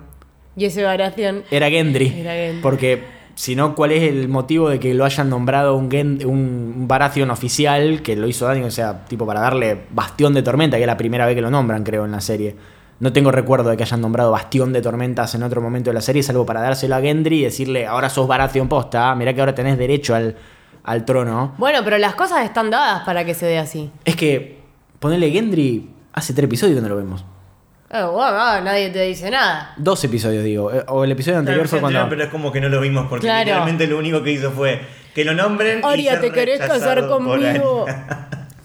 Y 0.57 0.67
ese 0.67 0.85
variación. 0.85 1.43
era 1.51 1.71
Gendry. 1.71 2.13
Era 2.21 2.33
Gendry. 2.33 2.61
Porque 2.61 3.03
sino 3.37 3.75
cuál 3.75 3.91
es 3.91 4.05
el 4.05 4.29
motivo 4.29 4.69
de 4.69 4.79
que 4.79 4.95
lo 4.95 5.05
hayan 5.05 5.29
nombrado 5.29 5.75
un, 5.75 5.91
Gen- 5.91 6.25
un, 6.25 6.87
Baratheon 6.87 7.31
oficial, 7.31 8.01
que 8.03 8.15
lo 8.15 8.29
hizo 8.29 8.47
Daniel, 8.47 8.67
o 8.67 8.71
sea, 8.71 9.07
tipo 9.07 9.27
para 9.27 9.41
darle 9.41 9.81
Bastión 9.91 10.35
de 10.35 10.43
Tormenta, 10.45 10.77
que 10.77 10.85
es 10.85 10.87
la 10.87 10.97
primera 10.97 11.27
vez 11.27 11.35
que 11.35 11.41
lo 11.41 11.51
nombran, 11.51 11.83
creo, 11.83 12.05
en 12.05 12.13
la 12.13 12.21
serie. 12.21 12.55
No 13.01 13.13
tengo 13.13 13.33
recuerdo 13.33 13.71
de 13.71 13.77
que 13.77 13.83
hayan 13.83 14.01
nombrado 14.01 14.31
Bastión 14.31 14.73
de 14.73 14.81
Tormentas 14.81 15.35
en 15.35 15.43
otro 15.43 15.61
momento 15.61 15.91
de 15.91 15.95
la 15.95 16.01
serie, 16.01 16.23
salvo 16.23 16.47
para 16.47 16.61
dárselo 16.61 16.95
a 16.95 17.01
Gendry 17.01 17.41
y 17.41 17.43
decirle, 17.45 17.87
ahora 17.87 18.09
sos 18.09 18.29
Baratheon 18.29 18.69
posta, 18.69 19.13
mirá 19.17 19.35
que 19.35 19.41
ahora 19.41 19.55
tenés 19.57 19.77
derecho 19.79 20.15
al, 20.15 20.37
al 20.85 21.05
trono. 21.05 21.55
Bueno, 21.59 21.81
pero 21.85 21.99
las 21.99 22.15
cosas 22.15 22.45
están 22.45 22.71
dadas 22.71 23.03
para 23.05 23.25
que 23.25 23.35
se 23.35 23.47
dé 23.47 23.59
así. 23.59 23.91
Es 24.05 24.17
que, 24.17 24.61
ponerle 25.01 25.31
Gendry, 25.31 25.91
hace 26.13 26.33
tres 26.35 26.45
episodios 26.45 26.77
que 26.77 26.83
no 26.83 26.89
lo 26.89 26.97
vemos. 26.97 27.25
Eh, 27.91 28.03
bueno, 28.03 28.37
ah, 28.39 28.61
nadie 28.63 28.91
te 28.91 29.03
dice 29.03 29.31
nada. 29.31 29.73
Dos 29.77 30.03
episodios, 30.05 30.43
digo. 30.45 30.73
Eh, 30.73 30.85
O 30.89 31.05
el 31.05 31.13
episodio 31.13 31.39
anterior 31.39 31.69
fue 31.69 31.81
cuando... 31.81 32.09
Pero 32.09 32.25
es 32.25 32.29
como 32.31 32.51
que 32.53 32.61
no 32.61 32.69
lo 32.69 32.81
vimos 32.81 33.07
porque 33.09 33.27
Claro. 33.27 33.45
literalmente 33.45 33.87
lo 33.87 33.99
único 33.99 34.23
que 34.23 34.33
hizo 34.33 34.51
fue 34.51 34.81
que 35.15 35.25
lo 35.25 35.33
nombren. 35.35 35.81
y 35.81 35.87
Aria, 35.87 36.13
ser 36.13 36.21
¿te 36.23 36.33
querés 36.33 36.59
casar 36.61 37.07
conmigo? 37.07 37.87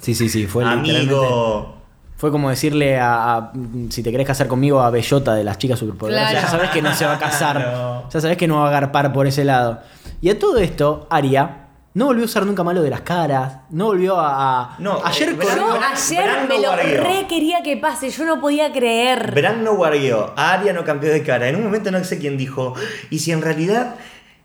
Sí, 0.01 0.15
sí, 0.15 0.29
sí, 0.29 0.45
fue 0.47 0.63
literalmente... 0.63 0.99
Amigo. 1.01 1.75
Fue 2.17 2.31
como 2.31 2.49
decirle 2.49 2.97
a, 2.99 3.35
a- 3.37 3.51
si 3.89 4.03
te 4.03 4.11
querés 4.11 4.27
casar 4.27 4.47
conmigo 4.47 4.81
a 4.81 4.89
Bellota 4.89 5.35
de 5.35 5.43
las 5.45 5.57
chicas 5.57 5.79
superpoderosas. 5.79 6.31
Claro. 6.31 6.45
Ya 6.45 6.51
sabes 6.51 6.69
que 6.71 6.81
no 6.81 6.93
se 6.93 7.05
va 7.05 7.13
a 7.13 7.19
casar. 7.19 7.55
Claro. 7.57 8.09
Ya 8.11 8.19
sabes 8.21 8.35
que 8.35 8.47
no 8.47 8.57
va 8.59 8.65
a 8.65 8.67
agarpar 8.69 9.13
por 9.13 9.25
ese 9.27 9.45
lado. 9.45 9.79
Y 10.21 10.29
a 10.29 10.37
todo 10.39 10.57
esto, 10.57 11.07
Aria 11.09 11.67
no 11.93 12.05
volvió 12.05 12.23
a 12.23 12.25
usar 12.25 12.45
nunca 12.45 12.63
malo 12.63 12.81
de 12.81 12.89
las 12.89 13.01
caras. 13.01 13.57
No 13.71 13.85
volvió 13.85 14.19
a. 14.19 14.61
a- 14.61 14.75
No, 14.79 14.99
ayer 15.03 15.29
eh, 15.29 15.37
Yo 15.41 15.73
ayer 15.73 16.23
Bran 16.23 16.47
me 16.47 16.55
no 16.55 16.61
lo 16.61 16.67
guardió. 16.69 17.03
re 17.03 17.25
quería 17.27 17.61
que 17.63 17.77
pase, 17.77 18.09
yo 18.09 18.25
no 18.25 18.39
podía 18.39 18.71
creer. 18.71 19.31
Bran 19.33 19.63
no 19.63 19.75
guardió, 19.75 20.33
Aria 20.37 20.71
no 20.73 20.83
cambió 20.83 21.11
de 21.11 21.23
cara. 21.23 21.47
En 21.49 21.55
un 21.55 21.63
momento 21.63 21.91
no 21.91 22.03
sé 22.03 22.19
quién 22.19 22.37
dijo, 22.37 22.73
y 23.09 23.19
si 23.19 23.31
en 23.31 23.41
realidad 23.41 23.95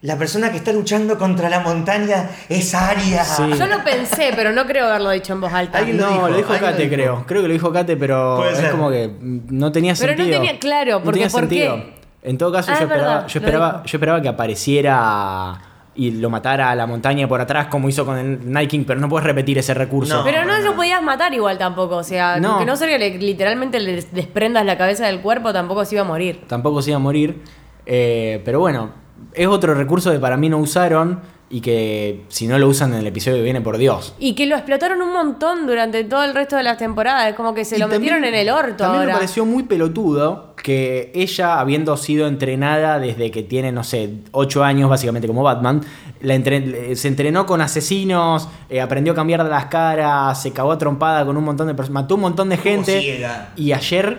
la 0.01 0.17
persona 0.19 0.51
que 0.51 0.59
está 0.59 0.71
luchando 0.73 1.17
contra 1.19 1.49
la 1.49 1.61
montaña 1.61 2.29
es 2.49 2.75
Aria. 2.75 3.25
Sí. 3.25 3.43
Yo 3.59 3.67
lo 3.67 3.83
pensé, 3.85 4.33
pero 4.37 4.53
no 4.53 4.67
creo 4.67 4.87
haberlo 4.87 5.11
dicho 5.11 5.33
en 5.35 5.41
voz 5.41 5.53
alta. 5.53 5.81
No, 5.83 6.23
lo 6.23 6.29
lo 6.29 6.37
dijo, 6.37 6.53
lo 6.53 6.59
Kate, 6.61 6.89
creo. 6.91 7.25
Creo 7.27 7.41
que 7.43 7.49
lo 7.49 7.55
dijo 7.55 7.73
Kate, 7.73 7.97
pero 7.97 8.37
Puede 8.37 8.53
es 8.53 8.59
ser. 8.59 8.71
como 8.71 8.91
que 8.91 9.11
no 9.21 9.71
tenía 9.73 9.95
Pero 9.99 10.13
no 10.13 10.19
sentido. 10.19 10.41
tenía- 10.41 10.59
claro, 10.59 11.03
porque 11.03 11.21
tenía 11.21 11.31
¿por 11.31 11.49
qué? 11.49 11.57
sentido. 11.69 11.95
En 12.23 12.39
todo 12.39 12.53
caso, 12.53 12.71
Ah, 12.71 12.75
yo 12.75 12.85
es 12.85 12.91
esperaba, 13.37 13.83
yo 13.85 13.97
esperaba 13.99 14.23
que 14.23 14.29
apareciera 14.29 15.55
y 15.97 16.11
lo 16.13 16.29
matara 16.31 16.71
a 16.71 16.75
la 16.75 16.87
montaña 16.87 17.29
por 17.29 17.41
atrás, 17.41 17.69
como 17.69 17.89
hizo 17.89 18.05
con 18.05 18.19
el 18.19 18.51
Night 18.53 18.69
King, 18.71 18.85
pero 18.87 18.99
no 19.01 19.09
puedes 19.09 19.25
repetir 19.27 19.59
ese 19.59 19.75
recurso. 19.75 20.19
No. 20.19 20.25
Pero 20.25 20.45
no 20.45 20.59
lo 20.59 20.75
podías 20.75 21.03
matar 21.03 21.33
igual 21.35 21.57
tampoco. 21.59 21.97
O 21.97 22.03
sea, 22.03 22.39
No. 22.41 22.59
que 22.59 22.65
no 22.65 22.77
sea 22.77 22.89
que 22.89 22.99
le- 22.99 23.19
literalmente 23.19 23.79
le 23.81 24.03
desprendas 24.13 24.67
la 24.67 24.77
cabeza 24.77 25.07
del 25.07 25.21
cuerpo, 25.21 25.53
tampoco 25.53 25.85
se 25.85 25.95
iba 25.95 26.03
a 26.03 26.07
morir. 26.07 26.43
tampoco 26.49 26.83
se 26.83 26.91
iba 26.91 26.97
a 26.97 27.01
morir. 27.01 27.43
Eh, 27.87 28.43
pero 28.45 28.61
bueno, 28.61 28.91
es 29.35 29.47
otro 29.47 29.75
recurso 29.75 30.11
que 30.11 30.19
para 30.19 30.37
mí 30.37 30.49
no 30.49 30.59
usaron 30.59 31.21
y 31.51 31.61
que 31.61 32.25
si 32.29 32.47
no 32.47 32.59
lo 32.59 32.67
usan 32.69 32.93
en 32.95 33.01
el 33.01 33.07
episodio 33.07 33.37
que 33.37 33.43
viene, 33.45 33.61
por 33.61 33.77
Dios. 33.79 34.15
Y 34.19 34.35
que 34.35 34.47
lo 34.47 34.57
explotaron 34.57 35.01
un 35.03 35.13
montón 35.13 35.67
durante 35.67 36.03
todo 36.05 36.25
el 36.25 36.35
resto 36.35 36.57
de 36.57 36.63
las 36.65 36.79
temporadas. 36.79 37.29
Es 37.29 37.35
como 37.35 37.55
que 37.55 37.65
se 37.65 37.77
Y 37.77 37.79
lo 37.79 37.85
también- 37.89 38.15
metieron 38.15 38.25
en 38.25 38.35
el 38.35 38.51
orto 38.51 38.77
También 38.79 39.01
ahora. 39.03 39.13
me 39.15 39.19
pareció 39.21 39.45
muy 39.45 39.63
pelotudo 39.65 40.55
que 40.63 41.13
ella, 41.15 41.61
habiendo 41.61 41.97
sido 41.97 42.27
entrenada 42.27 42.99
desde 42.99 43.31
que 43.31 43.43
tiene, 43.43 43.71
no 43.73 43.85
sé, 43.85 44.11
8 44.33 44.65
años, 44.65 44.89
básicamente 44.91 45.29
como 45.29 45.43
Batman, 45.43 45.83
la 46.23 46.35
entre- 46.35 46.97
se 46.97 47.09
entrenó 47.09 47.45
con 47.47 47.61
asesinos, 47.61 48.49
eh, 48.71 48.81
aprendió 48.81 49.13
a 49.13 49.17
cambiar 49.17 49.45
de 49.45 49.51
las 49.51 49.67
caras, 49.67 50.41
se 50.43 50.53
cagó 50.53 50.73
a 50.73 50.79
trompada 50.79 51.25
con 51.27 51.37
un 51.37 51.45
montón 51.45 51.67
de 51.67 51.75
personas, 51.75 52.03
mató 52.05 52.15
un 52.15 52.23
montón 52.23 52.49
de 52.49 52.57
gente. 52.57 53.23
Y 53.57 53.73
ayer, 53.73 54.19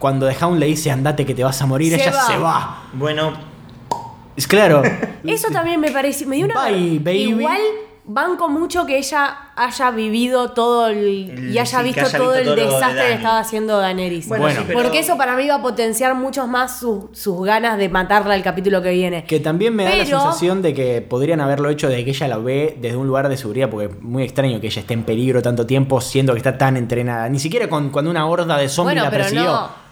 cuando 0.00 0.28
The 0.28 0.36
Hound 0.44 0.58
le 0.58 0.66
dice 0.66 0.90
andate 0.90 1.24
que 1.24 1.34
te 1.34 1.44
vas 1.44 1.62
a 1.62 1.66
morir, 1.66 1.94
Se 1.94 2.02
ella 2.02 2.12
va. 2.12 2.26
se 2.26 2.36
va. 2.38 2.82
Bueno, 2.92 3.32
Es 4.36 4.46
claro. 4.46 4.82
Eso 5.24 5.48
también 5.50 5.80
me 5.80 5.90
pareció. 5.90 6.26
Me 6.28 6.36
dio 6.36 6.44
una. 6.46 6.64
Bye, 6.66 6.98
baby. 6.98 7.22
Igual 7.30 7.60
banco 8.08 8.48
mucho 8.48 8.86
que 8.86 8.98
ella 8.98 9.50
haya 9.56 9.90
vivido 9.90 10.50
todo 10.52 10.86
el. 10.88 11.30
El- 11.30 11.50
y 11.52 11.58
haya 11.58 11.78
sí, 11.78 11.84
visto 11.84 12.02
haya 12.02 12.18
todo 12.18 12.34
visto 12.34 12.38
el 12.38 12.44
todo 12.44 12.54
de 12.54 12.62
desastre 12.74 13.06
que 13.08 13.12
estaba 13.14 13.38
haciendo 13.40 13.78
Daenerys. 13.78 14.28
Bueno, 14.28 14.44
Bueno. 14.44 14.60
sí, 14.60 14.64
pero- 14.68 14.80
Porque 14.82 14.98
eso 15.00 15.16
para 15.16 15.34
mí 15.36 15.48
va 15.48 15.56
a 15.56 15.62
potenciar 15.62 16.14
mucho 16.14 16.46
más 16.46 16.78
su- 16.78 17.08
sus 17.12 17.44
ganas 17.44 17.78
de 17.78 17.88
matarla 17.88 18.36
el 18.36 18.42
capítulo 18.44 18.80
que 18.82 18.90
viene. 18.92 19.24
Que 19.24 19.40
también 19.40 19.74
me 19.74 19.84
da 19.84 19.96
la 19.96 20.06
sensación 20.06 20.62
de 20.62 20.72
que 20.74 21.00
podrían 21.02 21.40
haberlo 21.40 21.68
hecho 21.70 21.88
desde 21.88 22.04
que 22.04 22.10
ella 22.10 22.28
la 22.28 22.38
ve 22.38 22.76
desde 22.80 22.96
un 22.96 23.08
lugar 23.08 23.28
de 23.28 23.36
seguridad, 23.36 23.68
porque 23.70 23.86
es 23.86 24.00
muy 24.02 24.22
extraño 24.22 24.60
que 24.60 24.68
ella 24.68 24.80
esté 24.80 24.94
en 24.94 25.02
peligro 25.02 25.42
tanto 25.42 25.66
tiempo 25.66 26.00
siendo 26.00 26.32
que 26.34 26.38
está 26.38 26.56
tan 26.56 26.76
entrenada. 26.76 27.28
Ni 27.28 27.40
siquiera 27.40 27.68
con, 27.68 27.90
cuando 27.90 28.10
una 28.12 28.26
horda 28.28 28.56
de 28.58 28.68
zombies 28.68 28.94
Bueno, 28.94 29.04
la 29.04 29.10
pero 29.10 29.22
persiguió. 29.24 29.44
no. 29.50 29.85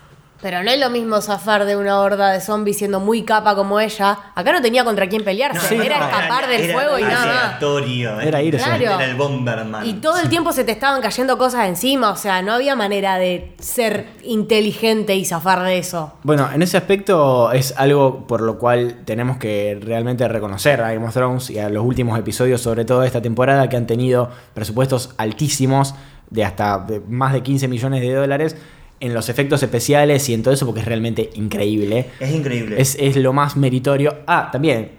Pero 0.45 0.63
no 0.63 0.71
es 0.71 0.79
lo 0.79 0.91
mismo 0.91 1.23
zafar 1.23 1.65
de 1.65 1.75
una 1.75 2.01
horda 2.01 2.31
de 2.31 2.39
zombies 2.39 2.77
siendo 2.77 3.01
muy 3.01 3.23
capa 3.23 3.55
como 3.55 3.81
ella. 3.81 4.19
Acá 4.35 4.53
no 4.53 4.61
tenía 4.61 4.85
contra 4.85 5.09
quién 5.09 5.25
pelearse. 5.25 5.69
Sí, 5.69 5.75
era 5.75 5.97
no, 5.97 6.05
escapar 6.05 6.49
del 6.49 6.65
era 6.65 6.75
fuego 6.75 6.99
y 6.99 7.03
nada 7.03 7.57
más. 7.59 7.63
¿eh? 7.63 8.29
Era 8.29 8.43
irse. 8.43 8.63
Claro. 8.63 8.83
Era 8.83 9.07
el 9.07 9.15
Bomberman. 9.15 9.87
Y 9.87 9.95
todo 9.95 10.19
el 10.19 10.29
tiempo 10.29 10.53
se 10.53 10.65
te 10.65 10.73
estaban 10.73 11.01
cayendo 11.01 11.39
cosas 11.39 11.67
encima. 11.67 12.11
O 12.11 12.17
sea, 12.17 12.43
no 12.43 12.53
había 12.53 12.77
manera 12.77 13.17
de 13.17 13.55
ser 13.59 14.09
inteligente 14.23 15.17
y 15.17 15.25
zafar 15.25 15.63
de 15.63 15.79
eso. 15.79 16.13
Bueno, 16.25 16.47
en 16.53 16.61
ese 16.61 16.77
aspecto 16.77 17.51
es 17.51 17.73
algo 17.79 18.27
por 18.27 18.43
lo 18.43 18.59
cual 18.59 18.99
tenemos 19.07 19.39
que 19.39 19.79
realmente 19.81 20.29
reconocer 20.29 20.83
a 20.83 20.93
Game 20.93 21.07
of 21.07 21.15
Thrones 21.15 21.49
y 21.49 21.59
a 21.59 21.71
los 21.71 21.83
últimos 21.83 22.19
episodios, 22.19 22.61
sobre 22.61 22.85
todo 22.85 23.01
de 23.01 23.07
esta 23.07 23.23
temporada, 23.23 23.71
que 23.71 23.79
han 23.79 23.87
tenido 23.87 24.29
presupuestos 24.53 25.15
altísimos 25.17 25.95
de 26.29 26.45
hasta 26.45 26.81
de 26.81 27.01
más 27.01 27.33
de 27.33 27.43
15 27.43 27.67
millones 27.67 28.03
de 28.03 28.13
dólares 28.13 28.57
en 29.05 29.13
los 29.13 29.29
efectos 29.29 29.63
especiales 29.63 30.27
y 30.31 30.35
en 30.35 30.43
todo 30.43 30.55
eso, 30.55 30.65
porque 30.65 30.81
es 30.81 30.87
realmente 30.87 31.31
increíble. 31.35 32.11
Es 32.19 32.33
increíble. 32.33 32.81
Es, 32.81 32.97
es 32.99 33.17
lo 33.17 33.35
más 33.35 33.55
meritorio. 33.55 34.21
Ah, 34.27 34.49
también, 34.51 34.93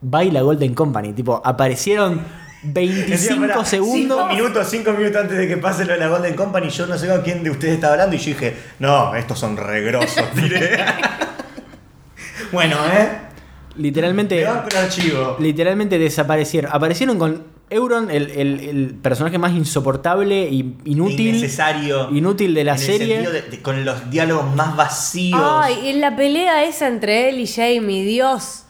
Baila 0.00 0.40
Golden 0.40 0.74
Company, 0.74 1.12
tipo, 1.12 1.42
aparecieron 1.44 2.22
25 2.62 3.10
Decía, 3.10 3.36
pará, 3.36 3.64
segundos. 3.66 4.18
Cinco 4.18 4.34
minutos, 4.34 4.66
cinco 4.70 4.92
minutos 4.92 5.20
antes 5.20 5.36
de 5.36 5.46
que 5.46 5.58
pase 5.58 5.84
lo 5.84 5.92
de 5.92 5.98
la 5.98 6.08
Golden 6.08 6.34
Company, 6.34 6.70
yo 6.70 6.86
no 6.86 6.96
sé 6.96 7.06
con 7.06 7.20
quién 7.20 7.44
de 7.44 7.50
ustedes 7.50 7.74
estaba 7.74 7.92
hablando 7.92 8.16
y 8.16 8.18
yo 8.18 8.26
dije, 8.26 8.56
no, 8.78 9.14
estos 9.14 9.38
son 9.38 9.58
regrosos, 9.58 10.24
bueno, 12.52 12.76
¿eh? 12.96 13.08
Literalmente. 13.76 14.46
Literalmente 15.38 15.98
desaparecieron. 15.98 16.70
Aparecieron 16.72 17.18
con 17.18 17.53
Euron, 17.70 18.10
el, 18.10 18.30
el- 18.30 18.60
el 18.60 18.94
personaje 18.94 19.38
más 19.38 19.52
insoportable 19.52 20.48
y 20.48 20.76
inútil. 20.84 21.28
Innecesario. 21.36 22.10
Inútil 22.10 22.54
de 22.54 22.64
la 22.64 22.72
en 22.74 22.78
el 22.78 22.84
serie. 22.84 23.14
sentido 23.16 23.32
de- 23.32 23.42
de- 23.42 23.62
con 23.62 23.84
los 23.84 24.10
diálogos 24.10 24.54
más 24.54 24.76
vacíos. 24.76 25.40
Ay, 25.42 25.88
en 25.90 26.00
la 26.00 26.14
pelea 26.14 26.64
esa 26.64 26.88
entre 26.88 27.28
él 27.30 27.40
y 27.40 27.46
Jamie, 27.46 28.04
Dios. 28.04 28.60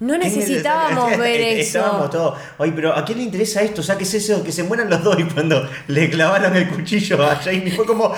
No 0.00 0.16
necesitábamos 0.16 1.16
ver 1.18 1.40
Estábamos 1.58 2.02
eso. 2.02 2.10
todos. 2.10 2.38
Oye, 2.58 2.72
pero 2.72 2.96
¿a 2.96 3.04
quién 3.04 3.18
le 3.18 3.24
interesa 3.24 3.62
esto? 3.62 3.80
O 3.80 3.84
sea, 3.84 3.96
¿qué 3.98 4.04
es 4.04 4.14
eso? 4.14 4.42
Que 4.44 4.52
se 4.52 4.62
mueran 4.62 4.88
los 4.88 5.02
dos. 5.02 5.18
Y 5.18 5.24
cuando 5.24 5.68
le 5.88 6.08
clavaron 6.08 6.56
el 6.56 6.68
cuchillo 6.68 7.22
a 7.22 7.36
Jamie 7.36 7.70
fue 7.72 7.84
como. 7.84 8.12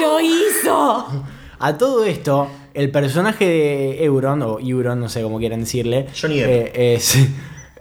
¡Lo 0.00 0.20
hizo! 0.20 1.24
A 1.58 1.78
todo 1.78 2.04
esto, 2.04 2.48
el 2.74 2.90
personaje 2.90 3.44
de 3.46 4.04
Euron, 4.04 4.42
o 4.42 4.58
Euron, 4.60 5.00
no 5.00 5.08
sé 5.08 5.22
cómo 5.22 5.38
quieran 5.38 5.60
decirle. 5.60 6.06
Johnny 6.20 6.40
Depp. 6.40 6.48
eh, 6.76 6.94
es- 6.94 7.18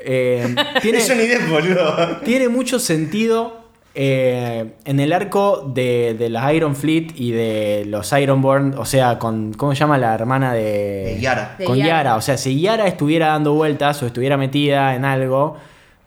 eh, 0.05 0.55
tiene, 0.81 0.99
de 0.99 1.39
boludo. 1.49 2.17
tiene 2.23 2.49
mucho 2.49 2.79
sentido 2.79 3.61
eh, 3.95 4.73
en 4.85 4.99
el 4.99 5.13
arco 5.13 5.71
de, 5.73 6.15
de 6.17 6.29
las 6.29 6.51
Iron 6.53 6.75
Fleet 6.75 7.11
y 7.15 7.31
de 7.31 7.83
los 7.87 8.11
Ironborn, 8.11 8.75
o 8.77 8.85
sea, 8.85 9.19
con. 9.19 9.53
¿Cómo 9.53 9.73
se 9.73 9.79
llama 9.79 9.97
la 9.97 10.13
hermana 10.15 10.53
de. 10.53 11.13
De 11.15 11.17
Yara. 11.21 11.55
De 11.59 11.65
Con 11.65 11.77
Yara. 11.77 11.89
Yara. 11.89 12.15
O 12.15 12.21
sea, 12.21 12.37
si 12.37 12.59
Yara 12.59 12.87
estuviera 12.87 13.27
dando 13.27 13.53
vueltas 13.53 14.01
o 14.01 14.07
estuviera 14.07 14.37
metida 14.37 14.95
en 14.95 15.05
algo. 15.05 15.57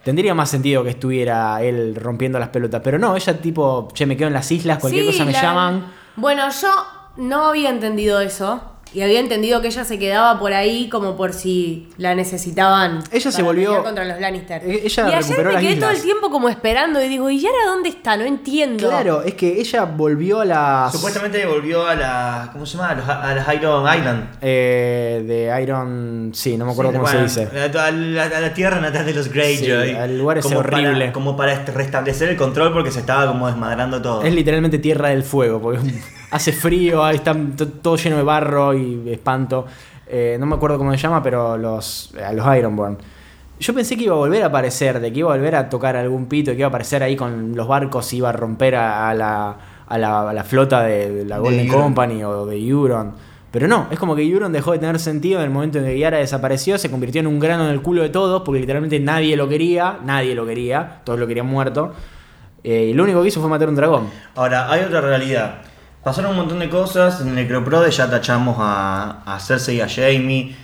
Tendría 0.03 0.35
más 0.35 0.49
sentido 0.51 0.85
que 0.85 0.91
estuviera 0.91 1.61
él 1.65 1.97
rompiendo 1.97 2.39
las 2.39 2.51
pelotas. 2.51 2.81
Pero 2.85 2.97
no, 2.97 3.17
ella 3.17 3.41
tipo, 3.41 3.89
che, 3.93 4.07
me 4.07 4.17
quedo 4.17 4.29
en 4.29 4.35
las 4.35 4.53
islas, 4.53 4.79
cualquier 4.79 5.05
Sí, 5.07 5.11
cosa 5.11 5.25
me 5.25 5.33
la- 5.33 5.43
llaman. 5.43 5.93
Bueno, 6.15 6.45
yo 6.49 6.69
no 7.17 7.47
había 7.47 7.71
entendido 7.71 8.21
eso. 8.21 8.63
Y 8.95 9.03
había 9.03 9.21
entendido 9.21 9.61
que 9.61 9.67
ella 9.67 9.85
se 9.85 9.99
quedaba 9.99 10.39
por 10.39 10.55
ahí 10.55 10.89
como 10.89 11.17
por 11.17 11.35
si 11.35 11.89
la 11.99 12.15
necesitaban. 12.15 13.03
Ella 13.13 13.31
se 13.31 13.43
volvió- 13.43 13.83
contra 13.83 14.05
los 14.07 14.19
Lannister. 14.19 14.63
Eh, 14.65 14.83
ella 14.85 15.11
y 15.11 15.13
ayer 15.13 15.45
me 15.45 15.51
quedé 15.57 15.63
islas. 15.73 15.79
todo 15.81 15.91
el 15.91 16.03
tiempo 16.03 16.31
como 16.31 16.49
esperando 16.49 17.03
y 17.03 17.09
digo, 17.09 17.29
¿y 17.29 17.41
Yara 17.41 17.55
dónde 17.67 17.91
está? 17.91 18.17
No 18.17 18.25
entiendo. 18.25 18.89
Claro, 18.89 19.23
es 19.23 19.35
que 19.35 19.61
ella 19.61 19.85
volvió 19.85 20.41
a 20.41 20.45
las. 20.47 20.93
Supuestamente 20.93 21.45
volvió 21.45 21.87
a 21.87 21.95
la. 21.95 22.49
¿Cómo 22.53 22.65
se 22.65 22.79
llama? 22.79 22.91
A, 22.91 22.95
los- 22.95 23.09
a 23.09 23.35
las 23.35 23.55
Iron 23.55 23.85
Island. 23.99 24.29
eh, 24.41 25.23
de 25.27 25.63
Iron. 25.63 26.31
Sí, 26.33 26.57
no 26.57 26.65
me 26.65 26.73
acuerdo 26.73 26.93
Sí, 26.93 26.97
cómo 26.99 27.11
bueno, 27.11 27.29
se 27.29 27.41
dice. 27.47 27.59
A 27.61 27.91
la, 27.91 28.23
a 28.25 28.41
la 28.41 28.55
tierra 28.55 28.81
natal 28.81 29.05
de 29.05 29.13
los 29.15 29.29
Greyjoy. 29.31 29.91
Sí, 29.91 29.95
al 29.97 30.17
lugar 30.17 30.41
como 30.41 30.61
horrible. 30.61 30.93
Para, 31.01 31.13
como 31.13 31.37
para 31.37 31.53
est- 31.53 31.69
restablecer 31.69 32.31
el 32.31 32.37
control 32.37 32.73
porque 32.73 32.91
se 32.91 33.01
estaba 33.01 33.27
como 33.27 33.47
desmadrando 33.47 34.01
todo. 34.01 34.23
Es 34.23 34.33
literalmente 34.33 34.79
tierra 34.79 35.11
del 35.11 35.23
fuego, 35.25 35.61
porque 35.61 35.81
hace 36.31 36.53
frío, 36.53 37.05
ahí 37.05 37.17
está 37.17 37.35
todo 37.83 37.97
lleno 37.97 38.17
de 38.17 38.23
barro 38.23 38.75
y 38.75 39.11
espanto. 39.11 39.67
Eh, 40.09 40.37
no 40.39 40.47
me 40.47 40.55
acuerdo 40.57 40.79
cómo 40.79 40.93
se 40.93 40.99
llama, 40.99 41.23
pero 41.23 41.57
los, 41.57 42.13
a 42.25 42.33
los 42.33 42.57
Ironborn. 42.57 42.97
Yo 43.59 43.75
pensé 43.75 43.97
que 43.97 44.05
iba 44.05 44.15
a 44.15 44.19
volver 44.19 44.43
a 44.43 44.47
aparecer, 44.47 45.01
de 45.01 45.13
que 45.13 45.21
iba 45.21 45.33
a 45.33 45.37
volver 45.37 45.57
a 45.57 45.69
tocar 45.71 45.97
algún 45.97 46.27
pito, 46.27 46.51
que 46.53 46.59
iba 46.59 46.67
a 46.67 46.69
aparecer 46.69 47.03
ahí 47.03 47.17
con 47.17 47.57
los 47.57 47.67
barcos, 47.67 48.13
iba 48.13 48.29
a 48.29 48.33
romper 48.33 48.77
a, 48.77 49.09
a 49.09 49.15
la, 49.15 49.57
a 49.89 49.99
la- 49.99 50.29
a 50.31 50.33
la 50.33 50.45
flota 50.45 50.83
de, 50.83 51.11
de 51.11 51.25
la 51.25 51.37
De 51.37 51.43
Golden. 51.43 51.69
Company 51.69 52.23
o 52.23 52.45
de 52.47 52.59
Euron. 52.59 53.15
Pero 53.51 53.67
no, 53.69 53.87
es 53.91 53.99
como 53.99 54.15
que 54.15 54.23
Euron 54.23 54.53
dejó 54.53 54.73
de 54.73 54.79
tener 54.79 54.99
sentido 54.99 55.39
en 55.39 55.47
el 55.47 55.51
momento 55.51 55.79
en 55.79 55.87
que 55.87 55.99
Yara 55.99 56.19
desapareció, 56.19 56.77
se 56.77 56.91
convirtió 56.91 57.21
en 57.23 57.27
un 57.27 57.41
grano 57.41 57.65
en 57.65 57.71
el 57.71 57.81
culo 57.81 58.03
de 58.03 58.11
todos, 58.11 58.43
porque 58.43 58.61
literalmente 58.61 59.01
nadie 59.01 59.35
lo 59.37 59.49
quería, 59.49 60.01
nadie 60.05 60.35
lo 60.35 60.45
quería, 60.45 61.01
todos 61.05 61.19
lo 61.19 61.27
querían 61.27 61.47
muerto. 61.47 61.95
Eh, 62.63 62.89
y 62.91 62.93
lo 62.93 63.05
único 63.05 63.23
que 63.23 63.29
hizo 63.29 63.41
fue 63.41 63.49
matar 63.49 63.71
un 63.71 63.77
dragón. 63.77 64.09
Ahora, 64.35 64.71
hay 64.71 64.83
otra 64.83 65.01
realidad. 65.01 65.63
Pasaron 66.07 66.31
un 66.31 66.37
montón 66.37 66.61
de 66.61 66.71
cosas. 66.71 67.21
En 67.21 67.35
Necroprode 67.35 67.91
ya 67.91 68.09
tachamos 68.09 68.59
a, 68.61 69.23
a 69.27 69.41
Cersei 69.41 69.79
y 69.79 69.81
a 69.81 69.89
Jamie. 69.89 70.55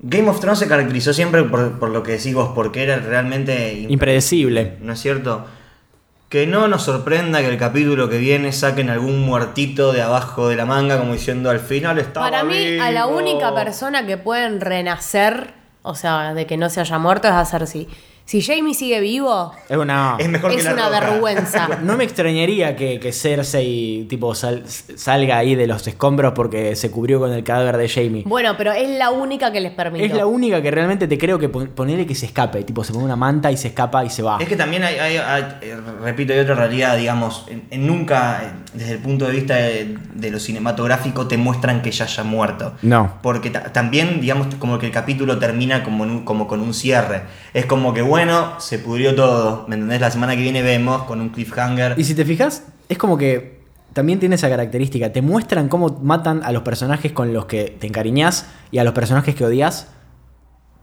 Game 0.00 0.26
of 0.30 0.40
Thrones 0.40 0.58
se 0.58 0.66
caracterizó 0.66 1.12
siempre 1.12 1.42
por, 1.44 1.78
por 1.78 1.90
lo 1.90 2.02
que 2.02 2.12
decís 2.12 2.32
vos, 2.34 2.52
porque 2.54 2.82
era 2.82 2.96
realmente 2.96 3.74
impre- 3.74 3.90
Impredecible. 3.90 4.78
¿No 4.80 4.94
es 4.94 5.00
cierto? 5.00 5.44
Que 6.30 6.46
no 6.46 6.66
nos 6.66 6.82
sorprenda 6.84 7.40
que 7.40 7.48
el 7.48 7.58
capítulo 7.58 8.08
que 8.08 8.16
viene 8.16 8.52
saquen 8.52 8.88
algún 8.88 9.20
muertito 9.20 9.92
de 9.92 10.00
abajo 10.00 10.48
de 10.48 10.56
la 10.56 10.64
manga, 10.64 10.96
como 10.98 11.12
diciendo 11.12 11.50
al 11.50 11.60
final 11.60 11.98
estaba 11.98 12.30
Para 12.30 12.42
mí, 12.42 12.78
a 12.80 12.90
la 12.90 13.04
vivo". 13.04 13.18
única 13.18 13.54
persona 13.54 14.06
que 14.06 14.16
pueden 14.16 14.62
renacer, 14.62 15.52
o 15.82 15.94
sea, 15.94 16.32
de 16.32 16.46
que 16.46 16.56
no 16.56 16.70
se 16.70 16.80
haya 16.80 16.98
muerto, 16.98 17.28
es 17.28 17.34
a 17.34 17.44
Cersei. 17.44 17.86
Si 18.32 18.40
Jamie 18.40 18.72
sigue 18.72 18.98
vivo, 19.00 19.52
Es 19.68 19.76
una. 19.76 20.16
Es 20.18 20.26
mejor 20.26 20.52
que 20.52 20.56
es 20.56 20.64
la 20.64 20.72
una 20.72 20.88
vergüenza. 20.88 21.68
No 21.82 21.98
me 21.98 22.04
extrañaría 22.04 22.74
que, 22.76 22.98
que 22.98 23.12
Cersei 23.12 24.06
tipo 24.08 24.34
sal- 24.34 24.62
salga 24.66 25.36
ahí 25.36 25.54
de 25.54 25.66
los 25.66 25.86
escombros 25.86 26.32
porque 26.34 26.74
se 26.74 26.90
cubrió 26.90 27.18
con 27.20 27.30
el 27.30 27.44
cadáver 27.44 27.76
de 27.76 27.90
Jamie. 27.90 28.22
Bueno, 28.24 28.54
pero 28.56 28.72
es 28.72 28.88
la 28.88 29.10
única 29.10 29.52
que 29.52 29.60
les 29.60 29.72
permite. 29.72 30.06
Es 30.06 30.14
la 30.14 30.24
única 30.24 30.62
que 30.62 30.70
realmente 30.70 31.06
te 31.08 31.18
creo 31.18 31.38
que 31.38 31.50
pon- 31.50 31.72
ponele 31.74 32.06
que 32.06 32.14
se 32.14 32.24
escape, 32.24 32.62
tipo 32.64 32.82
se 32.84 32.94
pone 32.94 33.04
una 33.04 33.16
manta 33.16 33.52
y 33.52 33.58
se 33.58 33.68
escapa 33.68 34.02
y 34.02 34.08
se 34.08 34.22
va. 34.22 34.38
Es 34.40 34.48
que 34.48 34.56
también 34.56 34.82
hay, 34.84 34.94
hay- 34.96 35.16
hay, 35.18 35.42
eh, 35.60 35.76
repito, 36.02 36.32
hay 36.32 36.38
otra 36.38 36.54
realidad, 36.54 36.96
digamos, 36.96 37.44
en- 37.48 37.64
en 37.70 37.86
nunca, 37.86 38.44
eh, 38.44 38.52
desde 38.72 38.92
el 38.94 38.98
punto 39.00 39.26
de 39.26 39.32
vista 39.32 39.56
de, 39.56 39.98
de 40.14 40.30
lo 40.30 40.40
cinematográfico, 40.40 41.26
te 41.28 41.36
muestran 41.36 41.82
que 41.82 41.90
ya 41.90 42.06
haya 42.06 42.24
muerto. 42.24 42.72
No. 42.80 43.18
Porque 43.22 43.50
ta- 43.50 43.72
también, 43.74 44.22
digamos, 44.22 44.54
como 44.54 44.78
que 44.78 44.86
el 44.86 44.92
capítulo 44.92 45.38
termina 45.38 45.82
como, 45.84 46.04
en 46.04 46.10
un- 46.12 46.24
como 46.24 46.48
con 46.48 46.60
un 46.60 46.72
cierre. 46.72 47.24
Es 47.52 47.66
como 47.66 47.92
que, 47.92 48.00
bueno, 48.00 48.21
se 48.58 48.78
pudrió 48.78 49.14
todo, 49.14 49.64
¿me 49.68 49.74
entendés? 49.74 50.00
La 50.00 50.10
semana 50.10 50.34
que 50.36 50.42
viene 50.42 50.62
vemos 50.62 51.04
con 51.04 51.20
un 51.20 51.30
cliffhanger. 51.30 51.94
Y 51.98 52.04
si 52.04 52.14
te 52.14 52.24
fijas, 52.24 52.64
es 52.88 52.98
como 52.98 53.16
que 53.16 53.62
también 53.92 54.18
tiene 54.18 54.36
esa 54.36 54.48
característica. 54.48 55.12
Te 55.12 55.22
muestran 55.22 55.68
cómo 55.68 55.98
matan 56.02 56.42
a 56.44 56.52
los 56.52 56.62
personajes 56.62 57.12
con 57.12 57.32
los 57.32 57.46
que 57.46 57.76
te 57.78 57.86
encariñás 57.86 58.46
y 58.70 58.78
a 58.78 58.84
los 58.84 58.94
personajes 58.94 59.34
que 59.34 59.44
odias. 59.44 59.88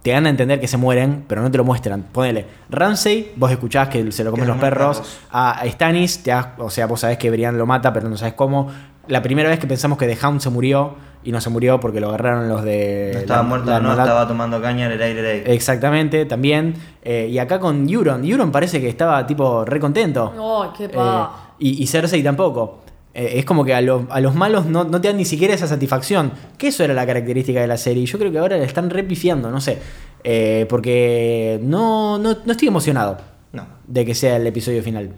Te 0.02 0.12
dan 0.12 0.28
a 0.28 0.30
entender 0.30 0.62
que 0.62 0.68
se 0.68 0.78
mueren, 0.78 1.26
pero 1.28 1.42
no 1.42 1.52
te 1.52 1.58
lo 1.58 1.66
muestran. 1.66 2.04
Ponele, 2.04 2.46
Ramsey, 2.70 3.34
vos 3.36 3.52
escuchás 3.52 3.90
que 3.90 4.12
se 4.14 4.24
lo 4.24 4.32
comen 4.32 4.48
los 4.48 4.58
perros. 4.58 5.00
perros. 5.00 5.20
A 5.30 5.62
Stannis, 5.66 6.24
te 6.24 6.34
o 6.58 6.70
sea, 6.70 6.86
vos 6.86 7.02
sabés 7.02 7.18
que 7.18 7.30
Brian 7.30 7.58
lo 7.58 7.66
mata, 7.66 7.92
pero 7.92 8.08
no 8.08 8.16
sabes 8.16 8.34
cómo. 8.36 8.72
La 9.10 9.22
primera 9.22 9.50
vez 9.50 9.60
que 9.60 9.68
pensamos 9.68 9.98
que 9.98 10.08
The 10.08 10.18
Hound 10.26 10.40
se 10.40 10.50
murió, 10.50 10.96
y 11.22 11.32
no 11.34 11.42
se 11.42 11.50
murió 11.50 11.80
porque 11.82 12.00
lo 12.00 12.08
agarraron 12.10 12.48
los 12.48 12.64
de. 12.64 13.12
no 13.14 13.20
estaba 13.20 13.42
la- 13.44 13.48
muerto, 13.50 13.70
la- 13.72 13.80
no, 13.82 13.94
la- 13.96 14.04
estaba 14.04 14.28
tomando 14.28 14.62
caña, 14.62 14.86
era 14.92 15.06
aire, 15.06 15.42
era 15.42 15.52
Exactamente, 15.52 16.26
también. 16.26 16.76
Eh, 17.02 17.28
y 17.30 17.38
acá 17.40 17.60
con 17.60 17.90
Euron. 17.90 18.24
Euron 18.24 18.52
parece 18.52 18.80
que 18.80 18.88
estaba 18.88 19.28
tipo 19.28 19.66
re 19.66 19.80
contento. 19.82 20.32
Ay, 20.64 20.70
qué 20.78 20.88
pa. 20.90 21.56
Eh, 21.60 21.66
y, 21.68 21.84
y 21.84 21.88
Cersei 21.88 22.24
tampoco. 22.24 22.84
Eh, 23.14 23.34
es 23.40 23.44
como 23.46 23.66
que 23.66 23.74
a, 23.74 23.82
los- 23.82 24.04
a 24.12 24.22
los 24.22 24.34
malos 24.36 24.68
no, 24.68 24.86
no 24.86 25.02
te 25.02 25.10
dan 25.10 25.18
ni 25.18 25.26
siquiera 25.26 25.54
esa 25.54 25.68
satisfacción. 25.68 26.32
Que 26.58 26.68
eso 26.68 26.84
era 26.86 26.94
la 26.94 27.06
característica 27.06 27.60
de 27.60 27.68
la 27.68 27.76
serie. 27.78 28.04
Y 28.04 28.06
yo 28.06 28.18
creo 28.18 28.32
que 28.32 28.38
ahora 28.40 28.56
le 28.58 28.64
están 28.64 28.90
repifiando, 28.90 29.52
no 29.52 29.60
sé. 29.60 29.80
Eh, 30.24 30.66
porque 30.70 31.60
no, 31.64 32.18
no, 32.18 32.38
no 32.46 32.52
estoy 32.52 32.68
emocionado 32.68 33.18
No. 33.54 33.66
de 33.88 34.06
que 34.06 34.14
sea 34.16 34.36
el 34.38 34.46
episodio 34.48 34.84
final. 34.84 35.10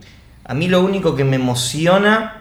A 0.45 0.53
mí 0.53 0.67
lo 0.67 0.81
único 0.81 1.15
que 1.15 1.23
me 1.23 1.35
emociona 1.35 2.40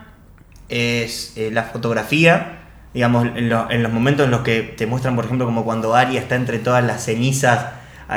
es 0.71 1.33
eh, 1.37 1.51
la 1.53 1.65
fotografía. 1.65 2.57
Digamos, 2.95 3.27
en, 3.37 3.49
lo- 3.49 3.71
en 3.71 3.83
los 3.83 3.93
momentos 3.93 4.25
en 4.25 4.31
los 4.33 4.41
que 4.41 4.63
te 4.63 4.87
muestran, 4.87 5.15
por 5.15 5.25
ejemplo, 5.25 5.47
como 5.47 5.65
cuando 5.65 5.95
Arya 5.95 6.19
está 6.21 6.35
entre 6.35 6.59
todas 6.59 6.83
las 6.85 7.05
cenizas, 7.05 7.67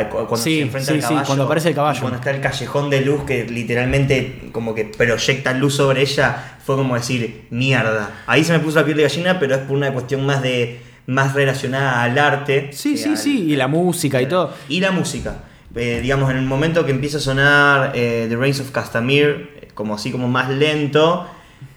cu- 0.09 0.25
cuando 0.25 0.37
Sí, 0.37 0.55
se 0.57 0.61
enfrenta 0.61 0.87
sí, 0.87 0.93
al 0.95 1.01
sí, 1.01 1.07
caballo. 1.09 1.25
cuando 1.27 1.43
aparece 1.43 1.69
el 1.69 1.75
caballo. 1.75 1.99
Cuando 2.01 2.17
está 2.17 2.31
el 2.31 2.41
callejón 2.41 2.89
de 2.89 3.01
luz 3.01 3.23
que 3.25 3.45
literalmente 3.45 4.49
como 4.51 4.73
que 4.73 4.85
proyecta 4.85 5.53
luz 5.53 5.75
sobre 5.75 6.01
ella, 6.01 6.55
fue 6.65 6.75
como 6.75 6.95
decir, 6.95 7.45
mierda. 7.51 8.09
Ahí 8.25 8.43
se 8.43 8.53
me 8.53 8.59
puso 8.59 8.79
la 8.79 8.85
piel 8.85 8.97
de 8.97 9.03
gallina, 9.03 9.39
pero 9.39 9.53
es 9.55 9.61
por 9.61 9.77
una 9.77 9.91
cuestión 9.93 10.25
más 10.25 10.41
de 10.41 10.81
más 11.05 11.33
relacionada 11.35 12.01
al 12.01 12.17
arte. 12.17 12.69
Sí, 12.71 12.97
sí, 12.97 13.09
al- 13.09 13.17
sí. 13.17 13.43
Y 13.51 13.55
la 13.55 13.67
música 13.67 14.21
y 14.21 14.25
todo. 14.25 14.53
y 14.69 14.79
la 14.79 14.91
música. 14.91 15.43
Eh, 15.75 15.99
digamos, 16.01 16.31
en 16.31 16.37
el 16.37 16.45
momento 16.45 16.85
que 16.85 16.91
empieza 16.91 17.17
a 17.17 17.19
sonar 17.21 17.91
eh, 17.95 18.25
The 18.29 18.35
Reigns 18.37 18.59
of 18.59 18.71
Castamere, 18.71 19.31
eh, 19.61 19.67
como 19.73 19.95
así 19.95 20.11
como 20.11 20.27
más 20.27 20.49
lento, 20.49 21.27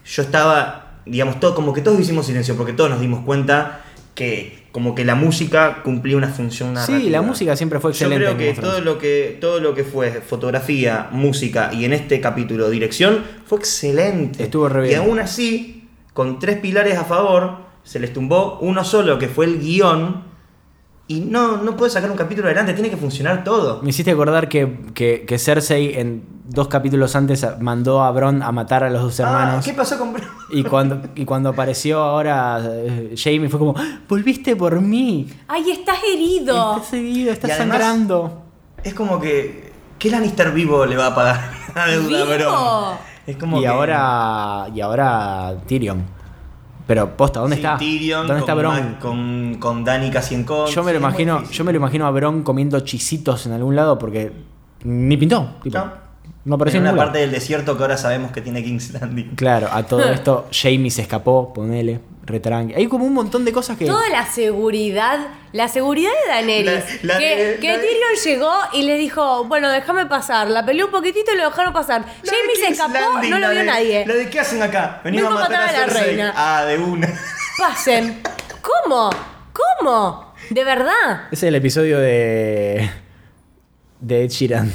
yo 0.04 0.22
estaba, 0.22 1.00
digamos, 1.06 1.40
todo, 1.40 1.54
como 1.54 1.72
que 1.72 1.80
todos 1.80 1.98
hicimos 2.00 2.26
silencio, 2.26 2.56
porque 2.56 2.72
todos 2.72 2.90
nos 2.90 3.00
dimos 3.00 3.24
cuenta 3.24 3.82
que 4.14 4.64
como 4.72 4.94
que 4.94 5.04
la 5.04 5.14
música 5.14 5.82
cumplía 5.82 6.16
una 6.16 6.28
función 6.28 6.74
narrativa. 6.74 6.98
Sí, 7.00 7.08
la 7.10 7.22
música 7.22 7.56
siempre 7.56 7.80
fue 7.80 7.90
excelente. 7.92 8.24
Yo 8.24 8.36
creo 8.36 8.54
que 8.54 8.60
todo 8.60 8.80
lo 8.80 8.98
que 8.98 9.38
todo 9.40 9.60
lo 9.60 9.74
que 9.74 9.84
fue 9.84 10.10
fotografía, 10.22 11.08
música 11.12 11.70
y 11.72 11.84
en 11.86 11.92
este 11.94 12.20
capítulo 12.20 12.68
dirección 12.70 13.22
fue 13.46 13.58
excelente. 13.58 14.42
Estuvo 14.44 14.68
re 14.68 14.86
Y 14.86 14.88
bien. 14.90 15.00
aún 15.00 15.18
así, 15.18 15.88
con 16.12 16.38
tres 16.38 16.58
pilares 16.58 16.98
a 16.98 17.04
favor, 17.04 17.56
se 17.84 18.00
les 18.00 18.12
tumbó 18.12 18.58
uno 18.60 18.84
solo 18.84 19.18
que 19.18 19.28
fue 19.28 19.46
el 19.46 19.60
guion 19.60 20.24
y 21.08 21.20
no 21.20 21.58
no 21.58 21.76
puede 21.76 21.90
sacar 21.90 22.10
un 22.10 22.16
capítulo 22.16 22.48
adelante, 22.48 22.72
tiene 22.74 22.90
que 22.90 22.96
funcionar 22.96 23.44
todo. 23.44 23.80
Me 23.82 23.90
hiciste 23.90 24.10
acordar 24.10 24.48
que, 24.48 24.78
que, 24.94 25.24
que 25.26 25.38
Cersei 25.38 25.98
en 25.98 26.24
dos 26.48 26.68
capítulos 26.68 27.14
antes 27.16 27.46
mandó 27.60 28.02
a 28.02 28.10
Bron 28.10 28.42
a 28.42 28.50
matar 28.52 28.82
a 28.84 28.90
los 28.90 29.02
dos 29.02 29.20
Ah, 29.20 29.22
hermanos. 29.24 29.64
¿Qué 29.64 29.72
pasó 29.72 29.98
con 29.98 30.12
Bron? 30.12 30.26
Y 30.50 30.62
cuando, 30.64 31.00
y 31.14 31.24
cuando 31.24 31.50
apareció 31.50 32.00
ahora 32.00 32.60
eh, 32.64 33.14
Jamie 33.16 33.48
fue 33.48 33.58
como, 33.58 33.74
"¡Ah! 33.76 34.00
volviste 34.08 34.54
por 34.56 34.80
mí. 34.80 35.28
¡Ay, 35.48 35.70
estás 35.70 35.98
herido! 36.12 36.76
Estás 36.76 36.92
herido, 36.94 37.32
estás 37.32 37.50
Y 37.50 37.52
además- 37.52 37.78
sangrando. 37.78 38.42
Es 38.82 38.94
como 38.94 39.20
que 39.20 39.72
¿qué 39.98 40.10
Lannister 40.10 40.52
vivo 40.52 40.86
le 40.86 40.96
va 40.96 41.06
a 41.08 41.14
pagar 41.14 41.50
la 41.74 41.86
deuda. 41.86 42.24
Bron? 42.36 42.96
Es 43.26 43.36
como 43.36 43.58
Y 43.58 43.62
que- 43.62 43.66
ahora, 43.68 44.66
y 44.74 44.80
ahora 44.80 45.54
Tyrion. 45.66 46.15
Pero 46.86 47.16
posta, 47.16 47.40
¿dónde 47.40 47.56
Sí, 47.56 47.62
está? 47.62 47.76
Tyrion 47.78 48.26
¿Dónde 48.28 48.40
está 48.40 48.52
con, 48.52 48.60
Bron? 48.62 48.74
Ma- 48.92 48.98
con, 49.00 49.56
con 49.58 49.84
Dani 49.84 50.10
casi 50.10 50.34
en 50.36 50.44
contra. 50.44 50.72
Yo 50.74 50.84
me 50.84 50.92
lo 50.92 50.98
Sí, 50.98 51.04
imagino, 51.04 51.42
yo 51.50 51.64
me 51.64 51.72
lo 51.72 51.76
imagino 51.78 52.06
a 52.06 52.10
Bron 52.10 52.42
comiendo 52.42 52.78
chisitos 52.80 53.44
en 53.46 53.52
algún 53.52 53.74
lado 53.74 53.98
porque 53.98 54.32
ni 54.84 55.16
pintó. 55.16 55.56
Tipo, 55.62 55.78
No. 55.78 56.05
No 56.46 56.54
apareció 56.54 56.78
en 56.80 56.86
una 56.86 56.96
parte 56.96 57.18
del 57.18 57.30
desierto 57.32 57.76
que 57.76 57.82
ahora 57.82 57.96
sabemos 57.98 58.32
que 58.32 58.40
tiene 58.40 58.62
King's 58.64 58.92
Landing. 58.92 59.34
Claro, 59.36 59.68
a 59.70 59.82
todo 59.82 60.04
esto 60.12 60.48
Jamie 60.52 60.90
se 60.90 61.02
escapó, 61.02 61.52
ponele, 61.52 62.00
retranqui. 62.24 62.72
Hay 62.74 62.86
como 62.86 63.04
un 63.04 63.12
montón 63.12 63.44
de 63.44 63.52
cosas 63.52 63.76
que. 63.76 63.84
Toda 63.84 64.08
la 64.08 64.24
seguridad, 64.26 65.18
la 65.52 65.68
seguridad 65.68 66.10
de 66.24 66.30
Daenerys. 66.32 67.02
La- 67.04 67.14
la 67.14 67.18
que 67.18 67.58
la 67.60 67.74
Tyrion 67.80 68.14
llegó 68.24 68.52
y 68.72 68.82
le 68.84 68.96
dijo, 68.96 69.44
bueno, 69.44 69.70
déjame 69.70 70.06
pasar. 70.06 70.48
La 70.48 70.64
peleó 70.64 70.86
un 70.86 70.92
poquitito 70.92 71.32
y 71.34 71.36
lo 71.36 71.44
dejaron 71.50 71.72
pasar. 71.72 72.02
La 72.02 72.30
de 72.32 72.38
Jamie 72.38 72.56
se 72.56 72.68
escapó, 72.72 72.92
Landing, 73.14 73.30
no 73.30 73.38
lo 73.38 73.50
vio 73.50 73.58
de- 73.58 73.64
nadie. 73.66 74.06
La 74.06 74.14
de 74.14 74.30
¿qué 74.30 74.40
hacen 74.40 74.62
acá? 74.62 75.00
Venimos 75.04 75.28
Vengo 75.30 75.38
a 75.44 75.48
matar 75.48 75.68
a, 75.68 75.72
la 75.72 75.86
reina. 75.86 76.32
Ah, 76.36 76.64
de 76.64 76.78
una. 76.78 77.08
Pasen. 77.58 78.22
¿Cómo? 78.62 79.10
¿Cómo? 79.52 80.32
¿De 80.50 80.62
verdad? 80.64 81.22
Ese 81.32 81.46
es 81.46 81.48
el 81.48 81.54
episodio 81.56 81.98
de. 81.98 82.88
de 84.00 84.24
Ed 84.24 84.30
Sheeran. 84.30 84.72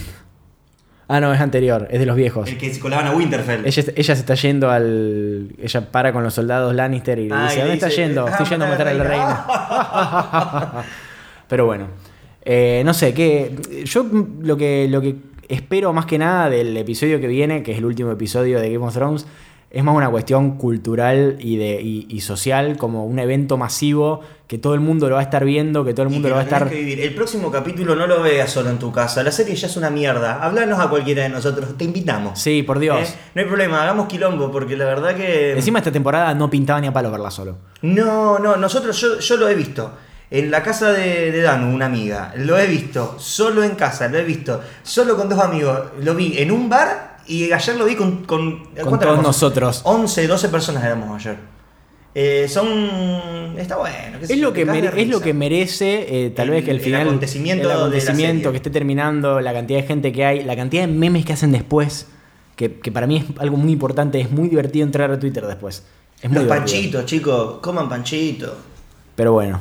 Ah, 1.13 1.19
no, 1.19 1.34
es 1.34 1.41
anterior, 1.41 1.88
es 1.91 2.00
de 2.00 2.06
los 2.06 2.15
viejos. 2.15 2.47
El 2.50 2.58
que 2.58 2.74
se 2.74 2.80
colaban 2.80 3.06
a 3.08 3.12
Winterfell. 3.12 3.65
Ella, 3.65 3.84
ella 3.95 4.15
se 4.15 4.21
está 4.21 4.36
yendo 4.36 4.69
al. 4.71 5.50
Ella 5.62 5.91
para 5.91 6.13
con 6.13 6.24
los 6.24 6.34
soldados 6.34 6.74
Lannister 6.74 7.19
y 7.19 7.28
le 7.28 7.36
Ah, 7.36 7.43
dice: 7.43 7.56
le 7.58 7.62
¿Dónde 7.63 7.74
está 7.76 7.89
yendo? 7.89 8.26
"Ah, 8.28 8.32
Estoy 8.32 8.45
yendo 8.47 8.65
a 8.65 8.69
matar 8.69 8.88
al 8.88 9.02
a 9.02 9.04
reino. 9.04 10.84
Pero 11.50 11.65
bueno. 11.65 11.88
Eh, 12.43 12.82
no 12.86 12.93
sé, 12.93 13.13
que. 13.13 13.56
Yo 13.86 14.06
lo 14.41 14.56
que, 14.58 14.88
lo 14.89 15.02
que 15.02 15.15
espero 15.50 15.91
más 15.93 16.06
que 16.06 16.17
nada 16.17 16.50
del 16.50 16.76
episodio 16.78 17.19
que 17.19 17.28
viene, 17.28 17.62
que 17.62 17.74
es 17.74 17.78
el 17.80 17.86
último 17.86 18.12
episodio 18.12 18.60
de 18.60 18.71
Game 18.71 18.86
of 18.86 18.93
Thrones, 18.93 19.26
es 19.71 19.84
más 19.84 19.95
una 19.95 20.10
cuestión 20.10 20.57
cultural 20.57 21.38
y, 21.39 21.55
de, 21.55 21.81
y, 21.81 22.05
y 22.10 22.21
social, 22.21 22.77
como 22.77 23.05
un 23.05 23.19
evento 23.19 23.57
masivo 23.57 24.21
que 24.51 24.57
todo 24.57 24.73
el 24.73 24.81
mundo 24.81 25.07
lo 25.07 25.15
va 25.15 25.21
a 25.21 25.23
estar 25.23 25.45
viendo, 25.45 25.86
que 25.86 25.93
todo 25.93 26.03
el 26.03 26.12
mundo 26.12 26.27
lo 26.27 26.36
va 26.36 26.41
a 26.41 26.43
estar. 26.43 26.67
que 26.67 26.75
vivir. 26.75 26.99
El 26.99 27.15
próximo 27.15 27.49
capítulo 27.49 27.95
no 27.95 28.05
lo 28.05 28.21
veas 28.21 28.51
solo 28.51 28.69
en 28.69 28.79
tu 28.79 28.91
casa. 28.91 29.23
La 29.23 29.31
serie 29.31 29.55
ya 29.55 29.67
es 29.67 29.77
una 29.77 29.89
mierda. 29.89 30.43
Hablanos 30.43 30.77
a 30.77 30.89
cualquiera 30.89 31.23
de 31.23 31.29
nosotros. 31.29 31.77
Te 31.77 31.86
invitamos. 31.86 32.38
Sí, 32.38 32.62
por 32.62 32.79
Dios. 32.79 32.99
¿Eh? 32.99 33.13
No 33.34 33.41
hay 33.43 33.47
problema, 33.47 33.81
hagamos 33.81 34.07
quilombo, 34.07 34.51
porque 34.51 34.75
la 34.75 34.84
verdad 34.84 35.15
que. 35.15 35.53
Encima 35.53 35.79
esta 35.79 35.91
temporada 35.93 36.34
no 36.34 36.49
pintaba 36.49 36.81
ni 36.81 36.88
a 36.88 36.91
palo 36.91 37.10
verla 37.10 37.31
solo. 37.31 37.60
No, 37.82 38.39
no, 38.39 38.57
nosotros, 38.57 38.99
yo, 38.99 39.19
yo 39.19 39.38
lo 39.38 39.47
he 39.47 39.55
visto. 39.55 39.93
En 40.30 40.51
la 40.51 40.61
casa 40.61 40.91
de, 40.91 41.32
de 41.32 41.41
Danu, 41.41 41.74
una 41.74 41.86
amiga. 41.86 42.34
Lo 42.36 42.59
he 42.59 42.67
visto. 42.67 43.15
Solo 43.19 43.63
en 43.63 43.76
casa, 43.76 44.09
lo 44.09 44.17
he 44.17 44.24
visto. 44.26 44.59
Solo 44.84 45.15
con 45.15 45.30
dos 45.30 45.39
amigos. 45.39 45.80
Lo 46.01 46.13
vi 46.13 46.38
en 46.39 46.51
un 46.51 46.67
bar 46.67 47.11
y 47.28 47.51
ayer 47.51 47.76
lo 47.78 47.86
vi 47.86 47.95
con. 47.95 48.26
Con, 48.26 48.65
¿cuántos 48.65 48.84
todos 48.86 49.01
éramos? 49.03 49.24
nosotros. 49.24 49.82
11, 49.84 50.28
12 50.28 50.49
personas 50.49 50.84
éramos 50.84 51.15
ayer. 51.19 51.38
Eh, 52.13 52.47
son. 52.49 52.67
Está 53.57 53.78
bueno. 53.78 54.17
Es 54.22 54.38
lo 54.38 54.51
que, 54.51 54.63
es 54.97 55.07
lo 55.07 55.22
que 55.22 55.34
merece, 55.34 56.26
eh, 56.26 56.30
tal 56.32 56.47
El- 56.49 56.51
vez 56.55 56.65
que 56.65 56.72
el 56.72 56.78
el 56.78 56.84
final. 56.84 57.01
acontecimiento 57.07 57.69
el 57.72 57.78
acontecimiento 57.78 58.51
que 58.51 58.57
esté 58.57 58.69
terminando, 58.69 59.39
la 59.39 59.53
cantidad 59.53 59.80
de 59.82 59.88
gente 59.88 60.11
que 60.11 60.26
hay, 60.26 60.43
la 60.43 60.55
cantidad 60.55 60.84
de 60.88 60.93
memes 60.93 61.26
que 61.26 61.34
hacen 61.34 61.51
después. 61.51 62.07
Que, 62.55 62.74
que 62.80 62.91
para 62.91 63.07
mí 63.07 63.17
es 63.17 63.24
algo 63.39 63.57
muy 63.57 63.72
importante, 63.72 64.19
es 64.19 64.30
muy 64.30 64.49
divertido 64.49 64.86
entrar 64.86 65.09
a 65.09 65.17
Twitter 65.19 65.45
después. 65.47 65.84
Es 66.22 66.30
muy 66.30 66.36
Los 66.36 66.43
divertido. 66.43 66.57
panchitos, 66.76 67.05
chicos, 67.05 67.57
coman 67.61 67.89
panchito. 67.89 68.55
Pero 69.15 69.34
bueno. 69.34 69.59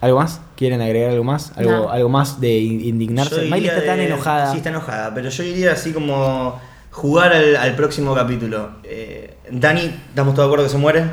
¿Algo 0.00 0.18
más? 0.18 0.40
¿Quieren 0.56 0.80
agregar 0.80 1.10
algo 1.10 1.24
más? 1.24 1.52
¿Algo, 1.56 1.70
No. 1.72 1.90
algo 1.90 2.08
más 2.08 2.40
de 2.40 2.58
in- 2.58 2.80
indignarse? 2.80 3.42
Miley 3.42 3.66
está 3.66 3.84
tan 3.84 3.98
de- 3.98 4.06
enojada. 4.06 4.50
Sí, 4.50 4.56
está 4.58 4.70
enojada, 4.70 5.12
pero 5.14 5.28
yo 5.28 5.42
iría 5.42 5.72
así 5.72 5.92
como 5.92 6.58
jugar 6.90 7.32
al, 7.32 7.56
al 7.56 7.74
próximo 7.76 8.14
capítulo. 8.14 8.70
Eh, 8.84 9.36
Dani, 9.50 9.94
¿estamos 10.08 10.34
todos 10.34 10.46
de 10.46 10.50
acuerdo 10.50 10.64
que 10.64 10.70
se 10.70 10.78
muere? 10.78 11.04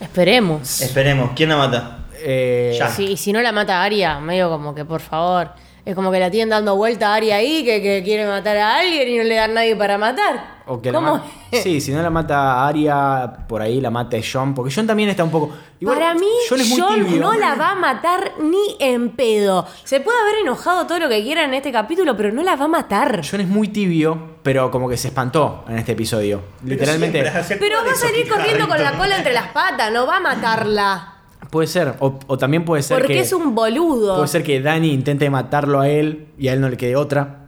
Esperemos. 0.00 0.80
Esperemos. 0.80 1.30
¿Quién 1.34 1.48
la 1.50 1.56
mata? 1.56 1.98
Eh, 2.22 2.76
Ya. 2.78 2.88
Sí, 2.88 3.04
y 3.12 3.16
si 3.16 3.32
no 3.32 3.40
la 3.40 3.52
mata 3.52 3.82
Aria, 3.82 4.18
medio 4.20 4.50
como 4.50 4.74
que 4.74 4.84
por 4.84 5.00
favor. 5.00 5.50
Es 5.84 5.94
como 5.94 6.10
que 6.12 6.20
la 6.20 6.30
tienen 6.30 6.50
dando 6.50 6.76
vuelta 6.76 7.08
a 7.12 7.14
Aria 7.14 7.36
ahí, 7.36 7.64
que, 7.64 7.80
que 7.80 8.02
quiere 8.04 8.26
matar 8.26 8.56
a 8.58 8.78
alguien 8.78 9.08
y 9.08 9.16
no 9.18 9.24
le 9.24 9.34
dan 9.34 9.54
nadie 9.54 9.74
para 9.76 9.96
matar. 9.98 10.60
O 10.66 10.80
que 10.80 10.92
la 10.92 10.98
¿Cómo? 10.98 11.16
ma- 11.16 11.24
Sí, 11.52 11.80
si 11.80 11.90
no 11.90 12.00
la 12.02 12.10
mata 12.10 12.66
Aria, 12.68 13.32
por 13.48 13.60
ahí 13.62 13.80
la 13.80 13.90
mata 13.90 14.16
John. 14.22 14.54
Porque 14.54 14.72
John 14.72 14.86
también 14.86 15.08
está 15.08 15.24
un 15.24 15.30
poco. 15.30 15.50
Igual, 15.80 15.98
Para 15.98 16.14
mí, 16.14 16.26
John 16.48 16.60
es 16.60 16.68
muy 16.68 16.80
John 16.80 16.94
tibio. 17.06 17.20
no 17.20 17.32
la 17.32 17.54
va 17.56 17.70
a 17.70 17.74
matar 17.74 18.32
ni 18.40 18.76
en 18.78 19.10
pedo. 19.16 19.66
Se 19.84 20.00
puede 20.00 20.20
haber 20.20 20.36
enojado 20.42 20.86
todo 20.86 20.98
lo 21.00 21.08
que 21.08 21.22
quiera 21.22 21.44
en 21.44 21.54
este 21.54 21.72
capítulo, 21.72 22.16
pero 22.16 22.30
no 22.30 22.42
la 22.42 22.54
va 22.56 22.66
a 22.66 22.68
matar. 22.68 23.22
John 23.28 23.40
es 23.40 23.48
muy 23.48 23.68
tibio, 23.68 24.36
pero 24.42 24.70
como 24.70 24.88
que 24.88 24.96
se 24.98 25.08
espantó 25.08 25.64
en 25.68 25.78
este 25.78 25.92
episodio. 25.92 26.42
Literalmente. 26.64 27.22
Pero 27.58 27.78
va 27.84 27.92
a 27.92 27.94
salir 27.96 28.28
corriendo 28.28 28.68
con 28.68 28.80
la 28.80 28.92
cola 28.96 29.16
entre 29.16 29.32
las 29.32 29.48
patas, 29.48 29.90
no 29.90 30.06
va 30.06 30.18
a 30.18 30.20
matarla. 30.20 31.14
Puede 31.50 31.66
ser. 31.66 31.94
O, 31.98 32.18
o 32.26 32.38
también 32.38 32.64
puede 32.64 32.82
ser 32.82 32.98
Porque 32.98 33.14
que. 33.14 33.20
es 33.20 33.32
un 33.32 33.54
boludo. 33.54 34.16
Puede 34.16 34.28
ser 34.28 34.42
que 34.42 34.60
Dani 34.60 34.92
intente 34.92 35.28
matarlo 35.30 35.80
a 35.80 35.88
él 35.88 36.28
y 36.38 36.48
a 36.48 36.52
él 36.52 36.60
no 36.60 36.68
le 36.68 36.76
quede 36.76 36.96
otra. 36.96 37.46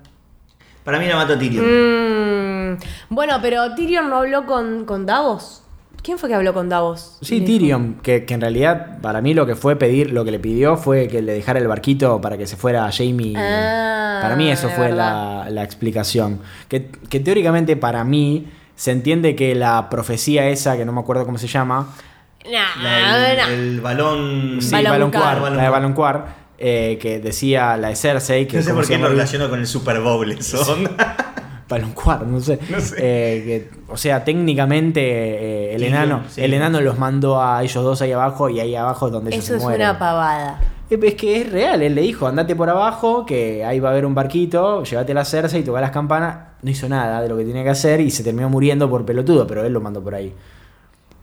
Para 0.85 0.99
mí 0.99 1.07
la 1.07 1.17
mata 1.17 1.39
Tyrion. 1.39 1.65
Mm, 2.73 2.79
bueno, 3.11 3.39
pero 3.41 3.75
Tyrion 3.75 4.11
no 4.11 4.17
habló 4.17 4.45
con, 4.47 4.85
con 4.85 5.07
Davos. 5.07 5.63
¿Quién 6.03 6.19
fue 6.19 6.29
que 6.29 6.35
habló 6.35 6.53
con 6.53 6.69
Davos? 6.69 7.19
Sí, 7.21 7.43
Tyrion, 7.43 8.01
que, 8.03 8.25
que 8.25 8.35
en 8.35 8.41
realidad 8.41 8.99
para 9.01 9.21
mí 9.21 9.35
lo 9.35 9.47
que 9.47 9.55
fue 9.55 9.77
pedir, 9.77 10.11
lo 10.11 10.25
que 10.25 10.33
le 10.33 10.41
pidió 10.41 10.77
fue 10.77 11.07
que 11.07 11.23
le 11.23 11.33
dejara 11.35 11.61
el 11.61 11.69
barquito 11.69 12.21
para 12.21 12.37
que 12.37 12.49
se 12.49 12.57
fuera 12.57 12.91
Jamie. 12.91 13.35
Ah, 13.37 14.19
para 14.21 14.35
mí 14.35 14.51
eso 14.51 14.69
fue 14.71 14.91
la, 14.91 15.47
la 15.49 15.63
explicación. 15.63 16.41
Que, 16.67 16.87
que 17.09 17.21
teóricamente 17.21 17.77
para 17.77 18.03
mí 18.03 18.49
se 18.75 18.91
entiende 18.91 19.37
que 19.37 19.55
la 19.55 19.89
profecía 19.89 20.49
esa, 20.49 20.77
que 20.77 20.85
no 20.85 20.93
me 20.93 21.01
acuerdo 21.01 21.25
cómo 21.25 21.39
se 21.39 21.47
llama. 21.47 21.95
Nah, 22.51 22.83
La- 22.83 23.31
el, 23.33 23.37
nah. 23.39 23.49
el 23.49 23.81
balón. 23.81 24.59
sí. 24.61 24.73
Baloncuar, 24.73 25.41
la 25.53 25.63
de 25.63 25.69
Baloncuar, 25.69 26.27
eh, 26.59 26.99
que 27.01 27.19
decía 27.21 27.77
la 27.77 27.89
de 27.89 27.97
Cersei, 27.97 28.47
que 28.49 28.57
No 28.59 28.63
sé 28.63 28.75
por 28.75 28.87
qué 28.87 28.99
lo 28.99 29.07
el- 29.07 29.13
relaciono 29.13 29.49
con 29.49 29.61
el 29.61 29.67
Super 29.67 30.01
Bowl 30.01 30.31
eso. 30.33 30.77
Baloncuar, 31.69 32.27
no 32.27 32.41
sé. 32.41 32.59
No 32.69 32.81
sé. 32.81 32.97
Eh, 32.99 33.45
que, 33.45 33.71
o 33.91 33.97
sea, 33.97 34.25
técnicamente 34.25 35.01
eh, 35.01 35.75
el 35.75 35.85
enano, 35.85 36.25
sí. 36.29 36.43
el 36.43 36.53
enano 36.53 36.81
los 36.83 36.99
mandó 36.99 37.41
a 37.43 37.63
ellos 37.63 37.83
dos 37.83 38.03
ahí 38.03 38.13
abajo 38.13 38.51
y 38.51 38.61
ahí 38.61 38.75
abajo 38.75 39.07
es 39.07 39.13
donde 39.13 39.31
ellos 39.31 39.45
Eso 39.45 39.53
se 39.55 39.57
es 39.59 39.63
mueren. 39.63 39.81
una 39.89 39.99
pavada. 39.99 40.61
Es 40.91 41.15
que 41.15 41.41
es 41.41 41.51
real, 41.51 41.81
él 41.81 41.95
le 41.95 42.03
dijo, 42.03 42.27
andate 42.27 42.55
por 42.55 42.69
abajo, 42.69 43.25
que 43.25 43.65
ahí 43.65 43.81
va 43.81 43.89
a 43.89 43.93
haber 43.93 44.05
un 44.05 44.15
barquito, 44.15 44.83
llévate 44.85 45.15
la 45.15 45.25
cerza 45.25 45.57
y 45.57 45.63
toca 45.63 45.81
las 45.81 45.91
campanas. 45.91 46.37
No 46.61 46.71
hizo 46.71 46.87
nada 46.87 47.23
de 47.23 47.31
lo 47.31 47.39
que 47.39 47.45
tenía 47.45 47.63
que 47.65 47.71
hacer 47.71 48.03
y 48.03 48.11
se 48.11 48.23
terminó 48.23 48.51
muriendo 48.51 48.91
por 48.91 49.07
pelotudo, 49.07 49.47
pero 49.47 49.65
él 49.65 49.73
lo 49.73 49.81
mandó 49.81 50.03
por 50.03 50.15
ahí. 50.15 50.35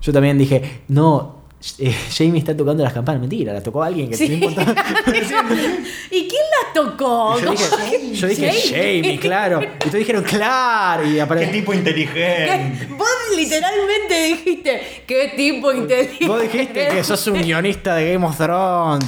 Yo 0.02 0.14
también 0.14 0.38
dije, 0.38 0.82
no, 0.88 1.39
eh, 1.78 1.93
Jamie 2.16 2.39
está 2.39 2.56
tocando 2.56 2.84
las 2.84 2.93
campanas. 2.93 3.20
Mentira, 3.22 3.52
las 3.54 3.64
tocó 3.64 3.84
alguien 3.84 4.10
que 4.10 4.16
Sí. 4.16 4.26
¿Y 6.12 6.28
quién 6.28 6.41
las 6.52 6.74
tocó? 6.74 7.38
Yo 7.39 7.52
dije, 7.52 8.14
yo 8.14 8.28
dije 8.28 8.52
Jamie, 8.70 9.20
claro. 9.20 9.62
Y 9.62 9.80
todos 9.80 9.93
dijeron, 9.93 10.24
claro. 10.24 11.06
Y 11.06 11.20
Qué 11.39 11.47
tipo 11.47 11.74
inteligente. 11.74 12.88
Vos 12.97 13.08
literalmente 13.36 14.24
dijiste, 14.24 15.04
qué 15.06 15.34
tipo 15.36 15.72
inteligente. 15.74 16.28
Vos 16.28 16.41
dijiste 16.41 16.88
que 16.88 17.04
sos 17.04 17.28
un 17.28 17.41
guionista 17.41 17.95
de 17.95 18.14
Game 18.14 18.26
of 18.26 18.38
Thrones. 18.38 19.06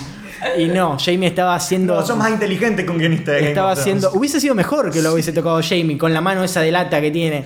Y 0.57 0.65
no, 0.65 0.97
Jamie 0.99 1.27
estaba 1.29 1.55
haciendo. 1.55 1.95
No, 1.95 2.05
sos 2.05 2.17
más 2.17 2.31
inteligente 2.31 2.83
que 2.83 2.91
un 2.91 2.97
guionista 2.97 3.31
de 3.31 3.37
Game 3.37 3.49
Estaba 3.51 3.71
of 3.73 3.77
Thrones. 3.79 3.97
haciendo. 4.03 4.19
Hubiese 4.19 4.41
sido 4.41 4.55
mejor 4.55 4.91
que 4.91 5.01
lo 5.01 5.13
hubiese 5.13 5.31
tocado 5.31 5.61
Jamie 5.61 5.97
con 5.97 6.13
la 6.13 6.19
mano 6.19 6.43
esa 6.43 6.61
de 6.61 6.71
lata 6.71 6.99
que 6.99 7.11
tiene. 7.11 7.45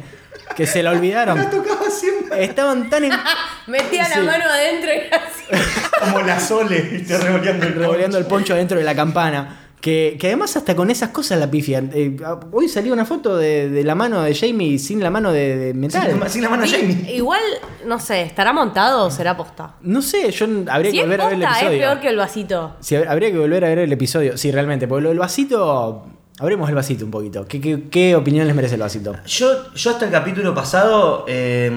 Que 0.56 0.66
se 0.68 0.84
la 0.84 0.92
olvidaron. 0.92 1.38
Tocaba 1.52 1.90
siempre 1.90 2.44
Estaban 2.44 2.90
tan 2.90 3.04
en- 3.06 3.12
Metía 3.68 4.08
la 4.10 4.22
mano 4.22 4.46
adentro 4.46 4.90
y 4.94 4.98
así. 5.14 5.64
como 6.00 6.22
la 6.22 6.40
Sole, 6.40 6.82
viste, 6.82 7.18
revoleando 7.18 7.66
el 7.68 7.74
revoleando 7.76 8.18
el 8.18 8.24
poncho. 8.26 8.36
poncho 8.36 8.56
dentro 8.56 8.78
de 8.78 8.84
la 8.84 8.96
campana. 8.96 9.62
Que, 9.82 10.18
que 10.20 10.28
además 10.28 10.56
hasta 10.58 10.76
con 10.76 10.90
esas 10.90 11.10
cosas 11.10 11.38
la 11.40 11.52
pifian. 11.52 11.92
Eh, 11.94 12.18
hoy 12.52 12.68
salió 12.68 12.92
una 12.92 13.06
foto 13.06 13.38
de, 13.38 13.70
de 13.70 13.84
la 13.84 13.94
mano 13.94 14.24
de 14.24 14.34
Jamie 14.34 14.80
sin 14.80 15.04
la 15.04 15.12
mano 15.12 15.32
de, 15.32 15.58
de 15.58 15.74
metal. 15.76 16.08
Sin, 16.10 16.20
la- 16.20 16.30
sin 16.30 16.42
la 16.42 16.50
mano 16.50 16.64
a 16.64 16.68
Jamie. 16.68 17.14
Igual, 17.14 17.42
no 17.86 18.00
sé, 18.00 18.24
¿estará 18.24 18.52
montado 18.52 19.06
o 19.06 19.12
será 19.12 19.38
posta? 19.38 19.76
No 19.82 20.02
sé, 20.02 20.32
yo 20.32 20.48
habría 20.70 20.90
Si 20.90 20.98
que 20.98 21.04
volver 21.04 21.22
a 21.22 21.26
ver 21.26 21.34
el 21.36 21.40
posta, 21.42 21.56
es 21.58 21.62
episodio. 21.66 21.80
peor 21.82 22.00
que 22.02 22.08
el 22.08 22.18
vasito. 22.18 22.76
Sí, 22.80 22.96
hab- 22.96 23.08
habría 23.10 23.32
que 23.32 23.38
volver 23.38 23.64
a 23.66 23.70
ver 23.70 23.80
el 23.80 23.92
episodio. 23.94 24.38
Sí, 24.38 24.52
realmente. 24.52 24.88
Porque 24.88 25.04
lo 25.04 25.10
del 25.10 25.20
vasito. 25.20 26.08
Abremos 26.38 26.68
el 26.68 26.76
vasito 26.76 27.06
un 27.06 27.12
poquito. 27.12 27.46
¿Qué, 27.48 27.62
qué, 27.62 27.84
qué 27.90 28.16
opinión 28.16 28.46
les 28.46 28.56
merece 28.56 28.76
el 28.76 28.82
vasito? 28.82 29.16
Yo, 29.26 29.74
yo 29.74 29.92
hasta 29.92 30.06
el 30.06 30.12
capítulo 30.12 30.54
pasado 30.54 31.24
eh, 31.30 31.72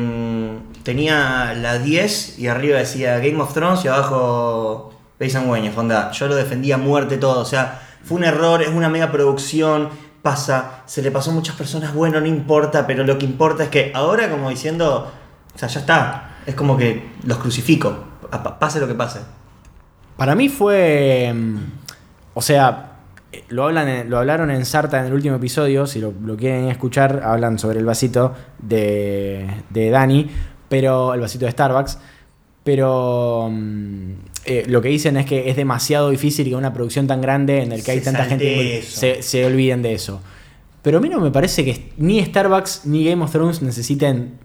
tenía 0.82 1.54
la 1.54 1.78
10 1.78 2.40
y 2.40 2.48
arriba 2.48 2.78
decía 2.78 3.18
Game 3.18 3.40
of 3.40 3.54
Thrones 3.54 3.84
y 3.84 3.88
abajo 3.88 4.92
Paysan 5.18 5.46
Güeñez, 5.46 5.76
onda. 5.78 6.10
Yo 6.10 6.26
lo 6.26 6.34
defendía 6.34 6.74
a 6.74 6.78
muerte 6.78 7.18
todo. 7.18 7.40
O 7.40 7.44
sea, 7.44 7.80
fue 8.02 8.16
un 8.18 8.24
error, 8.24 8.60
es 8.62 8.68
una 8.68 8.88
mega 8.88 9.12
producción. 9.12 9.90
Pasa, 10.22 10.82
se 10.86 11.00
le 11.02 11.12
pasó 11.12 11.30
a 11.30 11.34
muchas 11.34 11.54
personas, 11.54 11.94
bueno, 11.94 12.20
no 12.20 12.26
importa, 12.26 12.86
pero 12.88 13.04
lo 13.04 13.16
que 13.18 13.24
importa 13.24 13.62
es 13.62 13.68
que 13.70 13.92
ahora, 13.94 14.28
como 14.28 14.50
diciendo, 14.50 15.08
o 15.54 15.58
sea, 15.58 15.68
ya 15.68 15.78
está. 15.78 16.30
Es 16.44 16.56
como 16.56 16.76
que 16.76 17.10
los 17.24 17.38
crucifico, 17.38 17.96
pase 18.58 18.80
lo 18.80 18.88
que 18.88 18.94
pase. 18.94 19.20
Para 20.16 20.34
mí 20.34 20.48
fue. 20.48 21.32
mm, 21.32 21.56
O 22.34 22.42
sea, 22.42 22.87
lo, 23.48 23.64
hablan 23.64 23.88
en- 23.88 24.10
lo 24.10 24.18
hablaron 24.18 24.50
en 24.50 24.64
Sarta 24.64 25.00
en 25.00 25.06
el 25.06 25.12
último 25.12 25.36
episodio. 25.36 25.86
Si 25.86 26.00
lo, 26.00 26.12
lo 26.24 26.36
quieren 26.36 26.68
escuchar, 26.68 27.22
hablan 27.24 27.58
sobre 27.58 27.78
el 27.78 27.84
vasito 27.84 28.34
de, 28.58 29.46
de 29.70 29.90
Dani. 29.90 30.28
Pero. 30.68 31.14
El 31.14 31.20
vasito 31.20 31.44
de 31.46 31.50
Starbucks. 31.52 31.98
Pero. 32.64 33.48
mm, 33.50 34.12
eh, 34.44 34.64
lo 34.66 34.80
que 34.80 34.88
dicen 34.88 35.16
es 35.18 35.26
que 35.26 35.50
es 35.50 35.56
demasiado 35.56 36.10
difícil 36.10 36.48
que 36.48 36.54
una 36.56 36.72
producción 36.72 37.06
tan 37.06 37.20
grande 37.20 37.62
en 37.62 37.72
el 37.72 37.82
que 37.84 37.90
hay 37.92 37.98
Se 37.98 38.04
tanta 38.04 38.24
gente 38.24 38.80
se, 38.82 39.22
se 39.22 39.44
olviden 39.44 39.82
de 39.82 39.92
eso. 39.94 40.22
Pero 40.80 40.98
a 40.98 41.00
mí 41.00 41.08
no 41.08 41.20
me 41.20 41.30
parece 41.30 41.64
que 41.64 41.92
ni 41.98 42.24
Starbucks 42.24 42.86
ni 42.86 43.04
Game 43.04 43.22
of 43.22 43.30
Thrones 43.32 43.60
necesiten 43.62 44.38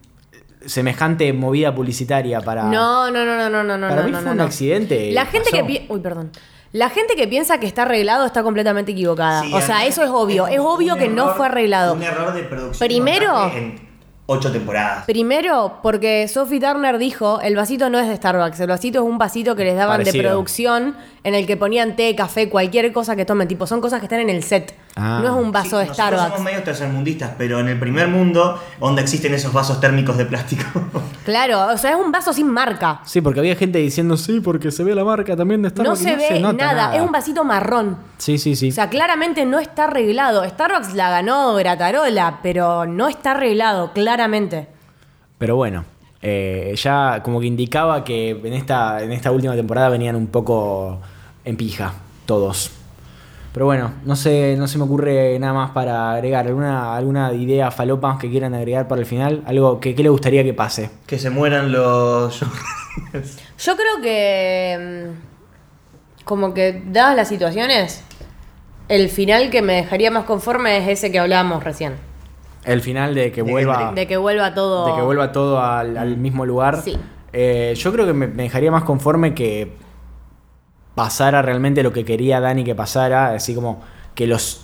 semejante 0.66 1.32
movida 1.34 1.74
publicitaria 1.76 2.42
para. 2.42 2.64
No, 2.66 3.12
no, 3.12 3.24
no, 3.26 3.38
no, 3.38 3.50
no, 3.50 3.64
no, 3.64 3.78
no. 3.78 3.88
Para 3.88 4.02
no, 4.02 4.08
mí 4.08 4.12
no, 4.12 4.18
fue 4.18 4.26
no, 4.26 4.32
un 4.32 4.38
no. 4.38 4.44
accidente. 4.44 5.12
La 5.12 5.26
gente 5.26 5.50
que 5.52 5.58
pasó. 5.60 5.68
pi- 5.68 5.86
Uy, 5.90 6.00
perdón. 6.00 6.32
La 6.74 6.90
gente 6.90 7.16
que 7.16 7.28
piensa 7.28 7.60
que 7.60 7.68
está 7.68 7.84
arreglado 7.84 8.26
está 8.26 8.44
completamente 8.44 8.92
equivocada. 8.92 9.44
Sí, 9.44 9.54
o 9.54 9.62
sea, 9.62 9.86
eso 9.86 10.04
es 10.04 10.10
obvio. 10.10 10.48
Es 10.48 10.60
obvio 10.60 10.96
que 10.98 11.08
no 11.08 11.30
fue 11.36 11.46
arreglado. 11.46 11.94
Un 11.94 12.04
error 12.04 12.34
de 12.34 12.44
producción. 12.44 12.86
Primero- 12.88 13.52
En 13.54 13.94
ocho 14.26 14.52
temporadas. 14.52 15.06
Primero, 15.06 15.80
porque 15.84 16.28
Sophie 16.28 16.60
Turner 16.60 16.98
dijo, 16.98 17.40
el 17.42 17.56
vasito 17.56 17.90
no 17.92 18.00
es 18.00 18.08
de 18.08 18.16
Starbucks, 18.16 18.60
el 18.60 18.68
vasito 18.68 19.00
es 19.00 19.06
un 19.06 19.18
vasito 19.20 19.56
que 19.56 19.66
les 19.66 19.76
daban 19.76 19.98
Parecido. 19.98 20.24
de 20.24 20.30
producción 20.30 20.96
en 21.24 21.36
el 21.36 21.46
que 21.46 21.58
ponían 21.58 21.96
té, 21.96 22.16
café, 22.16 22.50
cualquier 22.50 22.92
cosa 22.92 23.16
que 23.16 23.26
tomen, 23.26 23.48
tipo, 23.48 23.68
son 23.68 23.80
cosas 23.80 24.00
que 24.00 24.06
están 24.08 24.22
en 24.22 24.30
el 24.32 24.42
set. 24.44 24.74
Ah. 24.96 25.20
No 25.24 25.28
es 25.40 25.46
un 25.46 25.52
vaso 25.52 25.70
Sí, 25.70 25.76
de 25.76 25.88
nosotros 25.88 25.96
Starbucks. 25.96 26.24
Somos 26.30 26.42
medios 26.42 26.64
tercermundistas, 26.64 27.32
pero 27.38 27.60
en 27.60 27.68
el 27.68 27.80
primer 27.80 28.08
mundo, 28.10 28.62
donde 28.80 29.02
existen 29.02 29.34
esos 29.34 29.52
vasos 29.52 29.80
térmicos 29.80 30.18
de 30.18 30.26
plástico. 30.26 30.64
Claro, 31.24 31.68
o 31.74 31.78
sea, 31.78 31.92
es 31.92 31.96
un 31.96 32.12
vaso 32.12 32.34
sin 32.34 32.50
marca. 32.50 33.00
Sí, 33.06 33.22
porque 33.22 33.40
había 33.40 33.56
gente 33.56 33.80
diciendo 33.80 34.18
sí, 34.18 34.42
porque 34.42 34.72
se 34.72 34.84
ve 34.84 34.94
la 34.94 35.06
marca 35.06 35.38
también 35.38 35.62
de 35.62 35.70
No 35.70 35.96
Starbucks. 35.96 36.02
y 36.02 36.04
se 36.04 36.16
ve 36.34 36.40
nota 36.42 36.66
nada, 36.66 36.96
es 36.98 37.02
un 37.02 37.14
vasito 37.14 37.46
marrón. 37.46 37.96
Sí, 38.18 38.38
sí, 38.38 38.58
sí. 38.58 38.68
O 38.68 38.72
sea, 38.74 38.90
claramente 38.90 39.46
no 39.46 39.58
está 39.60 39.86
arreglado. 39.86 40.44
Starbucks 40.44 40.94
la 40.96 41.10
ganó 41.10 41.56
Gratarola, 41.56 42.40
pero 42.44 42.86
no 42.86 43.08
está 43.08 43.32
arreglado, 43.32 43.94
claramente. 43.94 44.68
Pero 45.38 45.56
bueno, 45.56 45.86
eh, 46.22 46.76
ya 46.76 47.22
como 47.24 47.40
que 47.40 47.46
indicaba 47.48 48.04
que 48.04 48.32
en 48.32 48.52
esta, 48.52 49.02
en 49.02 49.14
esta 49.14 49.32
última 49.32 49.56
temporada 49.56 49.88
venían 49.88 50.18
un 50.18 50.28
poco 50.28 51.00
en 51.46 51.56
pija, 51.56 51.94
todos. 52.26 52.70
Pero 53.54 53.68
bueno, 53.68 53.92
no 54.04 54.16
sé, 54.16 54.56
no 54.58 54.68
se 54.68 54.78
me 54.80 54.86
ocurre 54.86 55.38
nada 55.40 55.54
más 55.54 55.72
para 55.72 56.12
agregar. 56.14 56.48
¿Alguna, 56.48 56.96
alguna 56.96 57.32
idea 57.34 57.70
falopa 57.70 58.18
que 58.20 58.30
quieran 58.30 58.56
agregar 58.56 58.88
para 58.88 59.00
el 59.02 59.06
final? 59.06 59.44
¿Algo 59.46 59.80
que, 59.80 59.94
que 59.94 60.02
le 60.04 60.10
gustaría 60.10 60.44
que 60.44 60.54
pase? 60.56 60.90
que 61.06 61.20
se 61.20 61.30
mueran 61.30 61.72
los. 61.72 62.40
Yo 63.60 63.76
creo 63.76 64.02
que. 64.02 65.12
mm, 66.20 66.24
Como 66.26 66.54
que, 66.54 66.82
dadas 66.88 67.16
las 67.16 67.28
situaciones, 67.28 68.04
el 68.90 69.10
final 69.10 69.50
que 69.52 69.62
me 69.62 69.74
dejaría 69.74 70.10
más 70.10 70.24
conforme 70.26 70.78
es 70.78 70.88
ese 71.00 71.12
que 71.12 71.20
hablábamos 71.20 71.64
recién. 71.64 71.94
El 72.66 72.82
final 72.82 73.14
de 73.14 73.32
que 73.32 73.44
De 73.44 73.52
vuelva. 73.52 73.92
De 73.94 74.08
que 74.08 74.18
vuelva 74.18 74.54
todo. 74.56 74.88
de 74.88 74.96
que 74.96 75.02
vuelva 75.02 75.32
todo 75.32 75.62
al, 75.62 75.96
al 75.98 76.18
mismo 76.18 76.46
lugar. 76.46 76.82
Sí. 76.84 76.98
Eh, 77.34 77.74
yo 77.78 77.92
creo 77.92 78.06
que 78.08 78.14
me, 78.14 78.26
me 78.28 78.44
dejaría 78.44 78.72
más 78.72 78.84
conforme 78.84 79.34
que 79.36 79.74
pasara 80.96 81.42
realmente 81.42 81.84
lo 81.84 81.92
que 81.94 82.06
quería 82.06 82.40
Dani 82.40 82.64
que 82.64 82.76
pasara, 82.76 83.34
así 83.34 83.56
como 83.56 83.82
que 84.16 84.28
los 84.28 84.62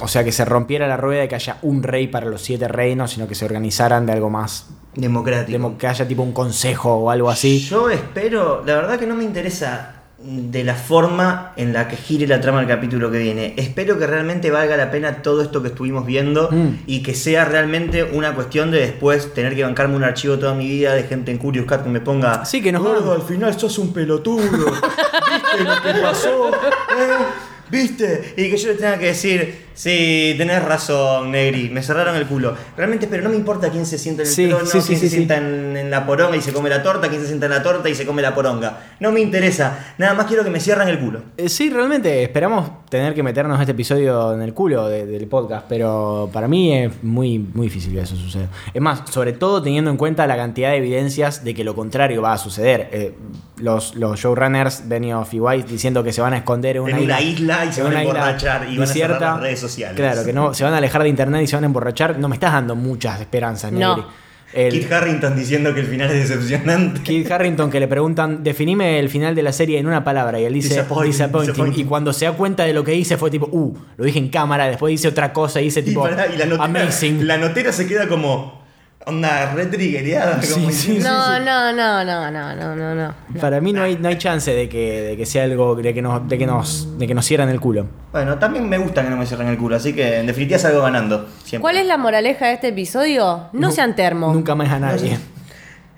o 0.00 0.08
sea, 0.08 0.24
que 0.24 0.32
se 0.32 0.44
rompiera 0.44 0.88
la 0.88 0.96
rueda 0.96 1.20
de 1.20 1.28
que 1.28 1.34
haya 1.34 1.58
un 1.62 1.82
rey 1.82 2.08
para 2.08 2.26
los 2.26 2.40
siete 2.42 2.66
reinos, 2.66 3.10
sino 3.12 3.28
que 3.28 3.34
se 3.34 3.44
organizaran 3.44 4.06
de 4.06 4.12
algo 4.12 4.30
más, 4.30 4.68
Democrático. 4.94 5.52
demo- 5.52 5.78
que 5.78 5.86
haya 5.86 6.08
tipo 6.08 6.22
un 6.22 6.32
consejo 6.32 6.94
o 6.96 7.10
algo 7.10 7.30
así. 7.30 7.60
Yo 7.60 7.88
espero, 7.90 8.64
la 8.64 8.74
verdad 8.76 8.98
que 8.98 9.06
no 9.06 9.14
me 9.14 9.22
interesa 9.22 10.01
de 10.24 10.62
la 10.62 10.74
forma 10.74 11.52
en 11.56 11.72
la 11.72 11.88
que 11.88 11.96
gire 11.96 12.26
la 12.28 12.40
trama 12.40 12.58
del 12.60 12.68
capítulo 12.68 13.10
que 13.10 13.18
viene. 13.18 13.54
Espero 13.56 13.98
que 13.98 14.06
realmente 14.06 14.50
valga 14.52 14.76
la 14.76 14.90
pena 14.90 15.20
todo 15.22 15.42
esto 15.42 15.62
que 15.62 15.68
estuvimos 15.68 16.06
viendo 16.06 16.48
Mm. 16.50 16.82
y 16.86 17.02
que 17.02 17.14
sea 17.14 17.44
realmente 17.44 18.04
una 18.04 18.34
cuestión 18.34 18.70
de 18.70 18.78
después 18.78 19.34
tener 19.34 19.54
que 19.56 19.64
bancarme 19.64 19.96
un 19.96 20.04
archivo 20.04 20.38
toda 20.38 20.54
mi 20.54 20.68
vida 20.68 20.94
de 20.94 21.02
gente 21.04 21.30
en 21.32 21.38
Curious 21.38 21.66
Cat 21.66 21.82
que 21.82 21.88
me 21.90 22.00
ponga. 22.00 22.44
Sí, 22.44 22.62
que 22.62 22.70
nos 22.70 22.82
"Gordo, 22.82 23.10
hagan- 23.12 23.20
al 23.22 23.26
final 23.26 23.58
sos 23.58 23.78
un 23.78 23.92
pelotudo. 23.92 24.42
¿Viste 24.72 25.64
lo 25.64 25.82
que 25.82 26.00
pasó? 26.02 26.48
¿Eh? 26.50 27.24
¿Viste? 27.70 28.34
Y 28.36 28.50
que 28.50 28.56
yo 28.56 28.68
le 28.68 28.74
tenga 28.74 28.98
que 28.98 29.06
decir, 29.06 29.61
sí, 29.74 30.34
tenés 30.38 30.62
razón, 30.64 31.30
Negri, 31.30 31.68
me 31.70 31.82
cerraron 31.82 32.16
el 32.16 32.26
culo. 32.26 32.54
Realmente, 32.76 33.06
pero 33.08 33.22
no 33.22 33.30
me 33.30 33.36
importa 33.36 33.70
quién 33.70 33.86
se 33.86 33.98
sienta 33.98 34.22
en 34.22 34.28
el 34.28 34.34
Sí, 34.34 34.48
trono, 34.48 34.66
sí, 34.66 34.80
sí, 34.80 34.86
quién 34.88 35.00
se 35.00 35.08
sienta 35.08 35.36
en, 35.36 35.76
en 35.76 35.90
la 35.90 36.06
poronga 36.06 36.36
y 36.36 36.40
se 36.40 36.52
come 36.52 36.68
la 36.70 36.82
torta, 36.82 37.08
quién 37.08 37.20
se 37.20 37.26
sienta 37.28 37.46
en 37.46 37.52
la 37.52 37.62
torta 37.62 37.88
y 37.88 37.94
se 37.94 38.06
come 38.06 38.22
la 38.22 38.34
poronga. 38.34 38.80
No 39.00 39.12
me 39.12 39.20
interesa, 39.20 39.94
nada 39.98 40.14
más 40.14 40.26
quiero 40.26 40.44
que 40.44 40.50
me 40.50 40.60
cierren 40.60 40.88
el 40.88 40.98
culo. 40.98 41.22
Eh, 41.36 41.48
Sí, 41.48 41.70
realmente 41.70 42.22
esperamos 42.22 42.70
tener 42.88 43.14
que 43.14 43.22
meternos 43.22 43.58
este 43.60 43.72
episodio 43.72 44.34
en 44.34 44.42
el 44.42 44.52
culo 44.54 44.88
de- 44.88 45.06
del 45.06 45.26
podcast, 45.26 45.66
pero 45.68 46.28
para 46.32 46.48
mí 46.48 46.74
es 46.76 47.02
muy, 47.02 47.38
muy 47.38 47.66
difícil 47.66 47.92
que 47.92 48.00
eso 48.00 48.16
suceda. 48.16 48.48
Es 48.72 48.80
más, 48.82 49.02
sobre 49.10 49.32
todo 49.32 49.62
teniendo 49.62 49.90
en 49.90 49.96
cuenta 49.96 50.26
la 50.26 50.36
cantidad 50.36 50.70
de 50.70 50.76
evidencias 50.78 51.44
de 51.44 51.54
que 51.54 51.64
lo 51.64 51.74
contrario 51.74 52.20
va 52.22 52.32
a 52.34 52.38
suceder. 52.38 52.88
Eh, 52.92 53.14
los, 53.58 53.94
los 53.94 54.18
showrunners, 54.18 54.88
Benioff 54.88 55.32
y 55.34 55.40
White, 55.40 55.68
diciendo 55.70 56.02
que 56.02 56.12
se 56.12 56.20
van 56.20 56.32
a 56.34 56.38
esconder 56.38 56.76
en 56.76 56.82
una, 56.82 56.96
En 56.98 57.04
una 57.04 57.20
isla 57.20 57.64
y 57.64 57.72
se 57.72 57.82
van 57.82 57.96
a 57.96 58.02
emborrachar 58.02 58.66
y 58.68 58.76
van 58.76 58.88
a 58.88 58.92
cerrar 58.92 59.20
las 59.20 59.40
redes 59.40 59.60
sociales. 59.62 59.96
Claro, 59.96 60.24
que 60.24 60.32
no 60.34 60.52
se 60.52 60.64
van 60.64 60.74
a 60.74 60.76
alejar 60.76 61.02
de 61.02 61.08
internet 61.08 61.42
y 61.42 61.46
se 61.46 61.56
van 61.56 61.64
a 61.64 61.66
emborrachar. 61.66 62.18
No 62.18 62.28
me 62.28 62.36
estás 62.36 62.52
dando 62.52 62.76
muchas 62.76 63.20
esperanzas, 63.20 63.72
No. 63.72 63.96
Negri. 63.96 64.10
El- 64.54 64.70
Kit 64.70 64.92
Harrington 64.92 65.34
diciendo 65.34 65.72
que 65.72 65.80
el 65.80 65.86
final 65.86 66.10
es 66.10 66.28
decepcionante. 66.28 67.00
Kid 67.00 67.32
Harrington 67.32 67.70
que 67.70 67.80
le 67.80 67.88
preguntan, 67.88 68.44
definime 68.44 68.98
el 68.98 69.08
final 69.08 69.34
de 69.34 69.42
la 69.42 69.50
serie 69.50 69.78
en 69.78 69.86
una 69.86 70.04
palabra 70.04 70.38
y 70.38 70.44
él 70.44 70.52
dice 70.52 70.68
Disappointing, 70.74 71.10
disappointing. 71.10 71.52
disappointing. 71.54 71.84
Y 71.86 71.88
cuando 71.88 72.12
se 72.12 72.26
da 72.26 72.32
cuenta 72.32 72.64
de 72.64 72.74
lo 72.74 72.84
que 72.84 72.92
dice 72.92 73.16
fue 73.16 73.30
tipo, 73.30 73.48
uh, 73.50 73.74
lo 73.96 74.04
dije 74.04 74.18
en 74.18 74.28
cámara, 74.28 74.66
después 74.66 74.90
dice 74.90 75.08
otra 75.08 75.32
cosa 75.32 75.58
y 75.62 75.64
dice 75.64 75.80
Y, 75.80 75.84
tipo, 75.84 76.06
y 76.06 76.10
la, 76.36 76.44
notera, 76.44 76.64
amazing. 76.64 77.26
la 77.26 77.38
notera 77.38 77.72
se 77.72 77.86
queda 77.86 78.06
como. 78.08 78.61
Onda 79.04 79.52
re 79.54 79.66
triggereada. 79.66 80.40
Sí, 80.42 80.52
como 80.54 80.70
sí, 80.70 80.98
No, 81.00 81.40
no, 81.40 81.72
no, 81.72 82.04
no, 82.04 82.30
no, 82.30 82.54
no, 82.54 82.76
no, 82.76 82.94
no. 82.94 83.14
Para 83.40 83.60
mí 83.60 83.72
no 83.72 83.82
hay, 83.82 83.96
no 83.96 84.08
hay 84.08 84.18
chance 84.18 84.52
de 84.52 84.68
que, 84.68 85.02
de 85.02 85.16
que 85.16 85.26
sea 85.26 85.44
algo, 85.44 85.74
de 85.74 85.92
que 85.92 86.02
nos, 86.02 86.28
de 86.28 86.38
que 86.38 86.46
nos, 86.46 86.98
de 86.98 87.06
que 87.06 87.14
nos 87.14 87.24
cierran 87.24 87.48
el 87.48 87.60
culo. 87.60 87.86
Bueno, 88.12 88.38
también 88.38 88.68
me 88.68 88.78
gusta 88.78 89.02
que 89.02 89.10
no 89.10 89.16
me 89.16 89.26
cierren 89.26 89.48
el 89.48 89.58
culo, 89.58 89.76
así 89.76 89.92
que 89.92 90.18
en 90.18 90.26
definitiva 90.26 90.58
salgo 90.58 90.82
ganando. 90.82 91.28
Siempre. 91.44 91.60
¿Cuál 91.60 91.76
es 91.78 91.86
la 91.86 91.96
moraleja 91.96 92.46
de 92.46 92.54
este 92.54 92.68
episodio? 92.68 93.48
No, 93.52 93.70
sean 93.72 93.96
termo. 93.96 94.32
Nunca 94.32 94.54
más 94.54 94.70
a 94.70 94.78
nadie. 94.78 95.18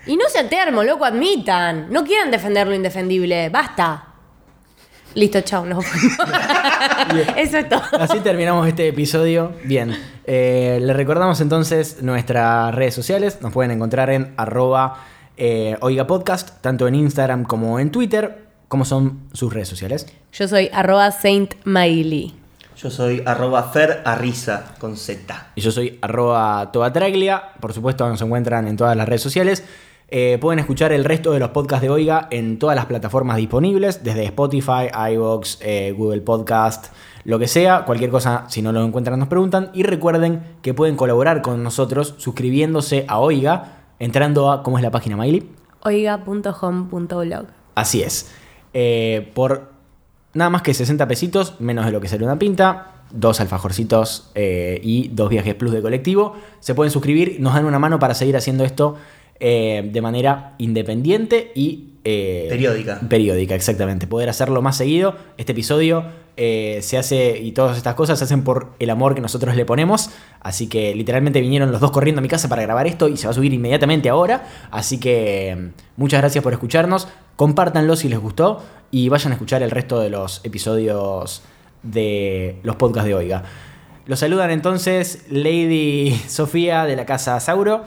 Y 0.07 0.17
no 0.17 0.25
sean 0.29 0.49
termo, 0.49 0.83
loco, 0.83 1.05
admitan. 1.05 1.91
No 1.91 2.05
quieran 2.05 2.31
defender 2.31 2.67
lo 2.67 2.75
indefendible. 2.75 3.49
Basta. 3.49 4.14
Listo, 5.15 5.41
chao. 5.43 5.65
No. 5.65 5.79
Eso 7.37 7.59
es 7.59 7.69
todo. 7.69 7.83
Así 7.99 8.19
terminamos 8.21 8.67
este 8.67 8.89
episodio. 8.89 9.53
Bien. 9.65 9.97
Eh, 10.27 10.79
les 10.83 10.97
recordamos 10.97 11.41
entonces 11.41 12.03
nuestras 12.03 12.75
redes 12.75 12.95
sociales. 12.95 13.39
Nos 13.41 13.53
pueden 13.53 13.71
encontrar 13.71 14.11
en 14.11 14.35
arroba 14.37 15.05
eh, 15.37 15.77
Oiga 15.81 16.07
Podcast, 16.07 16.61
tanto 16.61 16.89
en 16.89 16.97
Instagram 16.97 17.45
como 17.45 17.79
en 17.79 17.91
Twitter. 17.91 18.45
¿Cómo 18.67 18.85
son 18.85 19.21
sus 19.33 19.53
redes 19.53 19.69
sociales? 19.69 20.07
Yo 20.33 20.49
soy 20.49 20.69
arroba 20.73 21.13
Saint 21.13 21.55
Maili. 21.65 22.35
Yo 22.77 22.91
soy 22.91 23.23
arroba 23.25 23.63
Fer 23.71 24.03
Arriza 24.05 24.75
con 24.81 24.97
Z. 24.97 25.53
Y 25.55 25.61
yo 25.61 25.71
soy 25.71 25.99
arroba 26.03 26.73
toatraglia. 26.73 27.53
Por 27.61 27.73
supuesto, 27.73 28.09
nos 28.09 28.21
encuentran 28.21 28.67
en 28.67 28.77
todas 28.77 28.97
las 28.97 29.09
redes 29.09 29.23
sociales. 29.23 29.63
Eh, 30.09 30.39
pueden 30.41 30.59
escuchar 30.59 30.93
el 30.93 31.05
resto 31.05 31.33
de 31.33 31.39
los 31.39 31.51
podcasts 31.51 31.83
de 31.83 31.89
Oiga 31.89 32.29
en 32.31 32.59
todas 32.59 32.77
las 32.77 32.87
plataformas 32.87 33.39
disponibles, 33.39 34.05
desde 34.05 34.25
Spotify, 34.25 34.89
iVoox, 35.13 35.59
eh, 35.63 35.95
Google 35.97 36.21
Podcast, 36.21 36.93
lo 37.25 37.39
que 37.39 37.49
sea. 37.49 37.85
Cualquier 37.87 38.11
cosa, 38.11 38.45
si 38.49 38.61
no 38.61 38.71
lo 38.71 38.85
encuentran, 38.85 39.19
nos 39.19 39.29
preguntan. 39.29 39.71
Y 39.73 39.83
recuerden 39.83 40.43
que 40.61 40.75
pueden 40.75 40.97
colaborar 40.97 41.41
con 41.41 41.63
nosotros 41.63 42.15
suscribiéndose 42.19 43.07
a 43.09 43.19
Oiga, 43.19 43.79
entrando 43.99 44.53
a, 44.53 44.63
¿cómo 44.63 44.77
es 44.77 44.83
la 44.83 44.91
página, 44.91 45.17
Miley? 45.17 45.51
Oiga.home.blog. 45.83 47.47
Así 47.75 48.03
es. 48.03 48.31
Eh, 48.75 49.31
por 49.35 49.73
nada 50.35 50.51
más 50.51 50.63
que 50.63 50.75
60 50.75 51.09
pesitos, 51.09 51.61
menos 51.61 51.87
de 51.87 51.93
lo 51.93 52.01
que 52.01 52.09
sale 52.09 52.25
una 52.25 52.39
pinta, 52.39 52.91
dos 53.11 53.41
alfajorcitos 53.41 54.33
y 54.35 55.09
dos 55.13 55.31
viajes 55.31 55.55
plus 55.55 55.73
de 55.73 55.81
colectivo, 55.81 56.35
se 56.59 56.75
pueden 56.75 56.91
suscribir, 56.91 57.37
nos 57.39 57.55
dan 57.55 57.65
una 57.65 57.79
mano 57.79 58.01
para 58.01 58.15
seguir 58.15 58.37
haciendo 58.37 58.65
esto 58.65 58.97
eh, 59.47 59.91
de 59.93 60.01
manera 60.01 60.55
independiente 60.57 61.53
y... 61.55 61.91
eh, 62.03 62.47
Periódica. 62.49 62.99
Periódica, 63.07 63.55
exactamente. 63.55 64.07
Poder 64.07 64.31
hacerlo 64.31 64.63
más 64.63 64.79
seguido. 64.79 65.17
Este 65.37 65.53
episodio 65.53 66.07
eh, 66.39 66.79
se 66.81 66.97
hace 66.97 67.39
y 67.39 67.53
todas 67.53 67.77
estas 67.77 67.95
cosas 67.95 68.19
se 68.19 68.25
hacen 68.25 68.43
por 68.43 68.73
el 68.79 68.89
amor 68.89 69.15
que 69.15 69.21
nosotros 69.21 69.55
le 69.55 69.67
ponemos. 69.67 70.09
Así 70.41 70.67
que 70.67 70.95
literalmente 70.95 71.43
vinieron 71.43 71.71
los 71.73 71.83
dos 71.83 71.91
corriendo 71.91 72.21
a 72.21 72.23
mi 72.23 72.29
casa 72.29 72.49
para 72.49 72.63
grabar 72.63 72.87
esto 72.87 73.07
y 73.07 73.19
se 73.19 73.27
va 73.27 73.33
a 73.33 73.35
subir 73.35 73.53
inmediatamente 73.53 74.09
ahora. 74.09 74.49
Así 74.71 74.99
que 74.99 75.55
mm, 75.55 76.01
muchas 76.01 76.23
gracias 76.23 76.43
por 76.43 76.55
escucharnos. 76.55 77.07
Compártanlo 77.37 77.97
si 77.97 78.09
les 78.09 78.19
gustó 78.19 78.65
y 78.91 79.11
vayan 79.11 79.33
a 79.33 79.35
escuchar 79.35 79.63
el 79.63 79.71
resto 79.71 80.01
de 80.01 80.09
los 80.09 80.41
episodios 80.45 81.43
de 81.83 82.61
los 82.63 82.77
podcasts 82.77 83.09
de 83.09 83.15
Oiga. 83.15 83.43
Los 84.07 84.21
saludan 84.21 84.51
entonces 84.51 85.27
Lady 85.29 86.19
Sofía 86.29 86.87
de 86.87 86.97
la 86.97 87.05
Casa 87.05 87.39
Sauro. 87.41 87.85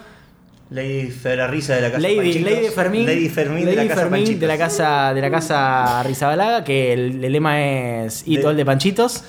Lady 0.69 1.07
Fer 1.11 1.39
Arriza 1.41 1.75
de 1.75 1.81
la 1.81 1.87
casa 1.91 2.01
Lady, 2.01 2.15
Panchitos. 2.17 2.51
Lady 2.51 2.67
Fermín, 2.67 3.05
Lady 3.05 3.29
Fermín 3.29 3.65
de 3.65 3.75
la 3.75 3.87
casa 3.87 4.01
Fermín 4.09 4.39
de 4.39 4.47
la 4.47 4.57
casa 4.57 5.13
de 5.13 5.21
la 5.21 5.31
casa 5.31 6.03
Rizabalaga, 6.03 6.63
que 6.63 6.93
el, 6.93 7.23
el 7.23 7.31
lema 7.31 7.61
es 7.61 8.23
Eat 8.27 8.41
De- 8.41 8.45
all 8.47 8.57
de 8.57 8.65
Panchitos. 8.65 9.23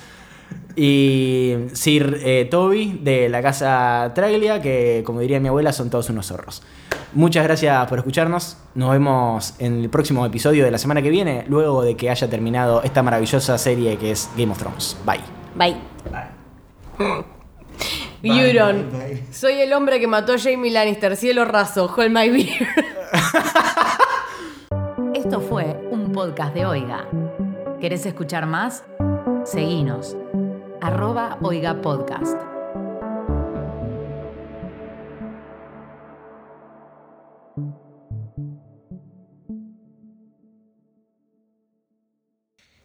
Y 0.75 1.57
Sir 1.73 2.21
eh, 2.25 2.47
Toby 2.51 3.01
de 3.03 3.29
la 3.29 3.43
casa 3.43 4.13
Traglia, 4.15 4.63
que 4.63 5.03
como 5.05 5.21
diría 5.21 5.41
mi 5.41 5.49
abuela, 5.49 5.73
son 5.73 5.91
todos 5.91 6.09
unos 6.11 6.27
zorros. 6.27 6.63
Muchas 7.15 7.43
gracias 7.45 7.87
por 7.89 7.99
escucharnos. 7.99 8.57
Nos 8.77 8.93
vemos 8.93 9.55
en 9.59 9.81
el 9.83 9.91
próximo 9.91 10.25
episodio 10.25 10.65
de 10.65 10.71
la 10.71 10.79
semana 10.79 11.03
que 11.03 11.11
viene, 11.11 11.45
luego 11.49 11.83
de 11.83 11.97
que 11.97 12.11
haya 12.11 12.29
terminado 12.31 12.83
esta 12.85 13.03
maravillosa 13.03 13.59
serie 13.59 13.97
que 13.97 14.13
es 14.13 14.29
Game 14.37 14.53
of 14.53 14.59
Thrones. 14.59 14.97
Bye. 15.05 15.21
Bye. 15.57 15.77
Bye, 16.99 17.25
Euron. 18.31 18.91
bye, 18.91 19.15
bye. 19.15 19.25
Soy 19.33 19.61
el 19.61 19.73
hombre 19.73 20.01
que 20.01 20.07
mató 20.07 20.35
a 20.35 20.39
Jamie 20.39 20.71
Lannister. 20.71 21.17
Cielo 21.17 21.45
raso. 21.45 21.93
Hold 21.95 22.11
my 22.11 22.29
beer. 22.31 22.69
Esto 25.15 25.41
fue 25.41 25.65
un 25.91 26.13
podcast 26.13 26.55
de 26.55 26.67
Oiga. 26.67 27.07
¿Querés 27.81 28.07
escuchar 28.07 28.47
más? 28.47 28.85
Seguinos. 29.45 30.17
Arroba 30.81 31.39
Oiga 31.43 31.81
Podcast. 31.81 32.37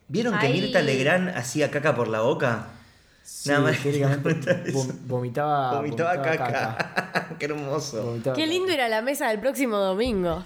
¿Vieron 0.08 0.38
que 0.38 0.48
Ay. 0.48 0.54
Mirta 0.62 0.82
Legrand 0.82 1.30
hacía 1.30 1.72
caca 1.72 1.96
por 1.96 2.08
la 2.08 2.22
boca? 2.22 2.68
Nada 3.46 3.60
más 3.60 3.78
que 3.80 4.06
vom- 4.74 4.94
vomitaba, 5.08 5.74
Vomitaba 5.76 6.22
caca. 6.22 7.36
Qué 7.40 7.46
hermoso. 7.46 8.04
Vomitaba 8.04 8.36
Qué 8.36 8.48
lindo 8.48 8.72
ir 8.72 8.82
a 8.82 8.90
la 8.90 9.02
mesa 9.02 9.30
del 9.30 9.40
próximo 9.40 9.78
domingo. 9.78 10.44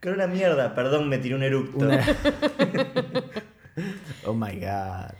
Que 0.00 0.08
era 0.08 0.16
una 0.16 0.26
mierda, 0.26 0.74
perdón, 0.74 1.08
me 1.08 1.18
tiré 1.18 1.34
un 1.34 1.42
eructo. 1.42 1.84
Una- 1.84 2.04
oh 4.26 4.34
my 4.34 4.58
god. 4.58 5.12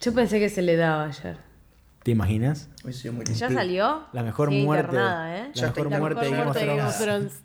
Yo 0.00 0.12
pensé 0.12 0.38
que 0.40 0.48
se 0.48 0.62
le 0.62 0.76
daba 0.76 1.04
ayer. 1.04 1.36
¿Te 2.02 2.10
imaginas? 2.10 2.68
Muy 2.82 2.92
¿Ya 2.92 3.48
salió? 3.48 4.06
La 4.12 4.24
mejor 4.24 4.50
Sí, 4.50 4.62
muerte. 4.64 4.88
internada, 4.96 5.36
¿eh? 5.38 5.50
La 5.54 5.62
mejor 5.68 5.90
La 5.90 5.98
muerte 5.98 6.30
mejor 6.30 6.44
muerte 6.46 6.60
de 6.60 6.66
Game 6.66 6.82
of. 6.82 6.98
Thrones. 7.00 7.42